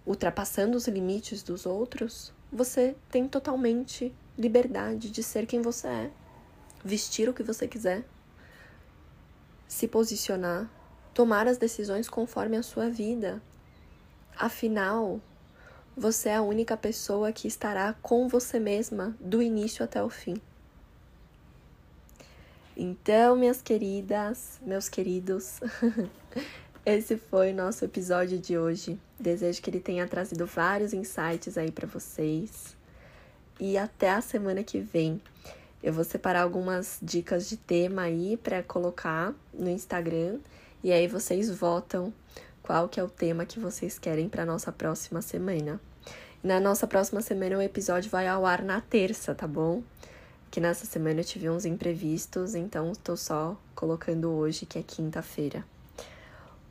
Ultrapassando 0.04 0.76
os 0.76 0.88
limites 0.88 1.44
dos 1.44 1.68
outros, 1.68 2.34
você 2.52 2.96
tem 3.12 3.28
totalmente 3.28 4.12
liberdade 4.36 5.12
de 5.12 5.22
ser 5.22 5.46
quem 5.46 5.62
você 5.62 5.88
é, 5.88 6.12
vestir 6.84 7.30
o 7.30 7.36
que 7.36 7.44
você 7.44 7.68
quiser, 7.68 8.04
se 9.68 9.88
posicionar, 9.88 10.68
tomar 11.14 11.48
as 11.48 11.60
decisões 11.60 12.10
conforme 12.10 12.58
a 12.58 12.64
sua 12.64 12.90
vida. 12.90 13.44
Afinal, 14.36 15.22
você 15.96 16.30
é 16.30 16.36
a 16.36 16.42
única 16.42 16.76
pessoa 16.76 17.32
que 17.32 17.48
estará 17.48 17.94
com 18.02 18.28
você 18.28 18.60
mesma 18.60 19.16
do 19.20 19.42
início 19.42 19.84
até 19.84 20.02
o 20.02 20.10
fim. 20.10 20.36
Então, 22.76 23.36
minhas 23.36 23.62
queridas, 23.62 24.60
meus 24.64 24.90
queridos, 24.90 25.60
esse 26.84 27.18
foi 27.18 27.52
o 27.52 27.56
nosso 27.56 27.86
episódio 27.86 28.40
de 28.40 28.58
hoje. 28.58 29.00
Desejo 29.20 29.62
que 29.62 29.70
ele 29.70 29.80
tenha 29.80 30.08
trazido 30.08 30.46
vários 30.48 30.92
insights 30.94 31.58
aí 31.58 31.72
para 31.72 31.88
vocês. 31.88 32.76
E 33.60 33.78
até 33.78 34.10
a 34.10 34.22
semana 34.22 34.64
que 34.64 34.80
vem. 34.80 35.22
Eu 35.84 35.94
vou 35.94 36.04
separar 36.04 36.42
algumas 36.42 36.98
dicas 37.02 37.48
de 37.48 37.58
tema 37.58 38.04
aí 38.04 38.38
para 38.38 38.64
colocar 38.64 39.36
no 39.54 39.70
Instagram 39.70 40.40
e 40.84 40.92
aí 40.92 41.08
vocês 41.08 41.50
votam 41.50 42.14
qual 42.64 42.88
que 42.90 43.00
é 43.00 43.04
o 43.04 43.10
tema 43.10 43.46
que 43.46 43.60
vocês 43.60 44.00
querem 44.00 44.28
para 44.30 44.46
nossa 44.46 44.72
próxima 44.72 45.22
semana. 45.22 45.80
Na 46.42 46.60
nossa 46.60 46.88
próxima 46.88 47.22
semana 47.22 47.58
o 47.58 47.62
episódio 47.62 48.10
vai 48.10 48.28
ao 48.28 48.46
ar 48.46 48.64
na 48.64 48.82
terça, 48.82 49.36
tá 49.36 49.46
bom? 49.46 49.84
Que 50.50 50.60
nessa 50.60 50.86
semana 50.86 51.20
eu 51.20 51.26
tive 51.26 51.50
uns 51.50 51.66
imprevistos, 51.66 52.56
então 52.56 52.92
estou 52.92 53.18
só 53.18 53.56
colocando 53.76 54.32
hoje, 54.32 54.66
que 54.66 54.80
é 54.80 54.84
quinta-feira. 54.84 55.64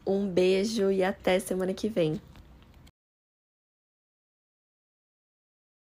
Um 0.07 0.27
beijo 0.27 0.91
e 0.91 1.05
até 1.05 1.39
semana 1.39 1.73
que 1.75 1.89
vem. 1.89 2.21